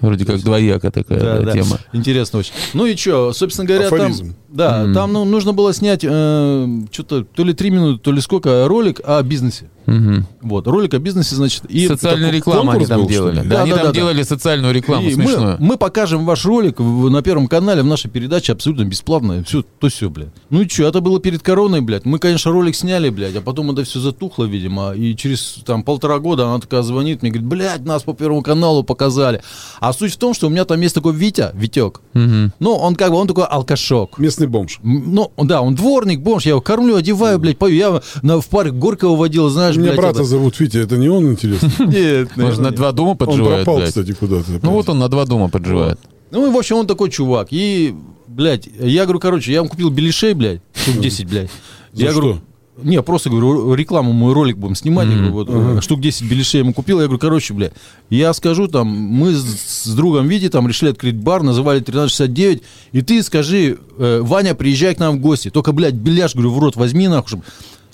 [0.00, 1.52] Вроде как двояка такая Да, да, да.
[1.52, 1.78] тема.
[1.92, 2.52] Интересно очень.
[2.74, 4.34] Ну и что, собственно говоря, Афоризм.
[4.34, 8.20] там, да, там ну, нужно было снять э, что-то то ли три минуты, то ли
[8.20, 9.70] сколько ролик о бизнесе.
[9.86, 10.26] Мгм.
[10.42, 11.64] Вот, ролик о бизнесе, значит.
[11.68, 13.36] И Социальную рекламу они там был, делали.
[13.42, 13.48] ли?
[13.48, 13.94] Да, Да, они да, там да, да.
[13.98, 15.56] делали социальную рекламу И смешную.
[15.58, 19.42] мы, мы покажем ваш ролик в- на Первом канале в нашей передаче абсолютно бесплатно.
[19.44, 20.28] Все, то все, блядь.
[20.50, 22.04] Ну и что, это было перед короной, блядь.
[22.04, 24.92] Мы, конечно, ролик сняли, блядь, а потом это все затухло, видимо.
[24.92, 28.82] И через там полтора года она такая звонит мне, говорит, блядь, нас по Первому каналу
[28.84, 29.42] показали.
[29.80, 32.00] А суть в том, что у меня там есть такой Витя, Витек.
[32.14, 32.52] Мгм.
[32.60, 34.18] Ну, он как бы, он такой алкашок.
[34.18, 34.78] Местный бомж.
[34.82, 37.74] Ну, да, он дворник, бомж, я его кормлю, одеваю, блядь, пою.
[37.76, 41.70] Я на, в парк Горького водил, знаешь, Меня брата зовут Витя, это не он, интересно?
[41.86, 43.88] Нет, Может, на два дома Он подживает, пропал, блядь.
[43.88, 44.46] кстати, куда-то.
[44.62, 45.98] Ну вот он на два дома подживает.
[46.30, 47.48] Ну, и, в общем, он такой чувак.
[47.50, 47.94] И,
[48.26, 51.50] блядь, я говорю, короче, я ему купил беляшей, блядь, штук 10, блядь.
[51.92, 52.20] За я что?
[52.20, 52.40] говорю,
[52.82, 55.06] не, просто говорю, рекламу, мой ролик будем снимать.
[55.08, 57.00] Я говорю, вот, э, штук 10 беляшей я ему купил.
[57.00, 57.74] Я говорю, короче, блядь,
[58.08, 59.44] я скажу там, мы с,
[59.84, 62.62] с другом Вити там решили открыть бар, называли 1369,
[62.92, 65.50] и ты скажи, э, Ваня, приезжай к нам в гости.
[65.50, 67.28] Только, блядь, беляш, говорю, в рот возьми, нахуй.
[67.28, 67.44] чтоб-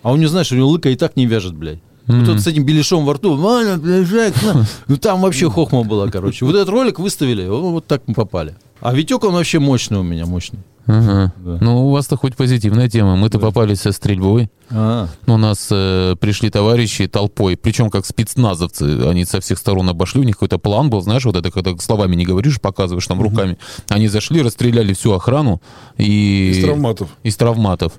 [0.03, 1.80] А он не знаешь, у него лыка и так не вяжет, блядь.
[2.07, 4.64] Вот тут с этим беляшом во рту, Ваня, приезжай к нам.
[4.86, 6.44] Ну там вообще хохма была, короче.
[6.46, 8.57] Вот этот ролик выставили, вот так мы попали.
[8.80, 10.61] А Витек, он вообще мощный у меня, мощный.
[10.89, 11.32] Ага.
[11.36, 11.59] Да.
[11.61, 13.14] Ну, у вас-то хоть позитивная тема.
[13.14, 14.51] Мы-то попали со стрельбой.
[14.70, 19.07] А, У нас э, пришли товарищи толпой, причем как спецназовцы.
[19.07, 22.16] Они со всех сторон обошли, у них какой-то план был, знаешь, вот это, когда словами
[22.16, 23.57] не говоришь, показываешь там руками.
[23.89, 25.62] Они зашли, расстреляли всю охрану
[25.97, 26.51] и...
[26.51, 27.09] Из травматов.
[27.22, 27.93] Из травматов.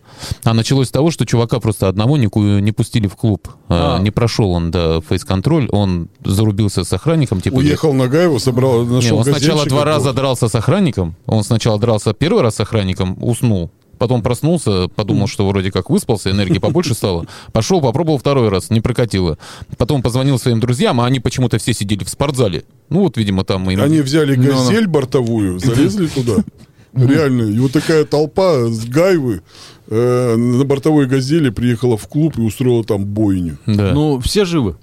[0.43, 2.29] А началось с того, что чувака просто одного не,
[2.61, 3.47] не пустили в клуб.
[3.69, 3.99] Э, А.
[3.99, 7.41] Не прошел он до фейс-контроль, он зарубился с охранником.
[7.41, 11.15] Типа, Уехал на Гаева, собрал, не, нашел он сначала два раза дрался с охранником.
[11.25, 12.78] Он сначала дрался первый раз с охранником,
[13.19, 13.71] уснул.
[13.99, 17.25] Потом проснулся, подумал, что вроде как выспался, энергии побольше стало.
[17.51, 19.37] Пошел, попробовал второй раз, не прокатило.
[19.77, 22.63] Потом позвонил своим друзьям, а они почему-то все сидели в спортзале.
[22.89, 23.81] Ну вот, видимо, там им...
[23.81, 24.49] Они взяли Ну, ну.
[24.51, 26.35] газель бортовую, залезли туда.
[26.93, 27.43] Реально.
[27.43, 29.41] И вот такая толпа с Гайвы
[29.87, 33.57] э, на бортовой газели приехала в клуб и устроила там бойню.
[33.65, 33.91] Да.
[33.93, 34.77] Ну, ну, все живы.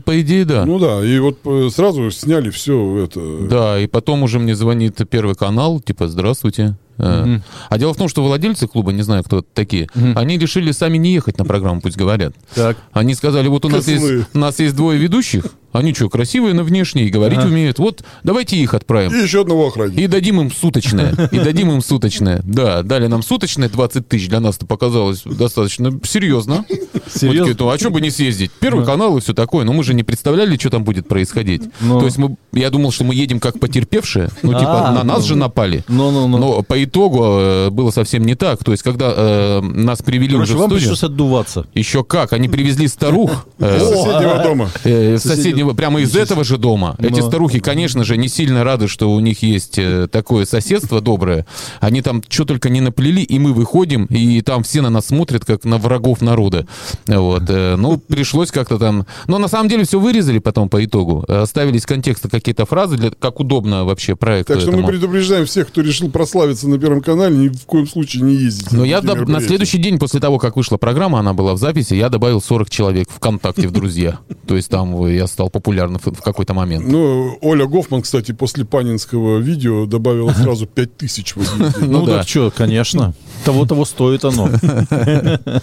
[0.00, 0.64] по идее, да.
[0.64, 3.20] Ну да, и вот э, сразу сняли все это.
[3.48, 6.76] Да, и потом уже мне звонит Первый канал, типа, здравствуйте.
[6.98, 7.38] Э,
[7.68, 10.96] А дело в том, что владельцы клуба, не знаю, кто это такие, они решили сами
[10.98, 12.34] не ехать на программу, пусть говорят.
[12.54, 12.76] Так.
[12.92, 14.12] Они сказали, вот у нас, Козлы.
[14.12, 15.44] есть, у нас есть двое ведущих,
[15.76, 17.48] они что, красивые на внешне и говорить Ага.
[17.48, 17.78] умеют.
[17.78, 19.12] Вот давайте их отправим.
[19.14, 20.00] И еще одного охранника.
[20.00, 21.14] И дадим им суточное.
[21.30, 22.40] И дадим им суточное.
[22.44, 24.28] Да, дали нам суточное 20 тысяч.
[24.28, 26.64] Для нас это показалось достаточно серьезно.
[27.12, 27.54] Серьезно?
[27.58, 28.50] Ну а что бы не съездить?
[28.60, 29.64] Первый канал и все такое.
[29.64, 31.62] Но мы же не представляли, что там будет происходить.
[31.80, 31.98] Ну.
[32.00, 34.28] То есть мы, я думал, что мы едем как потерпевшие.
[34.42, 35.26] Ну типа А, на нас ну.
[35.26, 35.84] же напали.
[35.88, 36.38] Ну-ну-ну.
[36.38, 38.62] Но по итогу э, было совсем не так.
[38.64, 40.88] То есть когда э, нас привели Короче, уже в вам студию...
[40.90, 41.66] пришлось отдуваться.
[41.74, 43.46] Еще как, они привезли старух.
[43.58, 44.70] э, соседнего дома.
[44.84, 45.18] Э,
[45.66, 46.96] соседнего, прямо из этого же дома.
[46.98, 47.28] Эти Но.
[47.28, 51.46] старухи, конечно же, не сильно рады, что у них есть э, такое соседство доброе.
[51.80, 55.44] Они там что только не наплели, и мы выходим, и там все на нас смотрят,
[55.44, 56.66] как на врагов народа.
[57.06, 57.44] Вот.
[57.48, 59.06] э, Ну, пришлось как-то там...
[59.26, 61.24] Но на самом деле все вырезали потом по итогу.
[61.28, 63.10] Оставили из контекста какие-то фразы, для...
[63.10, 64.88] как удобно вообще проекту Так что мы этому.
[64.88, 68.72] предупреждаем всех, кто решил прославиться на Первом канале, ни в коем случае не ездить.
[68.72, 71.58] Но на я доб- на следующий день после того, как вышла программа, она была в
[71.58, 74.18] записи, я добавил 40 человек ВКонтакте в друзья.
[74.46, 76.86] То есть там э, я стал популярным в какой-то момент.
[76.86, 81.90] Ну, Оля Гофман, кстати, после панинского видео добавила сразу 5000 в один день.
[81.90, 82.18] Ну, Ну да.
[82.18, 83.14] так что, конечно.
[83.44, 84.50] Того-того стоит оно.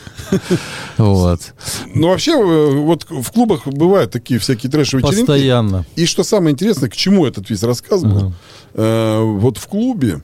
[0.97, 1.53] Вот.
[1.93, 5.27] Ну, вообще, э, вот в клубах бывают такие всякие трэшевые вечеринки.
[5.27, 5.85] Постоянно.
[5.95, 8.33] И что самое интересное, к чему этот весь рассказ был,
[8.73, 10.21] э, вот в клубе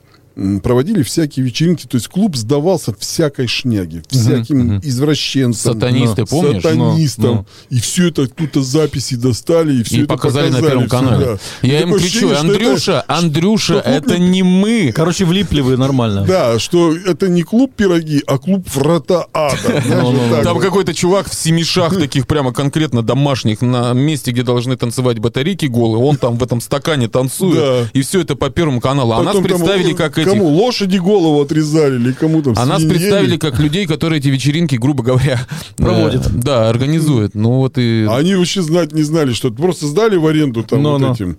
[0.63, 6.61] проводили всякие вечеринки, то есть клуб сдавался всякой шняге, всяким извращенцам, Сатанисты, помнишь?
[6.63, 7.33] сатанистам, Ну,
[7.69, 7.77] ну.
[7.77, 11.39] и все это оттуда записи достали, и все И это показали на Первом канале.
[11.61, 14.91] Я И им кричу, что это- Андрюша, Андрюша, что клуб это не- не мы.
[14.95, 16.23] Короче, влипли вы нормально.
[16.25, 19.83] Да, что это не клуб пироги, а клуб врата ада.
[19.99, 25.19] Ну, Там какой-то чувак в семишах таких прямо конкретно домашних на месте, где должны танцевать
[25.19, 29.13] батарейки голые, он там в этом стакане танцует, и все это по Первому каналу.
[29.13, 30.31] А нас представили как этих...
[30.31, 30.47] Кому?
[30.47, 32.53] Лошади голову отрезали или кому там?
[32.57, 35.39] А нас представили как людей, которые эти вечеринки, грубо говоря,
[35.77, 36.27] Проводят.
[36.27, 37.35] э, да, организуют.
[37.35, 38.07] Ну вот и...
[38.09, 41.13] Они вообще знать не знали, что просто сдали в аренду там Ну, вот ну.
[41.13, 41.37] этим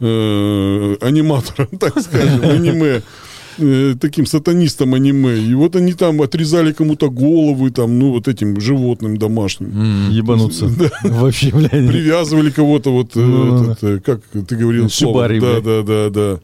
[0.00, 3.02] э, аниматорам, так скажем, аниме.
[3.58, 5.36] э, таким сатанистам аниме.
[5.38, 10.10] И вот они там отрезали кому-то головы, там, ну, вот этим животным домашним.
[10.10, 10.70] Ебануться.
[11.04, 11.70] Вообще, блядь.
[11.70, 15.28] Привязывали кого-то, вот, э, Ну, этот, э, как ты говорил, слово.
[15.28, 16.40] Да, да, да, да.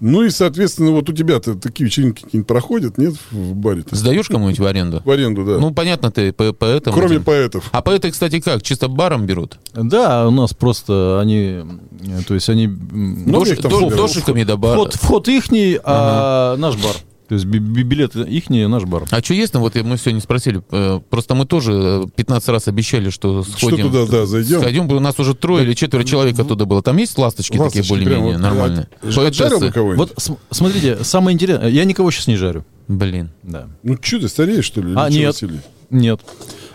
[0.00, 3.94] Ну и, соответственно, вот у тебя-то такие вечеринки какие-нибудь проходят, нет, в баре-то?
[3.94, 5.02] Сдаешь кому-нибудь в аренду?
[5.04, 5.58] В аренду, да.
[5.58, 6.96] Ну, понятно, ты по, по этому...
[6.96, 7.24] Кроме этим.
[7.24, 7.68] поэтов.
[7.70, 8.62] А поэты, кстати, как?
[8.62, 9.58] Чисто баром берут?
[9.74, 11.62] Да, у нас просто они,
[12.00, 12.66] э, то есть они...
[12.66, 14.14] Много Дош- их там до- собиралось?
[14.14, 14.74] Дошиками до бара.
[14.74, 16.96] Вход, вход ихний, а наш бар.
[17.30, 19.04] То есть би- би- билеты их, наш бар.
[19.12, 19.62] А что есть там?
[19.62, 20.62] Вот мы не спросили.
[20.72, 23.88] Э, Просто мы тоже э, 15 раз обещали, что Что сходим.
[23.88, 24.60] туда, да, зайдем?
[24.60, 26.82] Сходим, у нас уже трое или четверо человек оттуда было.
[26.82, 28.88] Там есть ласточки, Ласточки такие более-менее вот, нормальные?
[29.04, 29.96] Жарил кого-нибудь?
[30.10, 32.64] Вот см- смотрите, самое интересное, я никого сейчас не жарю.
[32.88, 33.30] Блин.
[33.44, 33.68] Да.
[33.84, 34.92] Ну что, ты стареешь, что ли?
[34.96, 35.26] А, нет.
[35.28, 35.60] Василий?
[35.90, 36.20] Нет.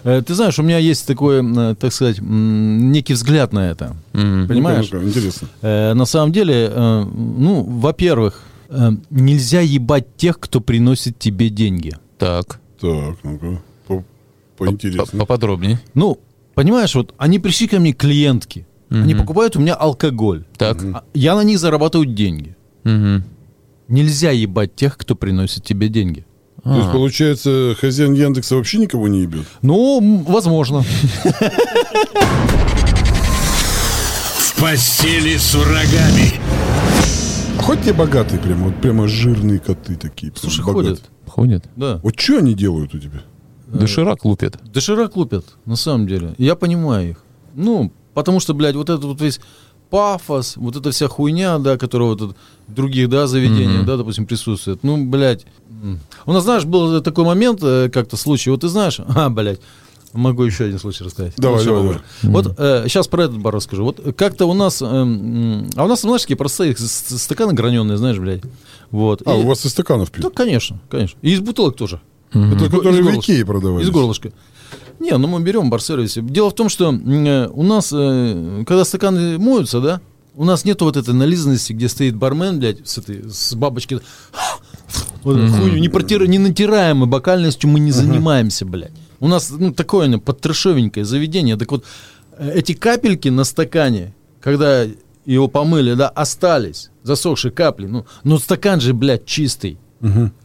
[0.05, 3.97] Э, Ты знаешь, у меня есть такой, э, так сказать, некий взгляд на это.
[4.13, 4.47] М.
[4.47, 4.87] Понимаешь?
[4.89, 5.49] Ну-ка, интересно.
[5.61, 8.41] Э, На самом деле, э, ну, во-первых,
[8.75, 11.93] э, нельзя ебать тех, кто приносит тебе деньги.
[12.17, 12.59] Так.
[12.79, 14.03] Так, ну-ка, по-
[14.57, 15.19] По- поинтереснее.
[15.19, 15.79] Поподробнее.
[15.93, 16.19] Ну,
[16.53, 20.45] понимаешь, вот они пришли ко мне клиентки, они покупают у меня алкоголь.
[20.57, 20.77] Так.
[20.93, 22.55] А Я на них зарабатываю деньги.
[22.83, 23.23] Мгм.
[23.87, 26.25] Нельзя ебать тех, кто приносит тебе деньги.
[26.63, 29.45] То есть, получается, хозяин Яндекса вообще никого не ебет?
[29.61, 30.83] Ну, возможно.
[34.39, 36.33] В постели с врагами.
[37.61, 40.31] Хоть те богатые прямо, вот прямо жирные коты такие.
[40.31, 40.95] прям Слушай, богатые.
[40.95, 41.03] ходят.
[41.27, 41.65] Ходит.
[41.75, 41.99] Да.
[42.03, 43.21] Вот что они делают у тебя?
[43.67, 44.57] Доширак лупит.
[44.71, 46.35] Доширак лупят, на самом деле.
[46.37, 47.17] Я понимаю их.
[47.55, 49.39] Ну, потому что, блядь, вот этот вот весь
[49.89, 52.35] пафос, вот эта вся хуйня, да, которая вот тут
[52.67, 54.83] в других, да, заведениях, да, допустим, присутствует.
[54.83, 55.45] Ну, блядь.
[55.83, 55.99] м.
[56.25, 59.59] У нас, знаешь, был такой момент, э, как-то случай, вот ты знаешь, а, блядь,
[60.15, 61.33] могу еще один случай рассказать.
[61.37, 61.99] Давай, давай, говорю.
[62.23, 62.45] Вот
[62.87, 63.83] сейчас про этот бар расскажу.
[63.83, 68.41] Вот как-то у нас, э, а у нас, знаешь, такие простые стаканы граненые, знаешь, блядь.
[68.91, 69.21] Вот.
[69.25, 70.35] А, И- у вас из стаканов Да, пьют?
[70.35, 71.17] конечно, конечно.
[71.21, 72.01] И из бутылок тоже.
[72.31, 73.19] Это Из которые в.
[73.19, 73.85] Икее продавались.
[73.87, 74.31] Из горлышка.
[74.99, 76.21] Не, ну мы берем бар-сервисе.
[76.21, 80.01] Дело в том, что э, у нас, э, когда стаканы моются, да,
[80.35, 83.99] у нас нету вот этой нализанности, где стоит бармен, блядь, с этой, с бабочки.
[85.23, 88.91] Вот эту хуйню, не, протира- не натираемой бокальностью мы не занимаемся, блядь.
[89.19, 91.57] У нас, ну, такое, ну, подтрешовенькое заведение.
[91.57, 91.85] Так вот,
[92.39, 94.85] эти капельки на стакане, когда
[95.25, 97.87] его помыли, да, остались, засохшие капли.
[97.87, 99.77] Ну, но стакан же, блядь, чистый.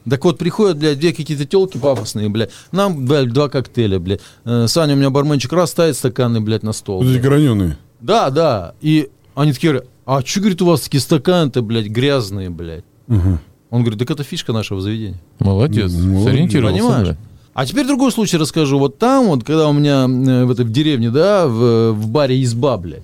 [0.08, 2.50] Так вот, приходят, блядь, две какие-то телки пафосные, блядь.
[2.72, 4.20] Нам, блядь, два коктейля, блядь.
[4.44, 7.02] Э, Саня, у меня барменчик раз ставит стаканы, блядь, на стол.
[7.02, 7.76] Вот эти граненые.
[8.00, 8.74] Да, да.
[8.80, 12.84] И они такие говорят, а что, говорит, у вас такие стаканы-то, блядь, грязные, блядь?
[13.08, 15.20] Он говорит, так это фишка нашего заведения.
[15.38, 15.92] Молодец.
[15.92, 16.24] Молодец.
[16.24, 16.82] Сориентировался.
[16.82, 17.08] Понимаешь?
[17.08, 17.16] да.
[17.52, 18.78] А теперь другой случай расскажу.
[18.78, 22.42] Вот там, вот, когда у меня э, в этой в деревне, да, в, в баре
[22.42, 23.02] изба, блядь.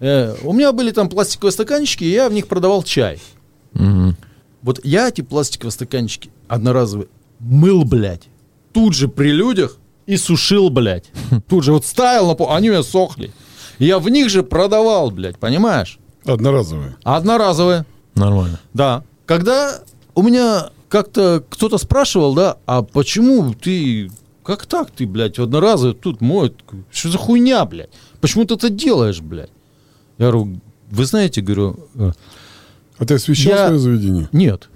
[0.00, 3.20] э, у меня были там пластиковые стаканчики, и я в них продавал чай.
[3.72, 4.16] Мгм.
[4.62, 7.08] Вот я эти пластиковые стаканчики одноразовые
[7.40, 8.28] мыл, блядь,
[8.72, 9.76] тут же при людях
[10.06, 11.10] и сушил, блядь.
[11.48, 13.30] Тут же вот ставил на пол, они у меня сохли.
[13.78, 15.98] Я в них же продавал, блядь, понимаешь?
[16.24, 16.96] Одноразовые.
[17.04, 17.84] Одноразовые.
[18.14, 18.58] Нормально.
[18.72, 19.04] Да.
[19.26, 19.80] Когда
[20.14, 24.10] у меня как-то кто-то спрашивал, да, а почему ты,
[24.42, 26.54] как так ты, блядь, одноразовый тут моет?
[26.90, 27.90] Что за хуйня, блядь?
[28.20, 29.50] Почему ты это делаешь, блядь?
[30.18, 30.60] Я говорю,
[30.90, 32.12] вы знаете, говорю, э,
[32.98, 34.28] А ты освещал Я- свое заведение?
[34.32, 34.68] нет.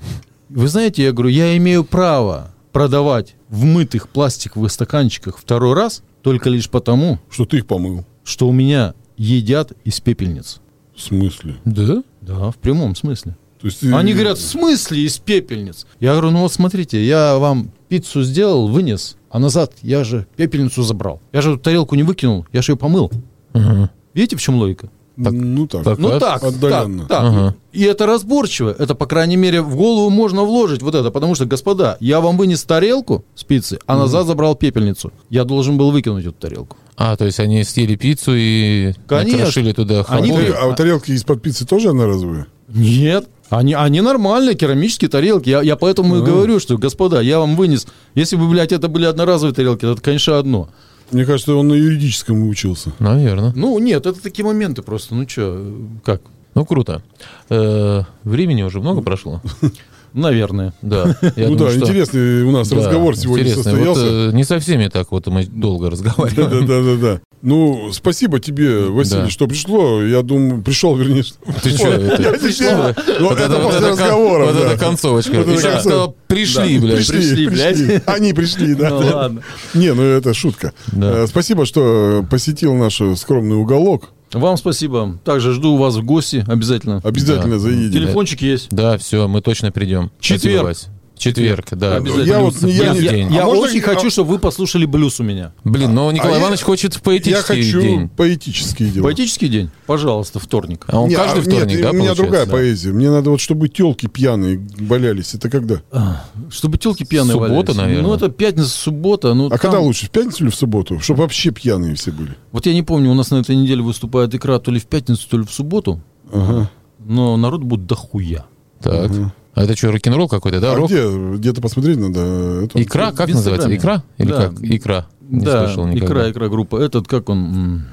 [0.49, 6.49] Вы знаете, я говорю, я имею право продавать в мытых пластиковых стаканчиках второй раз только
[6.51, 8.05] лишь потому, Что ты их помыл?
[8.23, 10.61] что у меня едят из пепельниц.
[10.95, 11.57] В смысле?
[11.65, 12.03] Да?
[12.21, 13.37] Да, в прямом смысле.
[13.63, 15.87] То есть ты- Они говорят, в смысле из пепельниц?
[16.01, 20.83] Я говорю, ну вот смотрите, я вам пиццу сделал, вынес, а назад я же пепельницу
[20.83, 21.21] забрал.
[21.33, 23.11] Я же эту тарелку не выкинул, я же ее помыл.
[23.53, 23.91] Ага.
[24.15, 24.91] Видите, в чем логика?
[25.17, 25.85] Ну так.
[25.85, 25.99] Так.
[25.99, 27.01] Ну так, отдаленно.
[27.01, 27.23] так, так.
[27.23, 27.55] Ага.
[27.73, 28.75] И это разборчиво.
[28.77, 31.11] Это, по крайней мере, в голову можно вложить вот это.
[31.11, 35.13] Потому что, господа, я вам вынес тарелку с пиццы, а назад забрал пепельницу.
[35.31, 36.77] Я должен был выкинуть эту тарелку.
[36.97, 39.39] А, то есть они съели пиццу и Конечно.
[39.39, 40.45] накрошили туда Они халву.
[40.45, 42.47] Ой, а тарелки из-под пиццы тоже одноразовые?
[42.69, 43.29] Нет.
[43.53, 45.51] Они, они нормальные, керамические тарелки.
[45.51, 47.87] Я, я поэтому и говорю, что, господа, я вам вынес.
[48.15, 50.71] Если бы, блядь, это были одноразовые тарелки, то это, конечно, одно.
[51.11, 52.93] Мне кажется, он на юридическом учился.
[52.99, 53.53] Наверное.
[53.55, 55.15] Ну, нет, это такие моменты просто.
[55.15, 55.71] Ну, что,
[56.03, 56.23] как?
[56.55, 57.03] Ну, круто.
[57.51, 59.43] Э, времени уже много прошло.
[60.15, 60.73] Наверное.
[60.83, 61.17] Да.
[61.37, 63.63] Я ну думаю, да, что- интересный у нас Да, разговор сегодня интересный.
[63.73, 64.01] состоялся.
[64.03, 66.67] Вот, э, не со всеми так вот мы долго разговариваем.
[66.67, 67.21] Да, да, да, да.
[67.43, 69.31] Ну, спасибо тебе, Василий, Да.
[69.31, 70.01] что пришло.
[70.03, 71.37] Я думаю, пришел, вернее, что...
[71.63, 74.45] Ты что, это- Ну, Вот это вот после разговора.
[74.45, 74.73] Вот да.
[74.73, 75.43] это концовочка.
[75.43, 76.97] Вот Еще сказал, пришли, Да, блядь.
[77.09, 78.03] Пришли, пришли, блядь.
[78.07, 78.91] Они пришли, да.
[78.91, 79.43] Ну, ладно.
[79.75, 80.73] Не, ну это шутка.
[80.93, 81.23] Да.
[81.23, 84.11] Э, Спасибо, что посетил наш скромный уголок.
[84.33, 85.19] Вам спасибо.
[85.25, 87.01] Также жду вас в гости обязательно.
[87.05, 87.59] Обязательно Да.
[87.61, 87.93] заедем.
[87.93, 88.69] Телефончик есть.
[88.71, 90.11] Да, все, мы точно придем.
[90.21, 90.41] Четверг.
[90.41, 90.89] Спасибо, Вась.
[91.23, 91.97] Четверг, да.
[91.97, 92.25] Обязательно.
[92.27, 93.29] Я вот Я я день.
[93.31, 95.53] А Я можно- очень хочу, чтобы вы послушали блюз у меня.
[95.65, 98.09] Блин, но Николай А я- Иванович хочет в Я поэтический хочу день.
[98.09, 99.05] поэтические дела.
[99.05, 99.71] Поэтический день?
[99.87, 100.85] Пожалуйста, вторник.
[100.89, 102.53] А он Не, каждый а, вторник, нет, да, у меня получается, другая да?
[102.53, 102.93] поэзия.
[102.93, 105.35] Мне надо вот, чтобы телки пьяные валялись.
[105.35, 105.83] Это когда?
[105.91, 107.77] А, Чтобы телки пьяные Суббота, валялись.
[107.77, 108.03] наверное.
[108.09, 109.35] Ну, это пятница, суббота.
[109.35, 110.99] Ну, А там- когда лучше, в пятницу или в субботу?
[111.01, 112.37] Чтобы вообще пьяные все были.
[112.53, 115.27] Вот я не помню, у нас на этой неделе выступает икра то ли в пятницу,
[115.29, 116.01] то ли в субботу.
[116.33, 116.71] Ага.
[117.05, 118.45] Но народ будет дохуя.
[118.81, 119.11] Так.
[119.55, 120.73] А это что, рок-н-ролл какой-то, да?
[120.73, 120.91] а Рок?
[120.91, 121.07] где?
[121.37, 122.65] Где-то посмотреть надо.
[122.65, 122.83] Это...
[122.83, 123.75] Икра, как называется?
[123.75, 124.03] Икра?
[124.19, 124.49] Или Да.
[124.49, 124.63] как?
[124.63, 125.07] Икра.
[125.21, 126.07] Не да, слышал никогда.
[126.07, 126.77] икра, икра группа.
[126.83, 127.85] Этот, как он?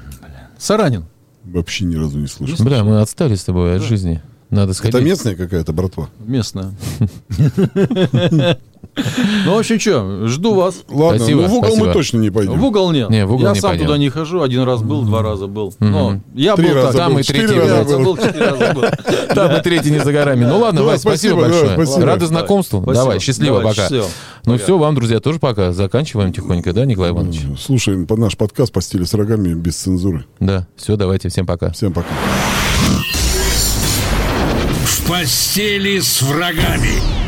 [0.58, 1.04] Саранин.
[1.44, 2.64] Вообще ни разу не слышал.
[2.64, 4.22] Бля, мы отстали с тобой от жизни.
[4.50, 4.94] Надо сходить.
[4.94, 6.08] Это местная какая-то, братва?
[6.18, 6.72] Местная.
[9.44, 10.82] Ну, в общем, что, жду вас.
[10.88, 11.86] Ладно, Спасибо, ну в угол спасибо.
[11.86, 12.58] мы точно не пойдем.
[12.58, 13.08] В угол нет.
[13.10, 13.86] Не, в угол я не сам пойдем.
[13.86, 14.42] туда не хожу.
[14.42, 15.74] Один раз был, два раза был.
[15.78, 16.98] Но я Три был раза.
[16.98, 18.84] Там был, и третий раза Я был.
[19.34, 20.44] Там и третий не за горами.
[20.44, 22.04] Ну ладно, Да, Вась, спасибо, большое.
[22.04, 22.80] Рады знакомству.
[22.80, 23.88] Давай, счастливо, пока.
[24.44, 25.72] Ну все, вам, друзья, тоже пока.
[25.72, 27.42] Заканчиваем тихонько, да, Николай Иванович?
[27.60, 30.24] Слушаем наш подкаст по стилю с рогами без цензуры.
[30.40, 30.66] Да.
[30.76, 31.70] Все, давайте, всем пока.
[31.70, 32.08] Всем пока.
[35.10, 37.19] Постели с врагами.